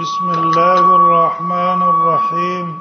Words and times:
بسم 0.00 0.30
الله 0.30 0.94
الرحمن 0.96 1.82
الرحيم 1.82 2.78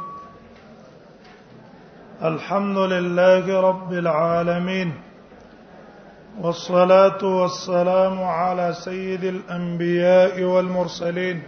الحمد 2.24 2.78
لله 2.78 3.60
رب 3.70 3.92
العالمين 4.04 4.90
والصلاه 6.42 7.22
والسلام 7.24 8.24
على 8.24 8.74
سيد 8.74 9.24
الانبياء 9.24 10.44
والمرسلين 10.44 11.44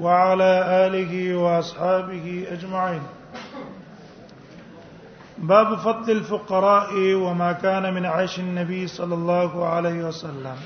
وعلى 0.00 0.52
اله 0.86 1.36
واصحابه 1.36 2.46
اجمعين 2.50 3.02
باب 5.38 5.74
فضل 5.74 6.10
الفقراء 6.12 6.94
وما 7.14 7.52
كان 7.52 7.94
من 7.94 8.06
عيش 8.06 8.38
النبي 8.40 8.86
صلى 8.86 9.14
الله 9.14 9.66
عليه 9.68 10.04
وسلم 10.04 10.56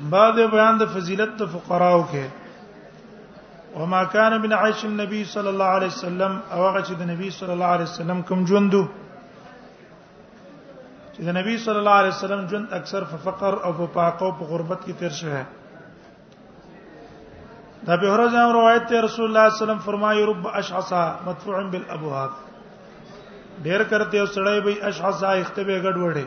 بعد 0.00 0.32
بیان 0.52 0.78
د 0.78 0.84
فضیلت 0.94 1.30
د 1.38 1.42
فقراو 1.52 2.02
کې 2.10 2.26
وما 3.80 4.04
كان 4.04 4.40
من 4.42 4.52
عيش 4.52 4.84
النبي 4.84 5.24
صلى 5.32 5.48
الله 5.48 5.64
عليه 5.78 5.86
وسلم 5.94 6.38
او 6.52 6.66
هغه 6.66 6.82
چې 6.82 6.94
د 7.00 7.02
نبی 7.10 7.30
صلى 7.38 7.52
الله 7.52 7.66
عليه 7.76 7.84
وسلم 7.90 8.18
کوم 8.28 8.40
ژوندو 8.46 8.82
چې 11.14 11.20
د 11.28 11.30
نبی 11.38 11.54
صلى 11.66 11.78
الله 11.78 11.92
عليه 12.02 12.08
وسلم 12.14 12.42
ژوند 12.52 12.66
اکثر 12.78 13.02
په 13.14 13.18
فقر 13.26 13.52
او 13.64 13.70
په 13.80 13.86
پاکو 13.98 14.28
په 14.38 14.44
غربت 14.52 14.80
کې 14.84 14.92
تیر 14.98 15.12
شوی 15.22 15.42
دا 17.86 17.94
به 18.02 18.08
هرځه 18.14 18.52
روایت 18.60 18.84
ته 18.92 18.96
رسول 19.04 19.26
الله 19.26 19.48
صلی 19.48 19.48
الله 19.48 19.48
علیه 19.54 19.62
وسلم 19.64 19.78
فرمایي 19.90 20.22
رب 20.30 20.44
اشعصا 20.62 21.02
مدفوع 21.26 21.56
بالابواب 21.74 22.30
ډیر 23.66 23.80
کرتے 23.90 24.16
او 24.20 24.26
سړی 24.38 24.58
به 24.68 24.74
اشعصا 24.92 25.28
اختبه 25.28 25.82
ګډ 25.82 25.96
وړي 25.96 26.26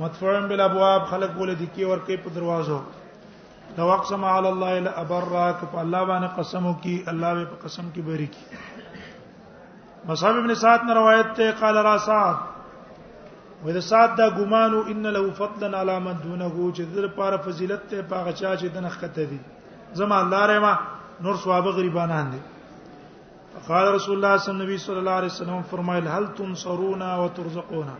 مدفوعن 0.00 0.44
بالابواب 0.48 1.06
خلق 1.12 1.30
ول 1.42 1.50
دي 1.60 1.66
کې 1.74 1.86
ور 1.92 2.00
کوي 2.08 2.16
په 2.24 2.34
دروازو 2.34 2.78
لو 3.78 3.88
اقسم 3.94 4.24
على 4.32 4.48
الله 4.52 4.72
الا 4.80 4.90
ابرك 5.00 5.62
فالله 5.72 6.02
باندې 6.10 6.28
قسم 6.38 6.66
وکي 6.72 6.92
الله 7.12 7.30
به 7.38 7.46
په 7.54 7.58
قسم 7.64 7.88
کې 7.94 8.06
بری 8.08 8.28
کی 8.34 10.04
مصعب 10.10 10.36
ابن 10.42 10.54
سعد 10.60 10.84
نے 10.90 10.94
روایت 10.98 11.32
ته 11.38 11.56
قال 11.62 11.78
را 11.88 11.94
سعد 12.06 12.38
وې 13.62 13.86
سعد 13.88 14.14
دا 14.22 14.28
ګمانو 14.38 14.82
ان 14.92 15.08
له 15.18 15.24
فضلا 15.40 15.80
على 15.80 15.96
من 16.06 16.20
دونه 16.26 16.50
چې 16.50 16.92
در 16.98 17.08
پر 17.18 17.36
فضیلت 17.48 17.82
ته 17.94 18.04
پاغه 18.12 18.34
چا 18.42 18.52
چې 18.58 18.76
دنه 18.78 18.92
خته 18.98 19.24
دي 19.32 19.40
زما 20.02 20.20
الله 20.26 20.44
رحم 20.52 21.24
نور 21.26 21.40
ثواب 21.46 21.70
غریبانان 21.80 22.30
دي 22.36 22.42
قال 23.68 23.94
رسول 23.94 24.16
الله 24.16 24.38
صلی 24.46 24.98
الله 24.98 25.20
علیه 25.22 25.34
وسلم 25.38 25.62
فرمایل 25.74 26.08
هل 26.12 26.28
تنصرون 26.42 27.02
وترزقون 27.24 27.90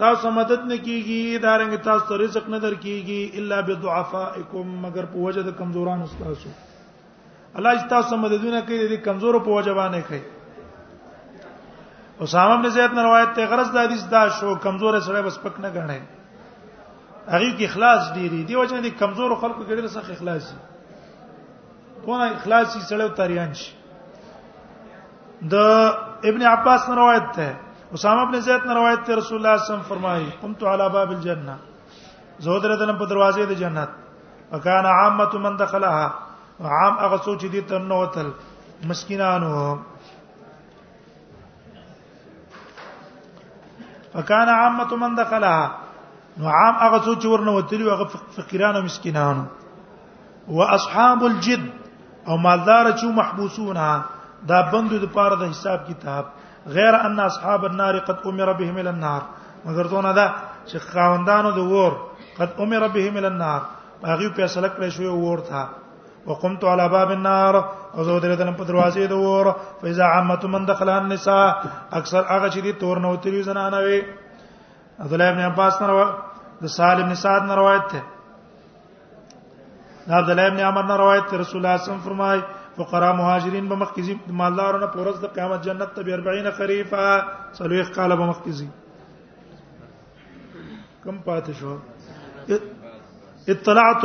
تاسو 0.00 0.30
مدد 0.34 0.60
نه 0.68 0.76
کیږي 0.84 1.38
دا 1.44 1.54
رنګ 1.62 1.74
تاسو 1.86 2.16
رزق 2.20 2.44
نه 2.52 2.58
درکېږي 2.64 3.38
الا 3.42 3.58
بضعفائکم 3.68 4.68
مگر 4.84 5.06
په 5.16 5.26
وجه 5.26 5.42
د 5.48 5.54
کمزورانو 5.58 6.06
تاسو 6.18 6.48
الله 7.58 7.72
چې 7.78 7.88
تاسو 7.94 8.16
مددونه 8.22 8.60
کوي 8.70 8.78
د 8.94 9.02
کمزورو 9.08 9.40
په 9.50 9.60
وجه 9.60 9.74
باندې 9.80 10.08
کوي 10.08 10.24
اسامه 12.22 12.56
بن 12.64 12.70
زید 12.78 12.94
نے 13.00 13.06
روایت 13.10 13.34
ته 13.40 13.46
غرض 13.52 13.70
د 13.76 13.78
حدیث 13.84 14.04
دا 14.16 14.22
شو 14.40 14.54
کمزور 14.66 15.00
سره 15.08 15.22
بس 15.30 15.38
پک 15.46 15.60
نه 15.68 15.74
غنه 15.78 16.00
هغه 16.00 17.52
کې 17.52 17.70
اخلاص 17.70 18.10
ډیری 18.18 18.42
دی 18.50 18.56
وجه 18.64 18.80
د 18.90 18.96
کمزور 19.06 19.36
خلکو 19.46 19.62
کې 19.62 19.80
ډیر 19.80 19.86
سخت 20.00 20.10
اخلاص 20.18 20.50
دی 20.50 20.60
کونه 22.04 22.26
اخلاصي 22.38 22.78
سره 22.92 23.08
تاریان 23.24 23.52
شي 23.62 23.72
د 25.54 25.56
ابن 26.32 26.42
عباس 26.58 26.82
روایت 27.02 27.26
ته 27.38 27.48
اسامه 27.94 28.22
ابن 28.22 28.40
زید 28.46 28.66
نے 28.66 28.74
روایت 28.78 29.00
ته 29.06 29.14
رسول 29.20 29.36
الله 29.36 29.36
صلی 29.36 29.36
الله 29.36 29.62
علیه 29.62 29.68
وسلم 29.68 29.88
فرمایي 29.92 30.28
قمت 30.40 30.60
علی 30.72 30.84
باب 30.96 31.10
الجنه 31.16 31.54
زه 32.46 32.58
درته 32.64 32.92
په 33.00 33.04
دروازې 33.10 33.46
د 33.50 33.52
جنت 33.60 33.90
وکانا 34.52 34.90
عامه 35.00 35.38
من 35.46 35.56
دخلها 35.62 36.06
عام 36.76 36.98
هغه 36.98 37.18
څوک 37.24 37.40
چې 37.40 37.48
دې 37.54 37.60
ته 37.68 37.78
نوتل 37.94 38.28
مسکینانو 38.90 39.56
وکانا 44.14 44.52
عامه 44.62 44.96
من 45.04 45.14
دخلها 45.14 45.70
نو 46.38 46.48
عام 46.48 46.74
هغه 46.74 46.98
څوک 47.04 47.18
چې 47.22 47.26
ورنه 47.32 47.50
وتلی 47.56 47.88
هغه 47.90 48.04
فقیران 48.36 48.76
او 48.82 48.84
مسکینانو 48.90 50.60
واصحاب 50.60 51.24
الجد 51.30 51.62
او 52.28 52.36
مالدار 52.46 52.90
چې 52.92 53.04
محبوسونه 53.04 54.04
دا 54.52 54.60
بندو 54.76 54.98
د 55.06 55.12
پاره 55.16 55.36
د 55.42 55.50
حساب 55.54 55.88
کتاب 55.88 56.24
غیر 56.66 56.94
ان 56.94 57.20
اصحاب 57.20 57.64
النار 57.64 57.98
قد 57.98 58.18
امر 58.26 58.52
بهم 58.52 58.78
الى 58.78 58.88
النار 58.90 59.22
مگر 59.64 59.84
دونه 59.86 60.12
دا 60.12 60.26
چې 60.66 60.76
خاوندانو 60.92 61.50
د 61.50 61.58
ور 61.58 61.92
قد 62.38 62.48
امر 62.58 62.88
بهم 62.88 63.16
الى 63.16 63.26
النار 63.26 63.60
هغه 64.06 64.28
فیصله 64.28 64.68
کړې 64.68 64.90
شوې 64.96 65.06
ور 65.12 65.38
تھا 65.50 65.66
وقمت 66.26 66.64
على 66.64 66.88
باب 66.88 67.10
النار 67.16 67.54
او 67.94 68.02
زه 68.04 68.20
درته 68.24 68.52
په 68.60 68.64
دروازې 68.70 69.00
د 69.12 69.14
ور 69.24 69.46
فاذا 69.82 70.04
عامه 70.14 70.38
من 70.54 70.62
دخل 70.72 70.88
النساء 70.96 71.48
اکثر 71.92 72.22
هغه 72.22 72.50
چې 72.50 72.58
دي 72.62 72.72
تور 72.84 72.96
نه 73.04 73.08
وتلې 73.14 73.42
زنانه 73.50 73.78
وي 73.88 74.00
عبد 75.00 75.12
الله 75.12 75.28
ابن 75.34 75.40
عباس 75.50 75.74
نه 75.82 75.86
د 76.62 76.64
سالم 76.76 77.06
بن 77.08 77.14
سعد 77.26 77.42
نه 77.44 77.54
روایت 77.64 77.86
ده 77.92 78.02
عبد 80.16 80.30
الله 80.30 80.46
ابن 80.46 80.60
عمر 80.70 80.82
نه 80.84 80.96
روایت 81.04 81.24
رسول 81.24 81.28
الله 81.36 81.48
صلی 81.50 81.58
الله 81.62 81.74
علیه 81.74 81.82
وسلم 81.84 82.00
فرمایي 82.08 82.40
فقرا 82.76 83.12
مهاجرین 83.12 83.68
به 83.68 83.74
مخکزي 83.74 84.18
مالدارونه 84.40 84.86
پورز 84.94 85.20
د 85.20 85.26
قیامت 85.34 85.62
جنت 85.64 85.94
ته 85.94 86.00
40 86.04 86.50
خریفا 86.58 87.06
سلوخ 87.58 87.88
قال 87.98 88.16
به 88.16 88.24
مخکزي 88.30 88.68
کم 91.04 91.18
پات 91.26 91.46
شو 91.58 91.72
اطلعت 93.54 94.02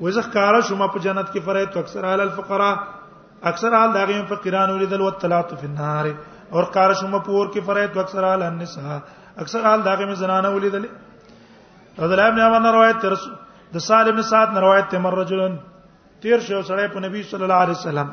وزخ 0.00 0.32
کار 0.34 0.54
شوم 0.60 0.86
په 0.86 0.98
جنت 1.04 1.28
کې 1.32 1.40
فرایت 1.44 1.76
اکثر 1.76 2.04
اهل 2.04 2.20
الفقراء 2.20 2.74
اکثر 3.52 3.74
حال 3.78 3.92
داغه 3.94 4.24
فقیران 4.30 4.70
ولیدل 4.70 5.00
وطلعت 5.00 5.54
فی 5.60 5.66
النار 5.66 6.06
اور 6.54 6.64
کار 6.78 6.94
شوم 7.00 7.18
په 7.18 7.24
پور 7.30 7.46
کې 7.48 7.60
فرایت 7.66 7.96
اکثر 7.98 8.24
اهل 8.24 8.42
النساء 8.42 8.98
اکثر 9.36 9.64
حال 9.68 9.82
داغه 9.82 10.06
مې 10.06 10.18
زنانه 10.24 10.48
ولیدل 10.56 10.86
رضی 12.04 12.14
الله 12.20 12.56
عنه 12.60 12.70
روایت 12.78 13.02
تر 13.06 13.14
د 13.74 13.78
صالح 13.88 14.10
بن 14.16 14.22
سعد 14.28 14.56
روایت 14.58 14.88
تمر 14.90 15.18
رجلن 15.18 15.56
تیر 16.20 16.38
شو 16.46 16.62
سره 16.68 16.86
په 16.94 17.00
نبی 17.06 17.20
صلی 17.30 17.42
الله 17.46 17.54
علیه 17.64 17.74
وسلم 17.80 18.08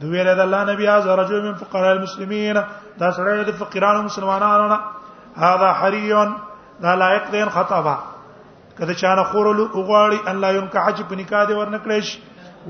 د 0.00 0.04
ویل 0.12 0.28
د 0.36 0.38
الله 0.40 0.64
نبی 0.72 0.86
هذا 0.88 1.14
رجل 1.22 1.42
من 1.50 1.54
فقراء 1.64 1.92
المسلمين 1.96 2.56
دا 2.98 3.10
سړی 3.12 3.46
د 3.50 3.62
فقیرانو 3.66 4.02
مسلمانانو 4.12 4.68
نه 4.74 4.80
هذا 5.36 5.72
حري 5.82 6.08
دا 6.84 6.94
لایق 7.00 7.30
دی 7.32 7.44
خطبه 7.56 7.94
کله 8.82 8.94
چانه 8.98 9.22
خورل 9.30 9.60
او 9.72 9.82
غواړي 9.88 10.18
الله 10.30 10.48
یو 10.54 10.66
کا 10.74 10.80
حج 10.86 10.98
په 11.08 11.14
نکاح 11.20 11.42
دی 11.48 11.54
ورنکړې 11.54 12.00
شي 12.06 12.18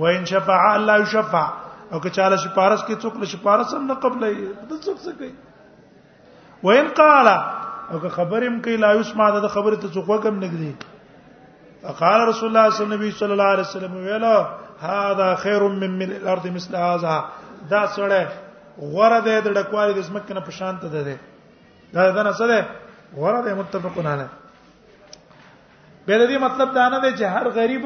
وان 0.03 0.25
شفاع 0.31 0.65
الله 0.75 0.97
یشفع 1.03 1.45
او 1.93 2.01
که 2.07 2.11
چاله 2.17 2.37
شپارس 2.43 2.83
کې 2.85 2.95
څوک 3.05 3.17
له 3.23 3.27
شپارس 3.31 3.73
هم 3.75 3.85
نه 3.91 3.95
قبلې 4.03 4.69
د 4.71 4.73
څوک 4.85 4.99
څه 5.05 5.13
کوي 5.19 5.33
وان 6.69 6.91
قال 7.01 7.29
او 7.93 8.01
که 8.03 8.09
خبر 8.17 8.45
هم 8.49 8.61
کوي 8.67 8.77
لا 8.83 8.91
یسمع 8.99 9.31
د 9.39 9.47
خبره 9.55 9.77
ته 9.87 9.93
څوک 9.95 10.09
وکم 10.15 10.41
نګدي 10.41 10.73
فقال 11.87 12.21
رسول 12.33 12.49
الله 12.49 12.71
صلی 12.81 12.99
الله 12.99 13.17
صلی 13.23 13.33
الله 13.39 13.51
علیه 13.55 13.69
وسلم 13.69 13.97
ویلا 14.11 14.35
هذا 14.91 15.31
خير 15.47 15.69
من 15.79 15.97
من 16.03 16.13
الارض 16.19 16.47
مثل 16.59 16.77
هذا 16.83 17.17
دا 17.73 17.83
سره 17.97 18.21
غره 18.81 19.21
ده 19.31 19.41
د 19.49 19.59
ډکوالي 19.59 19.93
د 19.93 20.03
سمکنه 20.13 20.41
په 20.51 20.61
شانته 20.61 20.89
ده 20.99 21.19
ده 21.97 22.15
دا 22.21 22.29
نه 22.31 22.37
سره 22.45 22.67
غره 23.25 23.43
ده 23.49 23.55
متفقون 23.65 24.07
علیه 24.15 24.41
به 26.07 26.15
د 26.21 26.27
دې 26.31 26.39
مطلب 26.45 26.69
دا 26.75 26.87
نه 26.95 26.99
دی 27.03 27.11
چې 27.19 27.25
هر 27.35 27.47
غریب 27.59 27.85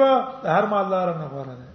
هر 0.55 0.65
مالدار 0.75 1.07
نه 1.21 1.27
غواره 1.33 1.55
دی 1.61 1.67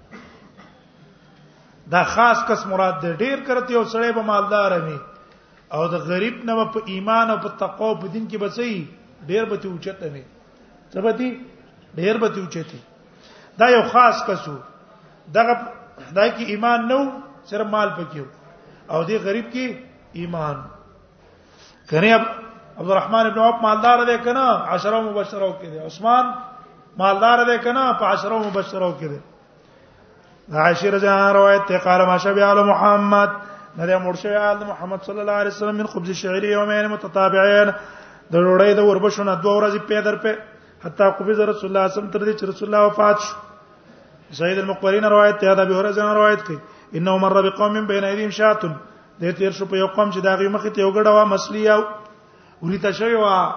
دا 1.94 2.02
خاص 2.14 2.38
کس 2.50 2.62
مراد 2.72 2.96
دی 3.04 3.12
ډیر 3.24 3.38
کرتی 3.50 3.74
او 3.80 3.86
سړی 3.94 4.12
به 4.20 4.24
مالدار 4.32 4.72
وي 4.88 4.98
او 5.78 5.84
د 5.94 5.96
غریب 6.10 6.36
نه 6.50 6.54
په 6.78 6.82
ایمان 6.96 7.26
او 7.34 7.38
په 7.46 7.50
تقوا 7.62 7.90
په 8.02 8.08
دین 8.16 8.26
کې 8.32 8.38
بسې 8.44 8.74
ډیر 9.30 9.44
به 9.52 9.58
اوچت 9.72 10.00
وي 10.16 10.24
تبدی 10.94 11.30
ډیر 12.00 12.16
به 12.26 12.32
اوچت 12.44 12.72
دا 13.60 13.68
یو 13.76 13.84
خاص 13.94 14.18
کسو 14.28 14.58
دغه 15.34 15.58
دا 16.16 16.28
کې 16.28 16.42
ایمان 16.54 16.80
نو 16.92 17.00
صرف 17.50 17.68
مال 17.76 17.90
پکې 17.98 18.20
او 18.92 19.00
دی 19.10 19.18
غریب 19.26 19.48
کې 19.54 19.66
ایمان 20.24 20.58
کړي 21.92 22.12
عبدالرحمن 22.80 23.20
ابن 23.26 23.40
عوف 23.40 23.62
مالدار 23.64 24.04
دی 24.06 24.18
کنه 24.18 24.40
عشره 24.74 25.02
مبشره 25.08 25.50
کې 25.62 25.66
دی 25.74 25.80
عثمان 25.86 26.32
مالدار 27.04 27.44
دی 27.50 27.58
کنه 27.66 27.84
په 28.02 28.06
عشره 28.14 28.38
مبشره 28.48 28.92
کې 29.00 29.06
دی 29.14 29.20
عائشہ 30.66 30.86
رضی 30.96 31.08
الله 31.08 31.22
عنها 31.22 31.32
روایت 31.40 31.66
ته 31.72 31.78
قال 31.88 32.06
ما 32.12 32.18
شبع 32.26 32.44
على 32.52 32.64
محمد 32.72 33.30
نبی 33.80 33.96
مرشد 34.06 34.32
آل 34.46 34.58
محمد 34.70 35.02
صلی 35.10 35.20
الله 35.20 35.32
علیه 35.42 35.48
وسلم 35.52 35.76
من 35.82 35.88
خبز 35.92 36.10
الشعير 36.16 36.44
يومين 36.54 36.88
متتابعين 36.94 37.74
د 38.32 38.36
ډوړې 38.36 38.76
د 38.82 38.90
وربشونه 38.90 39.34
دوه 39.46 39.56
ورځې 39.58 39.80
په 39.80 40.02
در 40.02 40.16
په 40.16 40.38
حتا 40.84 41.10
قبض 41.22 41.40
رسول 41.40 41.44
الله 41.48 41.58
صلی 41.58 41.68
الله 41.72 41.88
علیه 41.88 41.98
وسلم 41.98 42.10
تر 42.18 42.28
دې 42.28 42.34
چې 42.40 42.44
رسول 42.44 42.76
الله 42.76 42.88
وفات 42.88 43.20
شو 43.20 43.36
سید 44.40 44.60
المقبرین 44.60 45.06
روایت 45.12 45.38
ته 45.44 45.56
دا 45.62 45.66
به 45.72 45.76
ورځې 45.82 45.98
روایت 45.98 46.44
کوي 46.44 46.60
انه 47.00 47.18
مر 47.24 47.42
بقوم 47.50 47.80
بین 47.92 48.04
ایدیم 48.12 48.30
شاتن 48.42 48.76
د 49.24 49.32
تیر 49.40 49.52
شو 49.58 49.66
په 49.74 49.78
یو 49.84 49.88
قوم 49.98 50.12
چې 50.14 50.18
دا 50.30 50.36
غي 50.42 50.48
مخ 50.56 50.68
ته 50.76 50.82
یو 50.88 50.92
غډه 50.94 51.08
وا 51.18 51.26
مسلیه 51.34 51.84
وریته 52.64 52.92
شوی 52.92 53.16
وا 53.16 53.56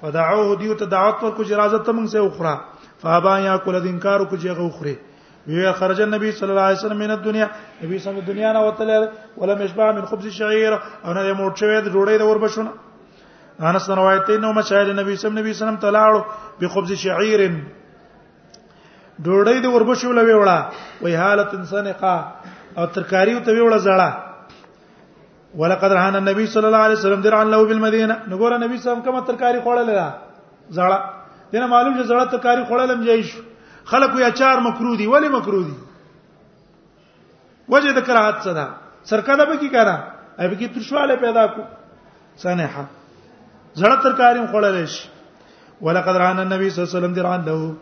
فدعوه 0.00 0.56
دیو 0.60 0.74
ته 0.74 0.86
دعوت 0.86 1.22
ورکو 1.22 1.44
چې 1.44 1.52
اجازه 1.54 1.78
ته 1.78 1.92
موږ 1.92 2.08
سه 2.08 2.20
اخرى 2.26 2.54
فابا 3.02 3.38
یاکل 3.40 3.74
الانکار 3.74 4.24
کو 4.30 4.36
چې 4.36 4.46
هغه 4.50 4.66
اخري 4.70 4.94
وی 5.46 5.72
خرج 5.78 6.00
النبي 6.02 6.28
صلى 6.32 6.50
الله 6.50 6.62
عليه 6.68 6.78
وسلم 6.78 6.98
من 7.04 7.10
الدنيا 7.16 7.46
نبی 7.82 7.98
صلی 7.98 8.10
الله 8.10 8.22
علیه 8.22 8.32
دنیا 8.34 8.52
نه 8.52 8.60
وتل 8.66 9.08
ولم 9.36 9.62
يشبع 9.62 9.92
من 9.92 10.04
خبز 10.10 10.26
الشعير 10.26 10.72
او 10.74 11.12
نه 11.12 11.32
موټ 11.32 11.60
شوی 11.60 11.80
د 11.80 11.88
ډوډۍ 11.88 12.18
د 12.18 12.22
وربښونه 12.28 13.64
انس 13.70 13.88
روایت 13.90 14.30
نو 14.44 14.52
مشاهد 14.58 14.88
نبی 15.00 15.16
صلی 15.16 15.28
الله 15.28 15.40
علیه 15.40 15.58
وسلم 15.64 15.76
تلاړو 15.76 16.24
بخبز 16.60 16.92
شعير 17.06 17.40
ډوډۍ 19.18 19.60
د 19.64 19.74
وربښو 19.74 20.12
لوي 20.20 20.34
وړه 20.44 20.64
وی 21.02 21.16
حالت 21.22 21.54
انسان 21.54 21.92
قا 22.04 22.16
او 22.78 22.86
ترکاری 22.86 23.40
ته 23.40 23.52
وی 23.52 23.62
وړه 23.70 23.78
زړه 23.88 24.23
ولقد 25.60 25.90
رهن 25.92 26.16
النبي 26.16 26.44
صلى 26.46 26.66
الله 26.66 26.78
عليه 26.86 26.94
وسلم 26.98 27.20
درعا 27.26 27.44
له 27.52 27.60
بالمدينه 27.70 28.14
نګور 28.32 28.52
نبی 28.64 28.74
صلی 28.78 28.90
الله 28.90 28.90
علیه 28.90 29.02
وسلم 29.02 29.04
کومه 29.06 29.20
ترکاری 29.28 29.58
خوړل 29.64 29.86
دا 29.98 30.10
زړه 30.76 30.98
دنه 31.52 31.66
معلوم 31.74 31.94
چې 31.98 32.04
زړه 32.08 32.24
ترکاری 32.32 32.62
خوړلم 32.70 33.04
جایش 33.06 33.30
خلکو 33.90 34.16
یا 34.24 34.30
چار 34.40 34.56
مکرو 34.66 34.94
دي 35.00 35.06
ولی 35.06 35.28
مکرو 35.36 35.62
دي 35.68 35.74
وجه 37.68 37.92
د 37.98 38.02
کراهت 38.08 38.36
صدا 38.48 38.66
سرکدا 39.10 39.44
به 39.50 39.56
کی 39.62 39.68
کرا 39.76 39.96
ای 40.38 40.48
به 40.48 40.56
کی 40.60 40.68
ترشواله 40.74 41.16
پیدا 41.26 41.46
کو 41.54 41.62
سنه 42.42 42.86
زړه 43.76 44.02
ترکاری 44.06 44.46
خوړل 44.46 44.84
شي 44.84 45.08
ولقد 45.80 46.16
رهن 46.16 46.38
النبي 46.46 46.70
صلى 46.70 46.82
الله 46.82 46.90
عليه 46.90 46.98
وسلم 46.98 47.14
درعا 47.22 47.36
له 47.36 47.74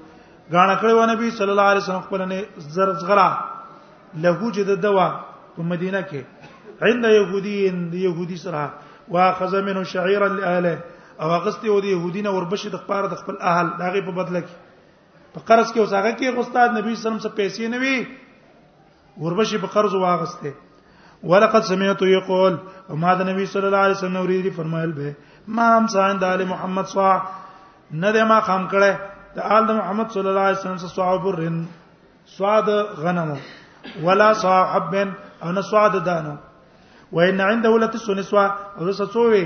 غاڼه 0.52 0.80
کړو 0.84 1.08
نبی 1.16 1.30
صلی 1.40 1.50
الله 1.50 1.62
علیه 1.62 1.82
وسلم 1.82 2.00
خپل 2.00 2.22
نه 2.28 2.46
زرغرا 2.78 3.28
له 4.24 4.44
وجد 4.46 4.78
دوا 4.88 5.10
په 5.56 5.62
مدینه 5.68 6.00
کې 6.08 6.41
عند 6.80 7.04
يهودين 7.04 7.92
يهودي 7.94 8.36
سره 8.36 8.74
واخذ 9.08 9.62
منه 9.62 9.82
شعيرا 9.82 10.28
لاهله 10.28 10.80
او 11.20 11.34
اغسطه 11.34 11.70
و 11.70 11.80
دي 11.80 11.90
يهودين 11.92 12.26
وربشه 12.26 12.68
د 12.70 12.76
خپاره 12.76 13.06
د 13.08 13.14
خپل 13.20 13.34
اهل 13.40 13.66
داغه 13.78 14.00
په 14.06 14.12
بدله 14.18 14.40
کې 14.40 14.52
په 15.34 15.40
قرض 15.48 15.68
کې 15.72 15.78
اوساګه 15.82 16.12
کې 16.18 16.26
استاد 16.40 16.68
نبی 16.78 16.94
صلی 16.94 16.96
الله 16.96 17.00
علیه 17.08 17.24
وسلم 17.24 17.24
څخه 17.26 17.36
پیسې 17.40 17.62
نه 17.72 17.78
وی 17.82 17.96
وربشه 19.24 19.58
په 19.58 19.66
قرض 19.66 19.94
واغسته 19.94 20.52
ولقد 21.22 21.62
سمعت 21.62 22.02
يقول 22.02 22.58
ما 23.02 23.14
د 23.14 23.20
نبی 23.30 23.44
صلی 23.54 23.66
الله 23.66 23.82
علیه 23.86 23.96
وسلم 23.96 24.16
اوریدي 24.16 24.50
فرمایل 24.50 24.92
به 24.92 25.14
ما 25.48 25.66
هم 25.78 25.86
سان 25.86 26.18
د 26.18 26.24
علی 26.24 26.44
محمد 26.44 26.86
صاح 26.94 27.18
نه 28.02 28.10
د 28.12 28.16
ما 28.30 28.40
خام 28.40 28.68
کړه 28.72 28.92
د 29.36 29.38
آل 29.56 29.64
محمد 29.80 30.06
صلی 30.14 30.28
الله 30.30 30.44
علیه 30.48 30.58
وسلم 30.60 30.78
سره 30.82 30.90
صحابرن 30.98 31.64
سواد 32.26 32.66
غنمو 33.02 33.36
ولا 34.04 34.32
صاحب 34.32 34.94
او 35.42 35.52
نه 35.56 35.62
سواد 35.70 36.04
دانو 36.04 36.36
و 37.12 37.20
ان 37.20 37.40
عنده 37.40 37.68
لتس 37.78 38.10
نسوا 38.10 38.46
او 38.80 38.90
زه 38.92 39.06
څوې 39.14 39.44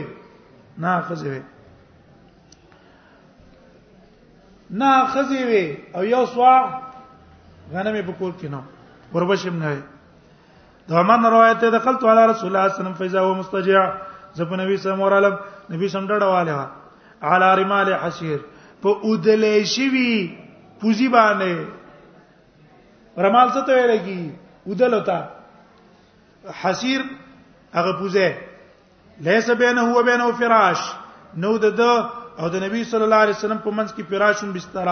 نه 0.83 1.01
خزي 1.09 1.29
وي 1.29 1.43
نه 4.83 4.91
خزي 5.15 5.43
وي 5.51 5.65
او 5.97 6.03
یو 6.13 6.23
سوا 6.35 6.55
غنمه 7.73 8.03
په 8.03 8.13
کور 8.19 8.33
کې 8.41 8.45
نو 8.55 8.61
قربشم 9.13 9.57
نه 9.65 9.69
وي 9.75 9.81
دا 10.91 10.99
من 11.11 11.21
روایت 11.27 11.59
ده 11.67 11.71
دخلت 11.79 12.01
علی 12.13 12.23
رسول 12.33 12.47
الله 12.47 12.47
صلی 12.47 12.49
الله 12.49 12.63
علیه 12.63 12.75
وسلم 12.77 12.95
فاذا 13.03 13.19
هو 13.21 13.31
مستجع 13.41 13.83
زپ 14.37 14.51
نبی 14.63 14.75
صلی 14.77 14.85
الله 14.93 15.09
علیه 15.19 15.29
وسلم 15.29 15.39
نبی 15.77 15.87
سم 15.99 16.05
ډډه 16.15 16.25
والے 16.37 16.55
علی 17.35 17.51
رمال 17.63 17.89
حشیر 18.07 18.39
په 18.83 18.91
اودلې 19.03 19.57
شوی 19.75 20.13
پوزی 20.81 21.09
باندې 21.19 21.55
رمال 23.27 23.49
څه 23.53 23.61
ته 23.69 23.73
ویل 23.77 23.93
کی 24.09 24.23
اودل 24.67 24.93
ہوتا 24.95 25.19
حسیر 26.65 27.01
هغه 27.77 27.93
پوزه 28.01 28.29
لیس 29.27 29.51
بینه 29.61 29.81
هو 29.91 29.99
بینه 30.09 30.29
فراش 30.41 30.81
نو 31.43 31.53
د 31.59 31.81
او 32.41 32.49
د 32.53 32.63
نبی 32.65 32.83
صلی 32.91 33.05
الله 33.07 33.21
علیه 33.25 33.37
وسلم 33.37 33.61
په 33.65 33.71
منځ 33.77 33.89
کې 33.97 34.03
فراشون 34.11 34.49
بستر 34.57 34.89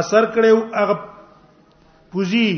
اثر 0.00 0.24
کړو 0.32 0.56
هغه 0.80 0.98
پوزي 2.12 2.50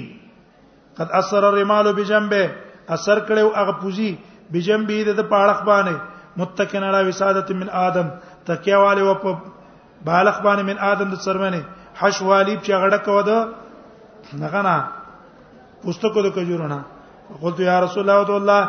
قد 0.99 1.09
اثر 1.23 1.45
الرمال 1.51 1.93
بجنبه 1.93 2.51
اثر 2.99 3.19
کړو 3.31 3.59
هغه 3.61 3.73
پوزي 3.83 4.11
بجنبه 4.57 5.15
د 5.21 5.31
پاړخ 5.35 5.67
باندې 5.71 6.41
متکن 6.43 6.85
علی 6.91 7.09
وسادت 7.09 7.51
من 7.63 7.69
ادم 7.87 8.07
تکیه 8.47 8.77
والے 8.85 9.03
و 9.11 9.15
په 9.25 9.37
بالغ 10.05 10.37
باندې 10.45 10.63
من 10.71 10.79
ادم 10.91 11.09
د 11.15 11.21
سرمنه 11.27 11.61
حشوالیب 12.01 12.61
چې 12.65 12.73
غړه 12.83 12.99
کو 13.07 13.21
ده 13.29 13.39
نغه 14.43 14.61
نه 14.69 14.77
پستکو 15.85 16.23
د 16.25 16.35
کجورو 16.37 16.69
نه 16.73 16.81
قلت 17.43 17.61
یا 17.67 17.77
رسول 17.85 18.03
الله 18.11 18.25
تو 18.31 18.37
الله 18.37 18.69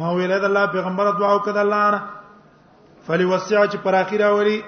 ما 0.00 0.08
ویل 0.16 0.32
د 0.40 0.44
الله 0.48 0.66
پیغمبر 0.76 1.06
دعا 1.20 1.32
وکړه 1.36 1.60
الله 1.64 1.90
نه 1.90 2.00
فلی 3.06 3.24
وسع 3.32 3.56
چې 3.66 3.76
پر 3.86 3.94
اخیره 4.02 4.28
وری 4.38 4.58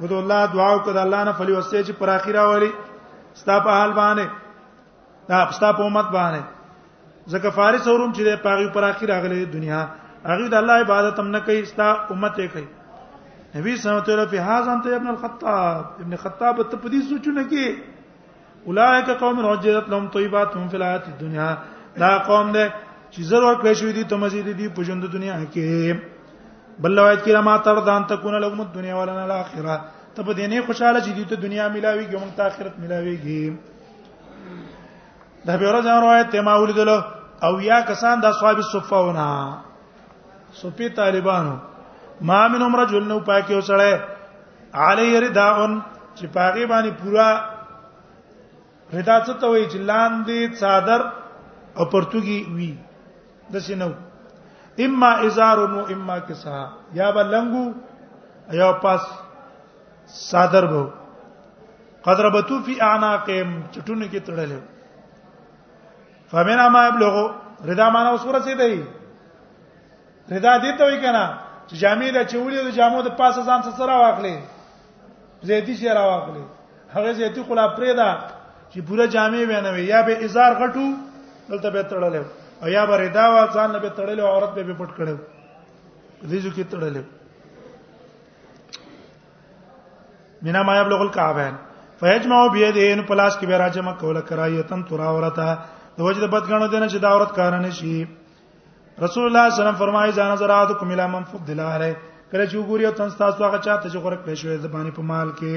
ود 0.00 0.12
الله 0.12 0.46
دعا 0.54 0.70
وکړه 0.76 1.00
الله 1.04 1.24
نه 1.30 1.38
فلی 1.40 1.52
وسع 1.58 1.78
چې 1.82 1.92
پر 2.02 2.08
اخیره 2.16 2.42
وری 2.50 2.72
ستا 3.40 3.58
په 3.68 3.78
حال 3.80 3.92
باندې 4.00 4.26
دا 5.32 5.42
ستا 5.58 5.72
په 5.80 5.90
امت 5.90 6.08
باندې 6.10 6.40
ځکه 7.32 7.50
فارس 7.58 7.88
اورم 7.88 8.10
چې 8.16 8.20
د 8.28 8.42
پاغي 8.46 8.68
پر 8.78 8.84
اخیره 8.90 9.14
غلې 9.26 9.52
دنیا 9.58 9.82
هغه 10.30 10.48
د 10.54 10.58
الله 10.62 10.72
عبادت 10.86 11.18
هم 11.22 11.28
نه 11.36 11.40
کوي 11.48 11.60
ستا 11.72 11.88
امت 12.14 12.38
یې 12.44 12.48
کوي 12.54 12.66
نبی 13.56 13.76
صلی 13.76 13.90
الله 13.92 14.02
علیه 14.04 14.14
وسلم 14.14 14.30
په 14.30 14.40
هاذا 14.46 14.72
انت 14.72 14.86
ابن 14.86 15.06
الخطاب 15.12 15.84
ابن 16.04 16.16
خطاب 16.22 16.54
ته 16.70 16.76
په 16.80 16.88
دې 16.94 17.00
سوچونه 17.10 17.42
کې 17.50 17.66
اولائک 18.70 19.06
قوم 19.22 19.36
رجلت 19.46 19.88
لهم 19.92 20.06
طيباتهم 20.16 20.66
في 20.72 20.76
الحیات 20.80 21.06
الدنيا 21.12 21.48
دا 22.02 22.10
قوم 22.30 22.46
ده 22.56 22.64
چې 23.10 23.20
زر 23.30 23.42
ورکړې 23.46 23.74
شوې 23.80 23.92
دي 23.98 24.04
ته 24.10 24.14
مزید 24.24 24.46
دي 24.60 24.66
په 24.78 24.82
ژوند 24.88 25.02
دنیا 25.16 25.34
کې 25.54 25.70
بل 26.84 26.98
روایت 26.98 27.20
کې 27.24 27.32
ما 27.50 27.56
تر 27.68 27.78
دان 27.88 28.02
تکون 28.10 28.34
لهم 28.46 28.60
الدنيا 28.64 28.94
ولا 28.98 29.12
الاخره 29.24 29.76
ته 30.14 30.22
په 30.22 30.32
دې 30.32 30.48
نه 30.52 30.60
خوشاله 30.66 30.98
چې 31.00 31.12
دې 31.18 31.24
ته 31.30 31.34
دنیا 31.46 31.64
ملاويږي 31.76 32.14
او 32.16 32.20
موږ 32.24 32.32
ته 32.40 32.44
آخرت 32.50 32.74
ملاويږي 32.82 33.44
دا 35.46 35.52
به 35.62 35.68
ورځ 35.72 35.86
روایت 36.04 36.28
ته 36.36 36.40
ما 36.50 36.54
ولیدل 36.64 36.90
او 37.42 37.54
یا 37.68 37.78
کسان 37.92 38.16
د 38.20 38.24
اصحاب 38.32 38.56
الصفونه 38.64 39.26
صفي 40.60 40.86
طالبانو 41.00 41.56
ما 42.20 42.46
من 42.48 42.62
عمر 42.62 42.78
رجل 42.80 43.04
نو 43.08 43.18
پاکي 43.28 43.54
وسړې 43.54 43.96
علی 44.72 45.20
رداون 45.20 45.80
چې 46.14 46.26
پاګې 46.32 46.66
باندې 46.66 46.90
پورا 47.02 47.28
ردا 48.94 49.16
څه 49.26 49.32
ته 49.40 49.46
وایي 49.48 49.66
چې 49.72 49.78
لاندې 49.78 50.38
صادر 50.60 51.00
او 51.78 51.84
پرتګي 51.84 52.46
وی 52.56 52.74
د 53.52 53.58
سينو 53.60 53.92
اما 54.84 55.10
ازار 55.26 55.58
او 55.60 55.84
اما 55.92 56.18
کسا 56.28 56.66
یا 56.94 57.10
بلنګو 57.14 57.74
یا 58.60 58.72
پاس 58.72 59.00
صادر 60.14 60.66
بو 60.66 60.86
قدربتو 62.04 62.58
فی 62.66 62.80
اعناقهم 62.82 63.62
چټونه 63.72 64.06
کې 64.12 64.20
تړلې 64.26 64.60
فمن 66.30 66.58
ما 66.72 66.86
یبلغو 66.88 67.26
رضا 67.70 67.88
معنا 67.90 68.08
اوس 68.10 68.24
ورسې 68.24 68.54
دی 68.60 68.82
رضا 70.36 70.58
دې 70.58 70.78
ته 70.78 70.84
وی 70.84 71.00
کنه 71.00 71.45
چې 71.68 71.74
جامې 71.74 72.10
د 72.12 72.18
چولې 72.30 72.64
د 72.66 72.70
جامو 72.78 73.02
د 73.08 73.14
پاسه 73.20 73.42
ځان 73.48 73.60
څه 73.66 73.70
سره 73.78 73.94
واخلې 74.02 74.34
زیتی 75.50 75.74
شي 75.80 75.88
را 75.98 76.04
واخلې 76.06 76.44
هغه 76.94 77.12
زیتی 77.20 77.42
خلا 77.50 77.66
پرې 77.76 77.90
ده 78.00 78.10
چې 78.72 78.80
پوره 78.88 79.06
جامې 79.06 79.44
وینوي 79.50 79.84
یا 79.92 80.02
به 80.08 80.24
ازار 80.28 80.52
غټو 80.62 80.86
دلته 81.48 81.70
به 81.70 81.82
تړلې 81.90 82.22
او 82.62 82.68
یا 82.76 82.82
به 82.90 82.96
ردا 83.02 83.26
وا 83.34 83.42
ځان 83.54 83.74
به 83.78 83.90
تړلې 83.98 84.20
او 84.24 84.32
عورت 84.34 84.52
به 84.54 84.76
پټ 84.78 84.90
کړو 84.96 85.16
دې 86.22 86.38
جو 86.44 86.50
کې 86.50 86.64
تړلې 86.70 87.02
مینا 90.46 90.62
ما 90.68 90.74
یبلغ 90.80 91.00
الکعبین 91.06 91.54
فیجمع 92.00 92.38
بيدین 92.54 93.02
پلاس 93.10 93.36
کې 93.38 93.44
به 93.50 93.58
راجمه 93.64 93.92
کوله 94.00 94.22
کرایتن 94.30 94.82
ترا 94.88 95.10
اورتا 95.12 95.48
د 95.98 96.06
وجد 96.06 96.22
بدګنو 96.30 96.70
دینه 96.70 96.88
چې 96.88 96.96
دا 97.04 97.08
عورت 97.16 97.32
کارانه 97.38 97.70
شي 97.78 97.96
رسول 99.04 99.24
الله 99.28 99.50
صلی 99.50 99.60
الله 99.60 99.64
علیه 99.68 99.76
وسلم 99.76 99.78
فرمایي 99.86 100.12
ځان 100.12 100.30
نظراتکم 100.32 100.90
الی 100.90 101.06
من 101.12 101.24
فضل 101.30 101.60
علی 101.60 101.92
کله 102.32 102.44
چې 102.46 102.56
وګورئ 102.56 102.90
تاسو 102.98 103.16
تاسو 103.22 103.44
هغه 103.44 103.58
چاته 103.66 103.88
چې 103.90 103.98
غره 104.04 104.16
پېښوي 104.26 104.56
زبانی 104.66 104.90
په 104.90 105.02
مال 105.10 105.32
کې 105.40 105.54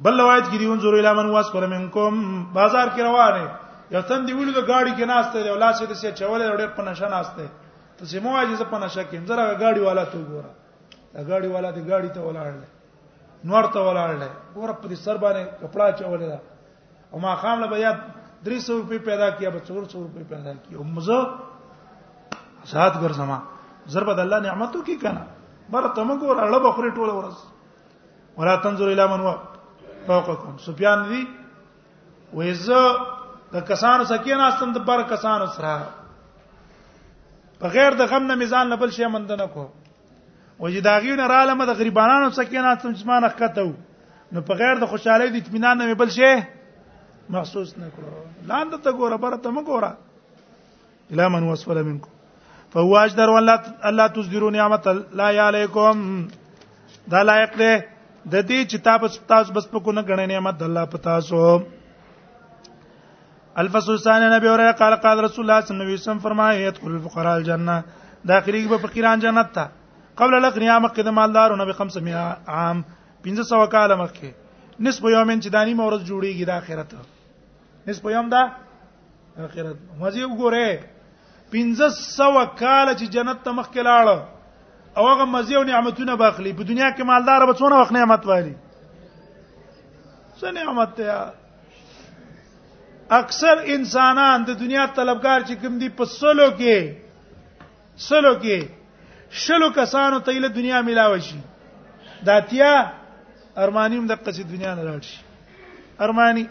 بل 0.07 0.19
روایت 0.23 0.43
کې 0.51 0.57
دی 0.63 0.67
انظر 0.75 0.97
الی 0.99 1.13
من 1.21 1.31
واسپل 1.37 1.67
منکم 1.75 2.21
بازار 2.59 2.87
کې 2.97 3.01
روانه 3.11 3.95
یو 3.95 4.01
تن 4.11 4.27
دی 4.27 4.33
ویلو 4.33 4.51
د 4.59 4.67
گاډي 4.67 4.91
کې 4.97 5.07
ناشته 5.13 5.43
دی 5.47 5.49
او 5.53 5.55
لاس 5.63 5.79
یې 5.81 6.03
څه 6.03 6.19
چولې 6.19 6.59
ډېر 6.59 6.69
په 6.79 6.91
نشه 6.91 7.15
ناشته 7.15 7.49
ته 8.01 8.05
سیمو 8.15 8.35
عاجز 8.41 8.61
په 8.73 8.83
نشه 8.85 9.07
کې 9.07 9.31
زرا 9.31 9.47
گاډي 9.63 9.81
والا 9.87 10.05
ته 10.15 10.21
ګوره 10.33 10.51
دا 11.13 11.21
ګاډي 11.27 11.47
والا 11.53 11.69
دې 11.73 11.81
ګاډي 11.89 12.09
ته 12.17 12.21
ولاړ 12.21 12.51
نور 13.49 13.63
ته 13.73 13.79
ولاړ 13.87 14.11
ګور 14.57 14.69
په 14.81 14.87
دې 14.87 14.95
سر 15.05 15.17
باندې 15.23 15.43
کپڑا 15.61 15.87
چولې 15.99 16.27
دا 16.33 16.39
او 17.13 17.19
ما 17.25 17.35
خام 17.41 17.59
له 17.61 17.67
بیا 17.73 17.91
300 18.47 18.77
روپے 18.81 18.97
پیدا 19.09 19.27
کیا 19.39 19.49
به 19.55 19.59
400 19.59 19.97
روپے 19.97 20.23
پیدا 20.33 20.53
کیا 20.65 20.77
او 20.81 20.85
مزه 20.97 21.19
آزاد 22.65 22.93
ګرځما 23.03 23.37
ضرب 23.93 24.09
د 24.17 24.19
الله 24.25 24.39
نعمتو 24.47 24.81
کی 24.89 24.95
کنه 25.03 25.23
مر 25.75 25.87
تم 25.97 26.09
ګور 26.19 26.35
اړه 26.35 26.59
بخری 26.65 26.89
ټوله 26.91 27.13
ورس 27.13 27.39
ولا 28.41 28.55
تنظر 28.65 28.87
الى 28.87 29.07
من 29.07 29.19
هو 29.19 29.37
فوقكم 30.09 30.57
سفيان 30.65 31.03
دي 31.11 31.21
وېز 32.33 32.69
د 33.53 33.67
کسانو 33.69 34.03
سکینه 34.15 34.47
استم 34.49 34.73
د 34.79 34.85
بر 34.89 35.03
کسانو 35.13 35.45
سره 35.45 35.83
بغیر 37.61 37.91
د 38.03 38.09
غم 38.11 38.23
نه 38.27 38.35
میزان 38.43 38.69
نه 38.73 38.81
بل 38.83 38.91
شی 38.99 39.05
مند 39.11 39.31
نه 39.39 39.45
کو 39.55 39.69
او 40.61 40.69
چې 40.69 40.81
داغیونه 40.85 41.27
را 41.27 41.43
لمه 41.45 41.65
د 41.65 41.73
غریبانو 41.81 42.29
سکینات 42.37 42.81
سمجمان 42.81 43.23
اخته 43.29 43.65
نو 44.33 44.41
په 44.49 44.53
غیر 44.61 44.79
د 44.83 44.91
خوشحالي 44.91 45.29
د 45.33 45.35
اطمینان 45.41 45.77
نه 45.81 45.93
بل 46.01 46.09
شي 46.15 46.31
محسوس 47.35 47.73
نه 47.77 47.89
کړو 47.95 48.11
لاندې 48.51 48.83
ته 48.83 48.91
ګوره 48.99 49.17
بره 49.25 49.37
ته 49.45 49.55
مګوره 49.57 49.91
الا 51.13 51.27
من 51.35 51.49
وسفل 51.51 51.81
منکم 51.89 52.69
فهو 52.75 52.93
اجدر 53.01 53.29
والله 53.37 53.73
الله 53.91 54.07
تصدروا 54.19 54.51
نعمت 54.59 54.87
الله 54.93 55.41
علیکم 55.41 56.05
دا 57.13 57.23
لایق 57.29 57.53
دی 57.61 57.73
د 57.77 58.49
دې 58.49 58.59
چې 58.71 58.83
تاسو 58.89 59.25
تاسو 59.35 59.53
بس 59.59 59.67
په 59.75 59.79
کو 59.87 59.91
نه 59.99 60.05
غنې 60.09 60.33
نعمت 60.35 60.61
الله 60.69 60.91
پتا 60.95 61.19
سو 61.29 61.41
الفسوسان 63.63 64.23
نبی 64.35 64.47
اوره 64.49 64.71
قال 64.83 64.95
قال 65.07 65.19
رسول 65.25 65.45
الله 65.45 65.65
صلی 65.65 65.75
الله 65.75 65.91
علیه 65.91 66.03
وسلم 66.03 66.23
فرمایي 66.27 66.61
يدخل 66.67 66.91
الفقراء 66.95 67.35
الجنه 67.39 67.77
داخلي 68.33 68.67
به 68.73 68.77
فقیران 68.87 69.19
جنت 69.25 69.51
ته 69.57 69.67
قبل 70.17 70.33
الاغنیا 70.37 70.79
مکه 70.79 71.03
د 71.03 71.07
مالدارونه 71.09 71.65
به 71.65 71.73
500 71.73 72.07
عام 72.47 72.85
1500 73.25 73.71
کال 73.71 73.93
مکه 73.95 74.31
نصف 74.79 75.03
یوم 75.03 75.39
چې 75.41 75.49
دانی 75.49 75.73
مورز 75.73 76.01
جوړیږي 76.03 76.45
د 76.47 76.49
آخرت 76.49 76.91
نصف 77.87 78.03
یوم 78.05 78.29
دا 78.29 78.41
آخرت 79.45 79.77
مزه 79.99 80.25
وګوره 80.25 80.69
1500 81.53 82.59
کال 82.61 82.87
چې 82.97 83.05
جنت 83.15 83.43
ته 83.43 83.51
مخ 83.51 83.69
کې 83.73 83.81
لاړ 83.89 84.07
او 84.97 85.07
هغه 85.07 85.25
مزه 85.35 85.55
او 85.57 85.63
نعمتونه 85.63 86.15
باخلی 86.15 86.53
په 86.53 86.63
دنیا 86.73 86.91
کې 86.95 87.01
مالدار 87.11 87.45
به 87.45 87.53
څونه 87.61 87.75
وخت 87.81 87.91
نعمت 87.99 88.25
وایي 88.25 88.53
څه 90.39 90.43
نعمت 90.59 90.95
ته 91.01 91.23
اکثر 93.19 93.55
انسانان 93.77 94.43
د 94.43 94.59
دنیا 94.59 94.85
طلبگار 94.95 95.41
چې 95.41 95.53
کوم 95.61 95.77
دي 95.79 95.89
په 95.89 96.05
سلو 96.15 96.49
کې 96.57 96.93
سلو 98.09 98.33
کې 98.41 98.82
شلو 99.33 99.69
کسانو 99.75 100.19
ته 100.25 100.37
له 100.41 100.47
دنیا 100.55 100.81
ملاوي 100.81 101.19
شي 101.27 101.35
داتیا 102.25 102.73
ارمانیم 103.65 104.07
د 104.07 104.15
قصې 104.25 104.43
دنیا 104.49 104.73
نه 104.75 104.83
راړ 104.83 105.01
شي 105.01 105.17
ارمانی 106.07 106.43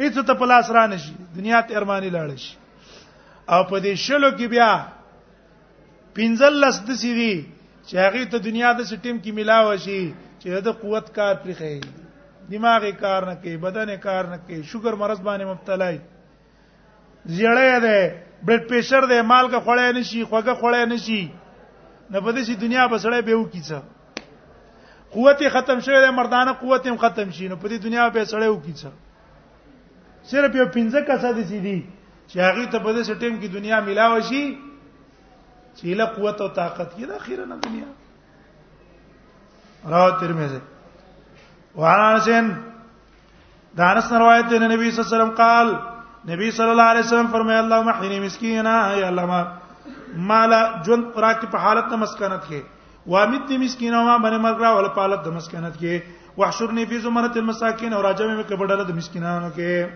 هیڅ 0.00 0.24
ته 0.30 0.34
پلاس 0.42 0.70
را 0.76 0.86
نشي 0.92 1.12
دنیا 1.36 1.60
ته 1.68 1.76
ارمانی 1.80 2.10
لاړ 2.10 2.36
شي 2.44 2.56
او 3.52 3.64
په 3.68 3.78
دې 3.78 3.94
شلو 4.04 4.30
کې 4.32 4.46
بیا 4.46 4.86
پینځل 6.14 6.54
لس 6.66 6.80
د 6.88 7.00
سیږي 7.02 7.84
چې 7.84 7.94
هغه 8.04 8.24
ته 8.34 8.38
دنیا 8.48 8.72
د 8.78 8.88
سټیم 8.92 9.20
کې 9.20 9.30
ملاوي 9.40 9.78
شي 9.86 10.02
چې 10.40 10.48
د 10.70 10.78
قوت 10.82 11.12
کار 11.18 11.34
پرې 11.34 11.52
خي 11.52 11.80
دماغ 12.54 12.90
کار 13.04 13.26
نه 13.30 13.34
کوي 13.44 13.56
بدن 13.68 13.96
کار 14.08 14.26
نه 14.32 14.36
کوي 14.46 14.62
شوګر 14.64 14.96
مرز 15.04 15.20
باندې 15.20 15.44
مبتلا 15.44 15.92
دی 15.92 16.00
زیړې 17.28 17.84
ده 17.86 18.00
بلډ 18.44 18.62
پريشر 18.68 19.06
د 19.08 19.14
مالګه 19.30 19.60
خړې 19.66 19.88
نشي 19.96 20.20
خوګه 20.28 20.54
خړې 20.60 20.82
نشي 20.92 21.22
نه 22.12 22.18
په 22.24 22.30
دې 22.36 22.54
دنیا 22.60 22.84
بسړې 22.92 23.20
به 23.22 23.34
وکیڅه 23.40 23.78
قوت 25.12 25.40
ختم 25.52 25.78
شوه 25.80 26.00
د 26.04 26.08
مردانه 26.12 26.52
قوت 26.60 26.86
هم 26.86 26.96
ختم 27.04 27.30
شي 27.32 27.48
نو 27.48 27.56
په 27.56 27.66
دې 27.68 27.76
دنیا 27.86 28.08
به 28.12 28.24
سړې 28.24 28.48
وکیڅه 28.52 28.90
صرف 30.30 30.54
یو 30.54 30.66
پنځه 30.76 31.00
کسه 31.08 31.32
دي 31.32 31.44
سيدي 31.44 31.78
چې 32.28 32.36
هغه 32.44 32.64
ته 32.72 32.78
په 32.78 32.90
دې 32.92 33.02
سټیم 33.08 33.40
کې 33.40 33.48
دنیا 33.48 33.80
ملاوي 33.80 34.22
شي 34.28 34.44
چې 35.76 35.94
له 36.00 36.04
قوت 36.04 36.40
او 36.40 36.48
طاقت 36.48 36.94
کې 36.96 37.04
د 37.08 37.16
اخیره 37.16 37.44
نه 37.46 37.56
دنیا 37.56 37.88
راو 39.90 40.10
ترمذی 40.20 40.58
وعن 41.76 42.00
انس 42.00 42.54
دارس 43.76 44.12
روایت 44.12 44.52
نبی 44.52 44.90
صلی 44.90 45.02
الله 45.02 45.08
علیه 45.08 45.16
وسلم 45.16 45.30
قال 45.36 45.68
نبی 46.28 46.50
صلی 46.50 46.70
الله 46.70 46.88
علیه 46.92 47.00
وسلم 47.02 47.26
فرمایا 47.32 47.58
الله 47.64 47.80
محنی 47.88 48.18
مسکینا 48.20 48.74
یا 49.00 49.06
الله 49.12 49.24
ما 49.34 49.40
مالا 50.30 50.62
جون 50.84 51.00
راک 51.24 51.40
په 51.52 51.58
حالت 51.64 51.86
د 51.90 51.94
مسکنت 52.04 52.46
کې 52.48 53.06
وامت 53.14 53.50
مسکینا 53.64 54.00
ما 54.08 54.16
باندې 54.18 54.40
مرګ 54.46 54.58
را 54.64 54.70
ول 54.76 54.88
په 54.96 55.00
حالت 55.04 55.22
د 55.24 55.34
مسکنت 55.38 55.78
کې 55.82 56.40
وحشرنی 56.40 56.84
فی 56.92 56.98
زمرۃ 57.06 57.36
المساکین 57.42 57.92
او 57.98 58.02
راجم 58.06 58.32
مې 58.36 58.48
کبډل 58.50 58.82
د 58.88 58.96
مسکینانو 58.96 59.50
کې 59.56 59.86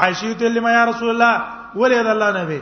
عائشہ 0.00 0.32
ته 0.42 0.48
لما 0.56 0.70
یا 0.74 0.84
رسول 0.90 1.14
الله 1.14 1.78
ولید 1.84 2.12
الله 2.14 2.30
نبی 2.40 2.60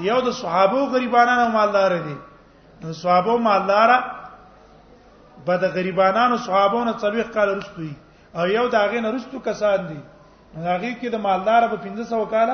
یو 0.09 0.17
د 0.27 0.31
صحابو 0.41 0.79
غریبانانو 0.93 1.47
مالدار 1.57 1.91
دي 2.07 2.15
نو 2.81 2.93
صحابو 3.03 3.37
مالدار 3.47 3.89
به 5.47 5.55
د 5.63 5.73
غریبانانو 5.77 6.37
صحابو 6.45 6.83
نه 6.87 6.93
څلويخ 7.01 7.27
کال 7.37 7.49
رستوي 7.57 7.91
او 8.37 8.45
یو 8.57 8.65
د 8.75 8.85
هغه 8.85 8.99
نه 9.05 9.09
رستو 9.15 9.39
کسان 9.47 9.79
دي 9.89 9.99
هغه 10.57 10.91
کې 10.99 11.07
د 11.15 11.23
مالدار 11.27 11.61
په 11.69 11.75
1500 12.03 12.29
کال 12.31 12.49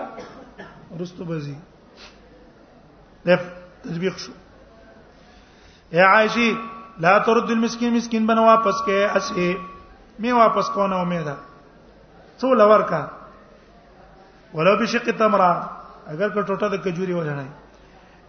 رستو 1.02 1.26
بزي 1.34 1.56
دف 3.28 3.44
تطبیق 3.84 4.18
شو 4.24 4.32
اے 5.94 6.02
عائشی 6.08 6.50
لا 7.06 7.14
ترد 7.28 7.52
المسکین 7.58 7.94
مسکین 8.00 8.26
بن 8.32 8.38
واپس 8.46 8.82
کې 8.88 9.18
اسې 9.20 10.20
می 10.26 10.32
واپس 10.42 10.70
کو 10.78 10.88
نه 10.96 11.04
امیده 11.06 11.36
څو 12.42 12.54
لور 12.64 12.80
کا 12.94 13.04
ولو 14.56 14.76
بشق 14.82 15.10
تمرا 15.20 15.52
اگر 16.12 16.30
که 16.34 16.42
ټوټه 16.48 16.68
د 16.72 16.76
کجوري 16.84 17.14
وژنای 17.16 17.50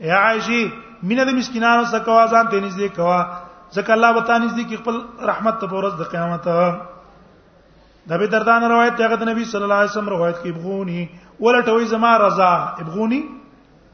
اے 0.05 0.11
عائشی 0.21 0.61
مینه 1.09 1.25
د 1.29 1.31
مسکینانو 1.39 1.85
سره 1.93 2.01
کوا 2.09 2.25
ځان 2.33 2.45
ته 2.53 2.61
نږدې 2.65 2.89
کوا 2.99 3.21
ځکه 3.77 3.91
الله 3.97 4.11
به 4.17 4.21
تاسو 4.31 4.45
نږدې 4.47 4.63
کې 4.69 4.77
خپل 4.81 4.97
رحمت 5.31 5.57
ته 5.63 5.67
ورځ 5.75 5.93
د 6.01 6.03
قیامت 6.13 6.45
د 8.11 8.15
به 8.23 8.27
دردان 8.35 8.63
روایت 8.71 8.97
ته 9.03 9.17
د 9.23 9.31
نبی 9.31 9.45
صلی 9.53 9.63
الله 9.67 9.81
علیه 9.81 9.91
وسلم 9.93 10.09
روایت 10.15 10.39
کې 10.43 10.51
بغونی 10.59 11.01
ولټوي 11.41 11.87
زما 11.95 12.13
رضا 12.27 12.53
ابغونی 12.83 13.23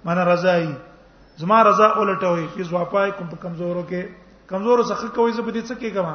معنی 0.05 0.25
رضای 0.33 0.67
زما 1.45 1.59
رضا 1.69 1.89
ولټوي 1.95 2.47
په 2.57 2.63
ځواپای 2.69 3.11
کوم 3.17 3.27
په 3.35 3.43
کمزورو 3.45 3.83
کې 3.89 4.03
کمزورو 4.55 4.83
څخه 4.83 5.07
کوي 5.15 5.33
زبدې 5.33 5.63
څه 5.69 5.75
کې 5.75 5.91
کما 5.95 6.15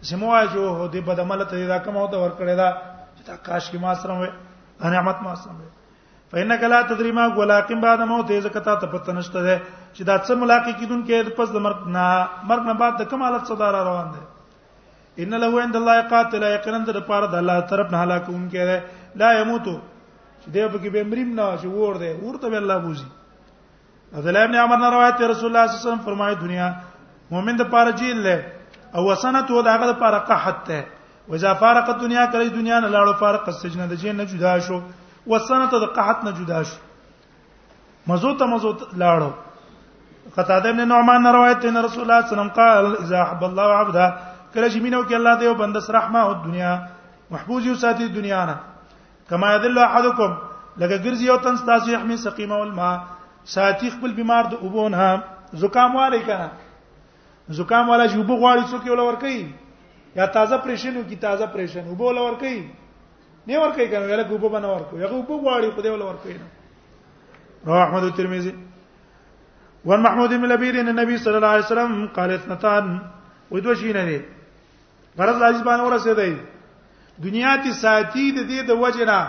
سموا 0.08 0.40
جو 0.54 0.64
دې 0.92 1.00
بدعمل 1.11 1.44
ته 1.52 1.66
دا 1.70 1.78
کوم 1.84 1.96
او 1.99 2.08
ته 2.14 2.25
ور 2.25 2.30
کړی 2.40 2.54
دا 2.62 2.68
چې 3.16 3.22
تا 3.28 3.34
کاش 3.46 3.70
کې 3.70 3.78
ما 3.84 3.94
سره 4.02 4.18
وې 4.18 4.90
نعمت 4.96 5.18
ما 5.28 5.34
سره 5.44 5.54
وې 5.54 5.80
فینک 6.34 6.62
لا 6.72 6.80
تدری 6.90 7.12
ما 7.16 7.25
ګلاقم 7.38 7.80
بعد 7.87 8.00
موت 8.11 8.30
یې 8.30 8.40
زکتا 8.49 8.75
ته 8.82 8.87
پته 8.92 9.12
نشته 9.18 9.42
ده 9.46 9.56
چې 9.94 10.02
دا 10.11 10.18
څه 10.18 10.34
ملاقات 10.42 10.78
کیدون 10.82 11.00
کې 11.08 11.37
پس 11.40 11.52
د 11.56 11.62
مرګ 11.66 11.87
نه 11.96 12.06
مرګ 12.52 12.62
نه 12.70 12.75
بعد 12.82 12.99
د 13.04 13.08
کوم 13.14 13.22
حالت 13.28 13.46
صدا 13.52 13.70
را 13.78 13.82
روان 13.90 14.11
ده 14.12 15.25
ان 15.25 15.40
له 15.44 15.62
عند 15.64 15.76
الله 15.80 16.00
قاتل 16.12 16.42
یقینا 16.56 16.78
د 16.99 17.02
پاره 17.08 17.26
د 17.32 17.42
الله 17.42 17.61
طرف 17.72 17.90
نه 17.96 18.02
هلاکون 18.04 18.44
کړي 18.54 19.18
لا 19.25 19.32
يموتو 19.40 19.75
چې 19.75 20.54
دی 20.54 20.68
په 20.68 20.78
کې 20.78 20.90
به 20.94 21.04
مریم 21.12 21.34
نه 21.40 21.50
چې 21.58 21.75
ور 21.80 21.99
دي 22.04 22.12
ورته 22.22 22.49
به 22.54 22.64
الله 22.64 22.78
بوزي 22.87 23.06
عبد 24.16 24.26
الله 24.30 24.46
ابن 24.46 24.54
عمر 24.62 24.90
روایت 24.94 25.14
رسول 25.16 25.28
الله 25.28 25.37
صلی 25.37 25.49
الله 25.49 25.82
علیه 25.82 25.82
وسلم 25.87 26.02
فرمایي 26.06 26.34
دنیا 26.46 26.72
مؤمن 27.31 27.57
د 27.57 27.62
پاره 27.75 27.91
جیل 28.00 28.19
له 28.25 28.45
او 28.97 29.05
وسنت 29.11 29.50
و 29.50 29.62
داغه 29.62 29.87
د 29.93 29.95
پاره 30.02 30.19
قحط 30.31 30.59
ته 30.67 30.85
و 31.29 31.35
اذا 31.38 31.55
فارق 31.62 31.88
الدنيا 31.91 32.26
کله 32.26 32.49
دنیا 32.49 32.81
نه 32.81 32.88
لاړو 32.88 33.12
فارق 33.19 33.47
السجن 33.49 33.87
د 33.88 33.93
جین 33.95 34.17
نه 34.17 34.25
جدا 34.25 34.59
شو 34.67 34.81
وسنت 35.26 35.71
د 35.73 35.85
قحط 35.97 36.25
نه 36.25 36.31
جدا 36.41 36.62
شو 36.71 36.76
مزو 38.07 38.35
ته 38.35 38.45
مزو 38.47 38.73
لاړو 39.02 39.31
قتاده 40.37 40.69
ابن 40.69 40.88
نعمان 40.88 41.23
نه 41.23 41.31
روایت 41.38 41.61
ته 41.64 41.71
رسول 41.71 41.76
الله 41.76 41.91
صلی 41.91 42.05
الله 42.05 42.23
علیه 42.23 42.33
وسلم 42.33 42.50
قال 42.59 42.97
اذا 43.05 43.25
حب 43.31 43.45
الله 43.45 43.69
عبدا 43.83 44.07
کله 44.55 44.69
چې 44.69 44.81
مينو 44.85 45.02
کې 45.05 45.14
الله 45.14 45.35
دیو 45.41 45.55
بند 45.62 45.76
سره 45.87 45.99
رحمه 45.99 46.19
او 46.21 46.33
دنیا 46.47 46.73
محفوظ 47.31 47.67
یو 47.67 47.75
ساتي 47.85 48.09
دنیا 48.19 48.45
نه 48.50 48.57
کما 49.29 49.55
يدل 49.55 49.79
احدکم 49.79 50.31
لکه 50.79 50.99
ګرځي 51.02 51.29
او 51.31 51.37
تنس 51.45 51.62
تاسو 51.67 51.91
یحمی 51.91 52.17
سقیمه 52.17 52.55
والما 52.57 52.91
ساتي 53.55 53.91
خپل 53.95 54.12
بیمار 54.19 54.45
د 54.50 54.55
وبونه 54.62 55.07
زکام 55.62 55.97
واره 55.97 56.21
کنه 56.29 56.50
زکام 57.52 57.88
والا 57.90 58.06
چې 58.09 58.16
وبو 58.18 58.37
غواړي 58.37 58.62
څوک 58.71 58.82
یې 58.87 58.92
ولور 58.92 59.14
کوي 59.25 59.52
یا 60.21 60.26
تازه 60.37 60.59
پرېشن 60.66 60.97
وکي 60.97 61.16
تازه 61.25 61.47
پرېشن 61.56 61.85
وبو 61.88 62.04
ولور 62.11 62.35
کوي 62.42 62.59
نه 63.47 63.59
ور 63.62 63.73
کوي 63.78 63.88
کنه 63.94 64.06
یله 64.12 64.26
وبو 64.32 64.49
بنا 64.54 64.68
ور 64.75 64.82
کوي 64.92 65.02
هغه 65.04 65.14
وبو 65.18 65.37
غواړي 65.44 65.71
په 65.76 65.82
دې 65.82 65.88
ولور 65.88 66.14
کوي 66.23 66.37
رواه 67.66 67.82
احمد 67.87 68.04
الترمذي 68.11 68.54
وان 69.90 70.02
محمود 70.06 70.30
بن 70.37 70.44
لبير 70.54 70.80
ان 70.80 70.88
النبي 70.94 71.18
صلى 71.26 71.37
الله 71.37 71.49
عليه 71.49 71.64
وسلم 71.64 72.09
قال 72.16 72.30
اثنتان 72.30 73.00
ودو 73.50 73.75
شینه 73.82 74.04
دي 74.09 74.18
غرض 75.18 75.42
عزیز 75.42 75.62
باندې 75.68 75.87
ورسېدای 75.87 77.23
دنیا 77.28 77.56
تی 77.62 77.73
ساتي 77.82 78.30
د 78.32 78.50
دې 78.50 78.66
د 78.73 78.82
وجنا 78.87 79.21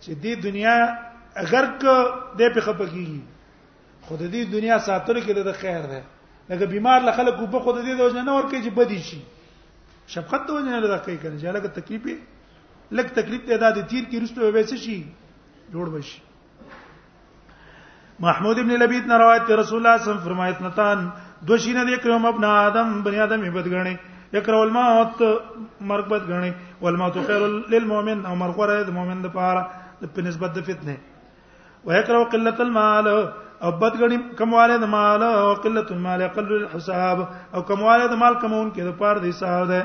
چې 0.00 0.10
دې 0.10 0.42
دنیا 0.46 0.76
اگر 1.36 1.64
ک 1.80 1.84
دې 2.38 2.54
په 2.54 2.60
خپکیږي 2.60 3.20
خود 4.08 4.18
دې 4.18 4.52
دنیا 4.58 4.78
ساتل 4.90 5.20
کې 5.22 5.32
د 5.50 5.60
خیر 5.62 5.86
ده 5.94 6.02
لکه 6.50 6.66
بیمار 6.66 7.00
له 7.04 7.12
خلکو 7.12 7.46
په 7.52 7.60
خود 7.64 7.76
دې 7.84 7.94
د 7.96 8.00
وجه 8.08 8.22
نه 8.26 8.32
ورکه 8.36 8.60
چې 8.64 8.70
بدی 8.80 8.98
شي 9.10 9.18
شفقت 10.14 10.46
ته 10.48 10.52
وجه 10.56 10.70
نه 10.74 10.80
لږه 10.84 10.98
کوي 11.04 11.16
کنه 11.22 11.36
چې 11.40 11.56
لکه 11.58 11.68
تکلیف 11.78 12.02
لږ 12.98 13.06
تکلیف 13.20 13.42
ته 13.48 13.56
د 13.78 13.80
تیر 13.92 14.04
کې 14.08 14.22
رسټو 14.22 14.40
وبې 14.48 14.64
څه 14.70 14.76
شي 14.84 14.96
جوړ 15.72 15.92
بشي 15.96 16.20
محمود 18.26 18.58
ابن 18.60 18.72
لبید 18.82 19.06
نے 19.12 19.16
روایت 19.24 19.44
ته 19.48 19.60
رسول 19.60 19.78
الله 19.80 19.96
صلی 19.96 20.00
الله 20.02 20.02
علیه 20.02 20.04
وسلم 20.04 20.24
فرمایا 20.28 20.52
تنتان 20.60 21.06
دو 21.50 21.56
شینه 21.66 21.82
د 21.90 22.00
کرم 22.04 22.24
ابن 22.32 22.44
آدم 22.52 23.02
بنی 23.02 23.18
آدم 23.26 23.44
عبادت 23.50 23.72
غنی 23.76 23.94
یکرو 24.38 24.62
الموت 24.62 25.20
مرګ 25.20 26.06
بد 26.14 26.24
غنی 26.32 26.50
والموت 26.80 27.18
خیر 27.26 27.44
للمؤمن 27.74 28.24
او 28.30 28.34
مرګ 28.34 28.56
ور 28.62 28.72
د 28.90 28.96
مؤمن 29.00 29.20
د 29.28 29.36
پاره 29.36 30.08
په 30.14 30.26
نسبت 30.30 30.56
د 30.58 30.64
فتنه 30.70 30.96
ويكره 31.84 32.24
قله 32.34 32.56
المال 32.66 33.12
او 33.64 33.70
بدګړي 33.80 34.18
کمواله 34.38 34.76
د 34.82 34.86
مال 34.94 35.22
او 35.42 35.54
قلت 35.64 35.88
المال 35.96 36.20
اقل 36.30 36.50
الحساب 36.62 37.18
او 37.54 37.60
کمواله 37.68 38.04
د 38.14 38.14
مال 38.22 38.34
کمون 38.42 38.70
کې 38.74 38.82
د 38.88 38.92
پاره 39.00 39.18
دی 39.24 39.32
صاحب 39.40 39.66
ده 39.70 39.80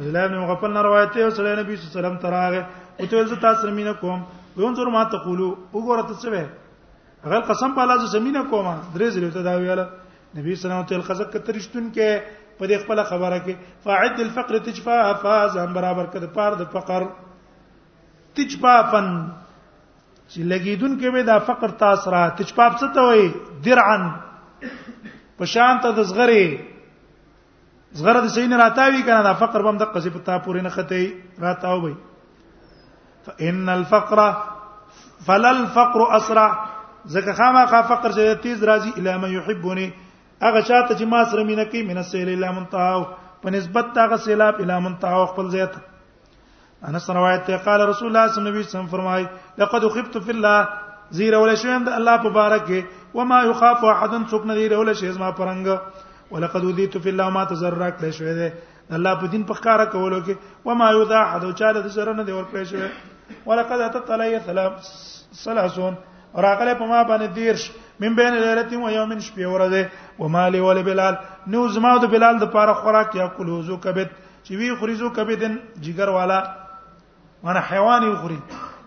الله 0.00 0.20
ابن 0.28 0.36
مغفل 0.44 0.72
نه 0.76 0.80
روایت 0.88 1.10
دی 1.14 1.20
صلی 1.36 1.44
الله 1.52 1.64
علیه 1.64 1.92
وسلم 1.98 2.16
تراغه 2.24 2.62
او 3.00 3.04
ته 3.12 3.24
زه 3.32 3.36
تاسو 3.44 3.70
مینه 3.76 3.92
کوم 4.00 4.18
وینځور 4.56 4.86
ما 4.96 5.04
ته 5.12 5.18
قولو 5.26 5.48
وګوره 5.76 6.02
ته 6.08 6.14
څه 6.22 6.46
اگر 7.28 7.40
قسم 7.52 7.70
په 7.76 7.80
الله 7.84 7.96
زه 8.04 8.08
زمينه 8.16 8.42
کومه 8.50 8.74
درې 8.94 9.06
زلو 9.18 9.30
ته 9.38 9.42
دا 9.48 9.54
ویاله 9.60 9.86
نبی 10.40 10.54
صلی 10.56 10.70
الله 10.70 10.82
علیه 10.82 10.88
وسلم 10.88 11.06
خزق 11.12 11.32
کترشتون 11.36 11.92
کې 11.94 12.36
پر 12.58 12.72
خپل 12.84 13.00
خبره 13.12 13.38
کې 13.38 13.54
فاعد 13.84 14.20
الفقر 14.28 14.58
تجفا 14.66 15.00
فاز 15.22 15.56
هم 15.62 15.72
برابر 15.80 16.04
کړ 16.04 16.32
پار 16.36 16.52
د 16.62 16.72
فقر 16.72 17.06
تجفا 18.40 18.76
فن 18.92 19.12
چې 20.30 20.40
لګیدون 20.52 20.92
کې 21.00 21.08
به 21.14 21.22
دا 21.28 21.38
فقر 21.48 21.72
تاسو 21.82 22.10
را 22.14 22.22
تچپاب 22.38 22.72
څه 22.80 22.86
ته 22.94 23.00
وي 23.08 23.24
درعن 23.64 24.02
په 25.38 25.44
شان 25.54 25.74
ته 25.82 25.88
د 25.98 26.02
زغری 26.10 26.44
زغره 27.98 28.20
د 28.22 28.26
سین 28.34 28.52
راتاوي 28.60 29.02
کنه 29.06 29.22
دا 29.28 29.34
فقر 29.42 29.60
بم 29.66 29.76
د 29.78 29.84
قصې 29.94 30.10
په 30.14 30.20
تا 30.26 30.34
پورې 30.44 30.60
نه 30.66 30.70
خته 30.76 31.00
راتاو 31.46 31.78
وي 31.82 31.94
فان 33.26 33.68
الفقر 33.78 34.18
فلل 35.26 35.58
فقر 35.76 36.00
اسرع 36.18 36.48
زکه 37.14 37.32
خامخا 37.38 37.80
فقر 37.92 38.10
چې 38.16 38.42
تیز 38.46 38.58
راځي 38.70 38.90
اله 38.98 39.14
ما 39.22 39.28
يحبني 39.38 39.88
هغه 40.44 40.60
چاته 40.68 40.92
چې 40.98 41.04
ما 41.12 41.24
سره 41.30 41.44
مینه 41.50 41.64
کوي 41.70 41.82
من 41.90 41.98
السیل 42.02 42.28
الا 42.36 42.50
منتهاو 42.56 43.02
په 43.42 43.48
نسبت 43.56 43.86
هغه 44.04 44.16
سیلاب 44.26 44.60
اله 44.64 44.76
منتهاو 44.86 45.26
خپل 45.32 45.46
ځای 45.54 45.66
ته 45.74 45.80
انس 46.84 47.10
روایت 47.10 47.46
ته 47.46 47.56
قال 47.56 47.88
رسول 47.88 48.08
الله 48.08 48.28
صلی 48.32 48.38
الله 48.40 48.50
علیه 48.56 48.66
وسلم 48.68 48.86
فرمای 48.86 49.26
لقد 49.58 49.88
خفت 49.88 50.18
فی 50.18 50.30
الله 50.30 50.68
زیر 51.10 51.34
ولا 51.34 51.54
شیم 51.54 51.84
د 51.84 51.88
الله 51.88 52.16
په 52.22 52.28
بارک 52.30 52.66
کې 52.66 52.80
و 53.16 53.24
ما 53.24 53.42
یخاف 53.44 53.84
احد 53.84 54.14
سکن 54.30 54.54
دی 54.54 54.68
ولا 54.74 54.92
شی 54.94 55.10
زما 55.12 55.30
پرنګ 55.30 55.68
ولقد 56.32 56.64
ودیت 56.64 56.98
فی 57.02 57.08
الله 57.08 57.28
ما 57.30 57.44
تزرک 57.44 58.02
له 58.02 58.10
شوی 58.10 58.34
دی 58.34 58.48
الله 58.90 59.14
په 59.20 59.26
دین 59.26 59.42
په 59.44 59.54
کار 59.54 59.84
کولو 59.92 60.20
کې 60.24 60.34
و 60.66 60.74
ما 60.74 60.90
یودا 60.90 61.20
احد 61.20 61.44
او 61.44 61.52
چاله 61.52 61.80
د 61.80 61.88
سره 61.88 62.12
نه 62.12 62.24
دی 62.24 62.32
ورکړی 62.32 62.64
شوی 62.64 62.88
ولقد 63.46 63.80
اتت 63.80 64.10
علی 64.10 64.38
ثلاث 64.46 64.92
سلاسون 65.44 65.94
راغله 66.44 66.74
په 66.74 66.86
ما 66.92 67.00
باندې 67.02 67.32
دیرش 67.34 67.70
من 68.00 68.14
بین 68.20 68.34
ليله 68.36 68.78
و 68.84 68.90
یوم 68.98 69.18
شپه 69.30 69.48
ورده 69.48 69.88
و 70.18 70.28
مالی 70.28 70.60
ول 70.60 70.82
بلال 70.82 71.16
نو 71.46 71.68
زما 71.68 71.96
د 72.04 72.12
بلال 72.12 72.38
د 72.44 72.52
پاره 72.52 72.72
خوراک 72.84 73.14
یا 73.16 73.26
کلوزو 73.38 73.76
کبد 73.76 74.06
چې 74.44 74.50
وی 74.58 74.74
خریزو 74.80 75.10
کبدن 75.10 75.58
جګر 75.82 76.08
والا 76.18 76.44
معنی 77.46 77.60
حیوان 77.70 78.02
یو 78.02 78.14
خوري 78.20 78.36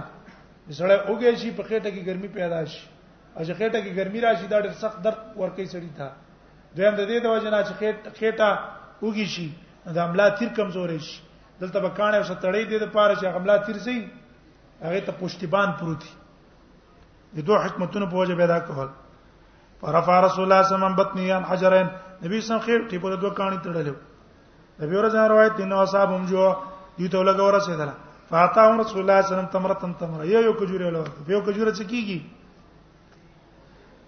سړی 0.70 0.96
اوګه 1.10 1.34
شي 1.42 1.50
په 1.58 1.62
خېټه 1.62 1.90
کې 1.90 2.00
ګرمي 2.06 2.28
پیدا 2.34 2.60
شي 2.70 2.86
او 3.34 3.42
چې 3.44 3.52
خېټه 3.58 3.78
کې 3.82 3.90
ګرمي 3.98 4.20
راشي 4.22 4.46
دا 4.46 4.60
ډېر 4.62 4.72
سخت 4.78 5.02
درد 5.04 5.20
ورکې 5.36 5.64
سړی 5.74 5.90
تا 5.98 6.12
دویم 6.78 6.94
د 6.94 7.02
دې 7.10 7.18
د 7.20 7.26
وجنا 7.34 7.58
چې 7.66 7.74
خېټه 8.18 8.48
اوګي 9.02 9.26
شي 9.34 9.48
د 9.96 9.98
عملا 10.06 10.28
تیر 10.38 10.48
کمزورې 10.58 10.98
شي 11.08 11.18
دلته 11.60 11.78
به 11.82 11.90
کانه 11.98 12.20
وسه 12.22 12.38
تړې 12.40 12.62
دې 12.70 12.78
د 12.84 12.86
پاره 12.94 13.14
چې 13.18 13.26
عملا 13.34 13.56
تیر 13.66 13.78
سي 13.86 13.98
هغه 14.86 15.00
ته 15.10 15.12
پښتیبان 15.18 15.68
پروتي 15.82 16.12
د 17.36 17.38
دوه 17.50 17.58
حکمتونو 17.66 18.06
په 18.14 18.16
وجه 18.22 18.38
پیدا 18.42 18.58
کول 18.70 18.88
فرفع 19.80 20.16
رسول 20.24 20.46
الله 20.46 20.46
صلی 20.46 20.48
الله 20.48 20.64
علیه 20.64 20.76
وسلم 20.78 20.94
بطنیان 21.02 21.42
حجرین 21.50 21.86
نبی 22.24 22.40
صلی 22.40 22.40
الله 22.40 22.40
علیه 22.40 22.40
وسلم 22.40 22.66
خېټې 22.66 23.02
په 23.06 23.20
دوه 23.20 23.32
کانې 23.38 23.58
تړلې 23.66 23.94
د 24.78 24.84
بیور 24.88 25.08
ځان 25.08 25.28
روایت 25.30 25.52
دین 25.58 25.72
او 25.72 25.84
صاحب 25.86 26.10
هم 26.14 26.24
جو 26.30 26.44
دی 26.98 27.06
ته 27.08 27.18
لګ 27.22 27.38
ور 27.40 27.54
رسیدل 27.54 27.90
فاتاهم 28.30 28.80
رسول 28.82 28.98
الله 29.02 29.18
صلی 29.20 29.22
الله 29.22 29.22
علیه 29.22 29.34
وسلم 29.34 29.52
تمرتن 29.54 29.92
تمر 30.00 30.20
یو 30.32 30.40
یو 30.46 30.52
کجوري 30.60 30.90
له 30.94 30.98
ورته 31.02 31.30
یو 31.34 31.40
کجوري 31.46 31.70
څه 31.78 31.84
کیږي 31.90 32.18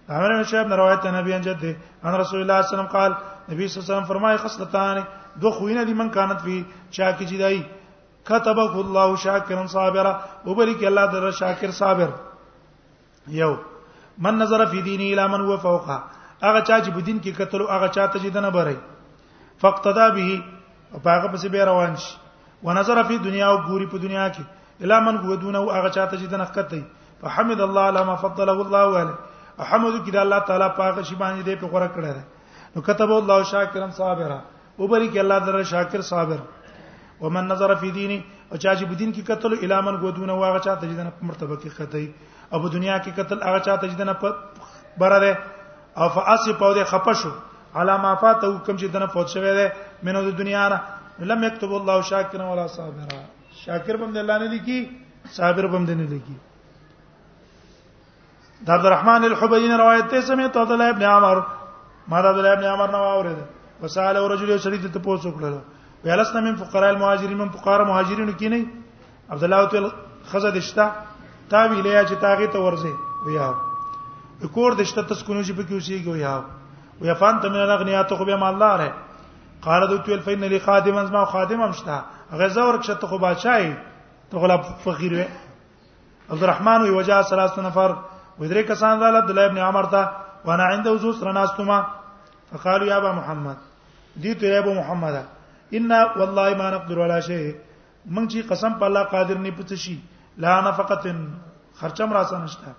عامر 0.09 0.31
بن 0.37 0.43
شعب 0.51 0.73
روایت 0.79 1.05
نبی 1.15 1.33
ان 1.35 1.41
جد 1.47 1.63
ان 2.03 2.13
رسول 2.15 2.15
الله 2.15 2.27
صلی 2.27 2.43
الله 2.43 2.59
علیه 2.59 2.71
وسلم 2.75 2.91
قال 2.97 3.11
نبی 3.49 3.67
صلی 3.67 3.77
الله 3.77 3.83
علیه 3.85 3.93
وسلم 3.93 4.03
فرمای 4.11 4.37
خصلتان 4.43 4.97
دو 5.41 5.51
خوینه 5.57 5.83
دي 5.91 5.93
من 6.01 6.09
كانت 6.09 6.41
فی 6.49 6.57
چا 6.97 7.11
کی 7.19 7.25
جدای 7.31 7.63
كتبه 8.27 8.75
الله 8.83 9.15
شاکرا 9.27 9.65
صابرا 9.75 10.13
وبارك 10.47 10.83
الله 10.91 11.05
در 11.15 11.31
شاکر 11.39 11.71
صابر 11.79 12.09
یو 13.39 13.53
من 14.27 14.37
نظر 14.43 14.65
فی 14.75 14.81
دینه 14.81 15.03
الی 15.13 15.31
من 15.33 15.41
هو 15.47 15.57
فوقه 15.69 15.97
هغه 16.43 16.61
چا 16.61 16.79
چې 16.79 16.89
په 16.95 17.01
دین 17.01 17.19
کې 17.21 17.41
قتل 17.41 17.61
هغه 17.69 17.87
چا 17.87 18.07
ته 18.13 18.19
جدنه 18.19 18.49
بري 18.59 18.77
فقط 19.65 19.87
دا 19.97 20.09
به 20.15 20.41
او 20.93 20.99
هغه 21.05 21.27
پسې 21.33 21.49
به 21.51 21.65
روان 21.65 21.95
شي 21.95 22.15
ونظر 22.63 23.03
فی 23.07 23.17
دنیا 23.27 23.47
او 23.51 23.57
ګوري 23.67 23.87
په 23.91 23.97
دنیا 24.05 24.27
کې 24.35 24.83
الا 24.83 24.99
من 24.99 25.17
هو 25.23 25.35
دونه 25.43 25.57
او 25.59 25.71
هغه 25.71 25.89
چاته 25.89 26.17
چې 26.17 26.27
د 26.31 26.35
نخکت 26.41 26.69
دی 26.73 26.83
فحمد 27.21 27.61
الله 27.61 27.81
علی 27.91 28.03
ما 28.09 28.15
فضله 28.23 28.57
الله 28.65 28.99
علی 29.01 29.15
احمد 29.65 29.97
کی 30.05 30.11
د 30.11 30.17
الله 30.23 30.39
تعالی 30.51 30.67
پاک 30.77 31.01
شی 31.09 31.15
باندې 31.15 31.43
دې 31.47 31.55
په 31.61 31.67
غره 31.73 31.89
کړه 31.95 32.75
نو 32.75 32.81
كتب 32.87 33.11
الله 33.17 33.39
شاکرن 33.53 33.91
صابرا 33.99 34.39
او 34.79 34.87
بری 34.87 35.09
کې 35.09 35.19
الله 35.23 35.39
در 35.47 35.63
شاکر 35.73 36.01
صابر 36.11 36.39
ومن 37.21 37.47
نظر 37.51 37.73
فی 37.81 37.91
دینی 37.91 38.19
او 38.51 38.57
چا 38.57 38.75
چې 38.75 38.83
بدین 38.91 39.13
کې 39.13 39.27
قتل 39.29 39.57
الا 39.63 39.81
من 39.89 39.95
هو 40.03 40.11
دونه 40.19 40.33
او 40.33 40.43
هغه 40.45 40.59
چاته 40.59 40.87
چې 40.87 40.95
د 40.95 41.13
مرتبه 41.21 41.55
کې 41.63 41.77
خدای 41.77 42.13
او 42.53 42.61
په 42.63 42.67
دنیا 42.77 42.97
کې 43.03 43.19
قتل 43.19 43.43
هغه 43.49 43.59
چاته 43.59 43.87
چې 43.89 43.95
د 44.01 44.03
نه 44.09 45.03
بره 45.03 45.19
ده 45.19 45.37
او 45.97 46.09
فاصف 46.19 46.63
او 46.67 46.73
د 46.79 46.83
خپشو 46.91 47.31
علامه 47.79 48.13
فات 48.21 48.39
او 48.43 48.57
کوم 48.65 48.75
چې 48.79 48.85
دنه 48.95 49.07
فوت 49.13 49.27
شوی 49.33 49.51
دی 49.57 49.67
منو 50.03 50.21
د 50.29 50.37
دنیا 50.39 50.63
نه 50.73 50.77
لم 51.31 51.43
یكتب 51.43 51.71
الله 51.71 52.01
شاکرا 52.01 52.45
ولا 52.53 52.67
صابرا 52.75 53.07
شاکر 53.63 53.95
بم 54.01 54.17
الله 54.17 54.37
نه 54.43 54.47
لیکي 54.53 54.77
صابر 55.37 55.65
بم 55.73 55.83
نه 55.83 56.05
لیکي 56.13 56.35
د 58.65 58.67
عبد 58.77 58.85
الرحمن 58.85 59.23
الحبيين 59.29 59.71
روایت 59.83 60.09
ته 60.11 60.21
سمعت 60.31 60.57
عبد 60.57 60.71
الله 60.71 60.89
ابن 60.95 61.03
عمر 61.13 61.37
ما 62.09 62.21
د 62.21 62.25
عبد 62.31 62.37
الله 62.43 62.53
ابن 62.57 62.65
عمر 62.73 62.91
نو 62.97 63.03
اورید 63.11 63.39
وساله 63.83 64.27
رجل 64.35 64.49
یو 64.49 64.57
سړی 64.65 64.79
ته 64.95 65.03
پوښتنه 65.07 65.31
وکړه 65.31 66.03
ویلسنا 66.05 66.41
من 66.49 66.55
فقراء 66.55 66.89
المهاجرین 66.89 67.37
من 67.37 67.49
فقراء 67.55 67.87
مهاجرین 67.91 68.35
کې 68.35 68.47
نه 68.53 69.33
عبد 69.35 69.43
الله 69.43 69.65
تو 69.65 69.89
خزه 70.33 70.51
دشتا 70.59 70.85
تا 71.49 71.65
ویلیا 71.71 72.03
چې 72.03 72.21
تاغه 72.27 72.47
ته 72.53 72.59
ورځي 72.67 72.93
ویا 73.27 73.51
کور 74.53 74.71
دشته 74.79 75.01
تسکونو 75.01 75.43
چې 75.43 75.51
پکې 75.57 75.73
اوسېږي 75.73 76.07
ویا 76.07 76.35
ويفنت 77.01 77.45
من 77.45 77.55
الاغنياء 77.55 78.03
ته 78.03 78.15
خو 78.15 78.25
به 78.25 78.35
مال 78.35 78.53
الله 78.53 78.75
ره 78.75 78.93
قال 79.61 79.87
دوت 79.87 80.09
ویل 80.09 80.19
فین 80.19 80.43
لی 80.43 80.59
خادم 80.59 80.95
از 80.97 81.11
ما 81.11 81.25
خادم 81.25 81.61
هم 81.61 81.71
شته 81.71 81.99
هغه 82.31 82.47
زور 82.47 82.77
کښه 82.81 82.95
ته 83.01 83.07
خو 83.07 83.17
بادشاہي 83.17 83.73
ته 84.31 84.35
غلا 84.39 84.57
فقیر 84.85 85.13
وې 85.13 85.25
عبدالرحمن 86.31 86.81
وی 86.81 86.89
وجا 86.89 87.21
ثلاث 87.21 87.59
نفر 87.59 87.95
و 88.39 88.47
درې 88.47 88.63
کسان 88.69 88.99
دال 88.99 89.15
عبد 89.15 89.29
الله 89.29 89.41
ابن 89.45 89.57
عمر 89.57 89.85
ته 89.85 90.09
وانا 90.45 90.63
عنده 90.63 90.91
وزوس 90.91 91.23
رناستما 91.23 91.87
فقالوا 92.51 92.87
يا 92.87 92.97
ابا 92.97 93.11
محمد 93.11 93.57
دي 94.15 94.33
ته 94.33 94.47
يا 94.47 94.59
ابو 94.59 94.73
محمد 94.73 95.25
ان 95.73 95.91
والله 96.15 96.49
ما 96.53 96.69
نقدر 96.71 96.99
ولا 96.99 97.19
شيء 97.19 97.55
من 98.05 98.27
چې 98.29 98.49
قسم 98.49 98.73
په 98.79 98.83
الله 98.83 99.03
قادر 99.03 99.37
نه 99.37 99.51
پته 99.51 99.75
شي 99.75 99.97
لا 100.37 100.61
نفقه 100.61 101.15
خرچم 101.79 102.13
راسه 102.13 102.37
نشته 102.43 102.71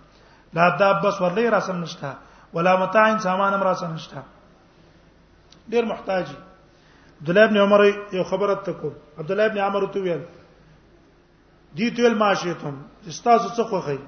لا 0.54 0.76
دابس 0.76 1.18
ورلې 1.20 1.46
راسه 1.52 1.72
نشته 1.72 2.14
ولا 2.54 2.76
متاع 2.80 3.18
سامان 3.18 3.54
امر 3.54 3.74
سره 3.74 3.92
نشته 3.92 4.22
ډیر 5.70 5.84
محتاجي 5.84 6.36
عبد 7.20 7.28
الله 7.30 7.44
ابن 7.50 7.56
عمر 7.62 7.84
یو 8.12 8.24
خبره 8.30 8.54
تکو 8.68 8.90
عبد 9.18 9.30
الله 9.30 9.44
ابن 9.50 9.58
عمر 9.64 9.86
تو 9.94 10.02
ویل 10.02 10.20
دي 11.78 11.90
تو 11.90 12.02
ویل 12.02 12.14
ماشیتم 12.18 12.74
استاسو 13.08 13.48
څه 13.48 13.64
خوخی 13.72 13.98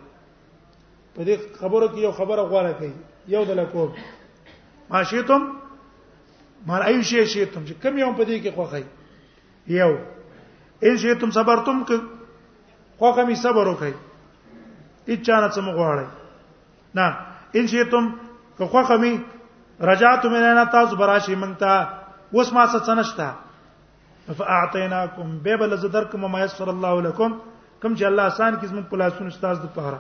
په 1.17 1.25
دې 1.25 1.37
خبرو 1.63 1.89
کې 1.89 1.99
یو 2.07 2.13
خبره 2.13 2.43
غواړه 2.43 2.73
کوي 2.73 2.93
یو 3.35 3.45
دل 3.45 3.65
کو 3.65 3.95
ماشیتم 4.95 5.51
مال 6.71 6.83
ایو 6.87 7.03
شی 7.03 7.25
شیتم 7.27 7.67
چې 7.67 7.73
کم 7.83 7.99
یو 7.99 8.13
په 8.21 8.25
دې 8.25 8.43
کې 8.43 8.55
خوخی 8.55 8.85
یو 9.67 9.99
ان 10.89 10.97
شیتم 11.05 11.31
صبرتم 11.39 11.85
ک 11.85 12.01
خوخه 13.05 13.25
می 13.29 13.35
صبر 13.45 13.67
وکړي 13.67 13.93
اچانه 15.09 15.51
څه 15.51 15.59
مغواړي 15.59 16.07
نه 16.95 17.17
ان 17.59 17.67
شیتم 17.75 18.11
که 18.61 18.67
خوخه 18.67 18.97
وي 18.97 19.21
رجعت 19.81 20.25
من 20.27 20.43
انا 20.45 20.65
تاسو 20.65 20.97
براشي 20.97 21.35
مونتا 21.35 21.75
اوس 22.35 22.53
ما 22.53 22.67
څه 22.67 22.89
نشتا 22.89 23.29
فاعطيناكم 24.39 25.39
بيبل 25.45 25.77
زدركم 25.77 26.33
ما 26.33 26.41
يسر 26.45 26.69
الله 26.71 27.03
لكم 27.03 27.39
کوم 27.83 27.95
چې 27.97 28.03
الله 28.03 28.23
آسان 28.27 28.57
کیس 28.61 28.73
مون 28.73 28.83
پلاسون 28.83 29.27
استاد 29.27 29.57
د 29.63 29.69
پاره 29.77 29.99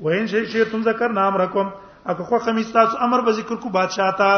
وین 0.00 0.26
شي 0.26 0.46
شي 0.46 0.64
تم 0.64 0.82
ذکر 0.82 1.08
نام 1.12 1.36
رقم 1.36 1.68
اګه 2.06 2.22
خو 2.22 2.38
خمی 2.38 2.64
تاسو 2.72 2.96
امر 2.98 3.20
به 3.20 3.32
ذکر 3.38 3.54
کو 3.56 3.68
بادشاہ 3.70 4.10
تا 4.18 4.32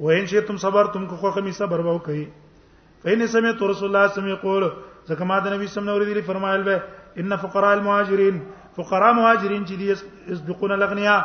وین 0.00 0.26
شي 0.26 0.40
تم 0.40 0.56
صبر 0.56 0.84
تم 0.92 1.06
کو 1.06 1.16
خو 1.16 1.30
خمی 1.30 1.52
صبر 1.52 1.80
وو 1.84 1.98
کوي 1.98 2.24
فین 3.02 3.26
سمع 3.26 3.50
تو 3.58 3.70
رسول 3.70 3.96
الله 3.96 4.08
سمع 4.12 4.28
یقول 4.30 4.68
زکه 5.08 5.24
ما 5.24 5.38
د 5.40 5.52
نبی 5.52 5.66
سم 5.66 5.84
نور 5.84 6.04
دی 6.04 6.20
فرمایل 6.26 6.62
به 6.62 6.82
ان 7.18 7.36
فقراء 7.46 7.72
المهاجرین 7.72 8.42
فقراء 8.76 9.12
مهاجرین 9.12 9.64
چې 9.64 9.74
دي 9.78 9.90
یصدقون 10.30 10.72
الاغنیاء 10.72 11.22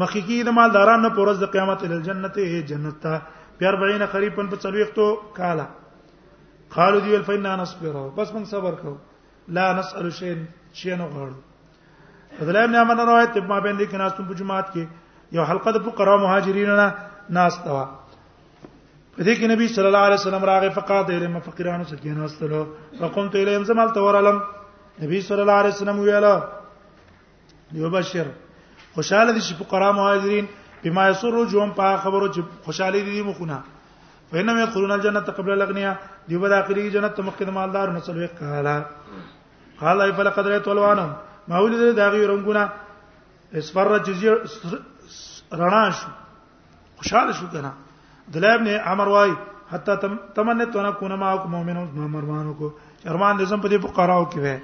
مخکې 0.00 0.44
د 0.46 0.50
مالدارانو 0.56 1.08
په 1.16 1.20
ورځ 1.22 1.36
د 1.44 1.46
قیامت 1.54 1.82
ال 1.86 2.00
جنته 2.06 2.60
جنت 2.70 2.96
ته 3.04 3.20
په 3.60 3.72
40 3.76 4.08
قریبا 4.12 4.44
په 4.50 4.56
څلويختو 4.64 5.06
کاله 5.36 5.66
قالو 6.76 7.00
دی 7.04 7.12
ول 7.14 7.22
فینا 7.28 7.56
نصبر 7.60 7.92
بس 8.16 8.32
موږ 8.32 8.44
صبر 8.48 8.72
کوو 8.82 8.96
لا 9.56 9.72
نسأل 9.78 10.12
شيء 10.18 10.36
شيء 10.80 10.96
نه 10.96 11.08
غواړو 11.08 11.40
فضل 12.40 12.56
ابن 12.56 12.74
عمر 12.74 12.96
روایت 13.04 13.36
ما 13.48 13.58
بین 13.64 13.76
دي 13.78 13.86
کناس 13.92 14.12
په 14.20 14.34
جمعات 14.36 14.70
کې 14.74 14.86
یو 15.38 15.44
حلقه 15.50 15.72
د 15.76 15.84
فقرا 15.88 16.16
مهاجرینو 16.22 16.76
نه 16.82 16.88
ناس 17.36 17.58
توا 17.64 17.84
په 19.16 19.22
دې 19.24 19.34
کې 19.38 19.50
نبی 19.52 19.68
صلی 19.74 19.86
الله 19.90 20.04
علیه 20.08 20.20
وسلم 20.24 20.44
راغی 20.52 20.70
فقات 20.80 21.10
الیهم 21.16 21.38
فقیرانو 21.48 21.84
سکینه 21.92 22.22
واستلو 22.22 22.62
فقمت 23.00 23.36
الیهم 23.40 23.64
زمال 23.72 23.92
تورلم 23.98 24.40
نبی 25.02 25.20
صلی 25.28 25.40
الله 25.44 25.58
علیه 25.64 25.76
وسلم 25.76 25.98
ویلا 26.04 26.34
یو 27.80 27.90
بشیر 27.90 28.26
خوشاله 28.94 29.32
دي 29.36 29.40
چې 29.40 29.54
فقرا 29.62 29.90
مهاجرین 29.98 30.46
بما 30.84 31.06
يسر 31.08 31.38
جوم 31.52 31.70
په 31.80 31.96
خبرو 32.06 32.30
چې 32.34 32.40
خوشاله 32.64 33.00
دي 33.08 33.22
مخونه 33.28 33.58
فینم 34.32 34.58
یدخلون 34.62 34.90
الجنه 34.96 35.20
قبل 35.36 35.50
الاغنیا 35.52 35.92
دی 36.30 36.38
به 36.44 36.48
داخلي 36.54 36.88
جنت 36.96 37.20
مخکې 37.20 37.42
مالدار 37.60 37.92
نه 37.98 38.06
سلوي 38.08 38.26
قالا 38.40 38.74
قال 39.82 40.00
ای 40.00 40.12
فلقد 40.18 40.46
رایت 40.50 40.68
الوانم 40.72 41.14
ما 41.52 41.62
ولید 41.62 41.96
داغي 42.00 42.26
رنگونه 42.26 42.70
اسفر 43.60 43.98
جزیه 44.08 44.34
رڼا 45.52 45.90
شو 46.00 46.08
خوشاله 46.96 47.32
شو 47.38 47.46
کنه 47.54 47.72
دلای 48.34 48.54
ابن 48.58 48.66
عمر 48.74 49.08
وای 49.14 49.32
حتا 49.70 49.96
تمنت 50.34 50.76
وانا 50.76 50.90
کونه 51.00 51.14
ما 51.16 51.36
کو 51.36 51.48
مؤمنو 51.48 52.08
مرمانو 52.16 52.54
کو 52.60 52.70
ارمان 53.06 53.38
دې 53.38 53.42
زم 53.42 53.60
په 53.60 53.68
دې 53.68 53.82
فقراو 53.86 54.28
کې 54.30 54.36
وې 54.36 54.58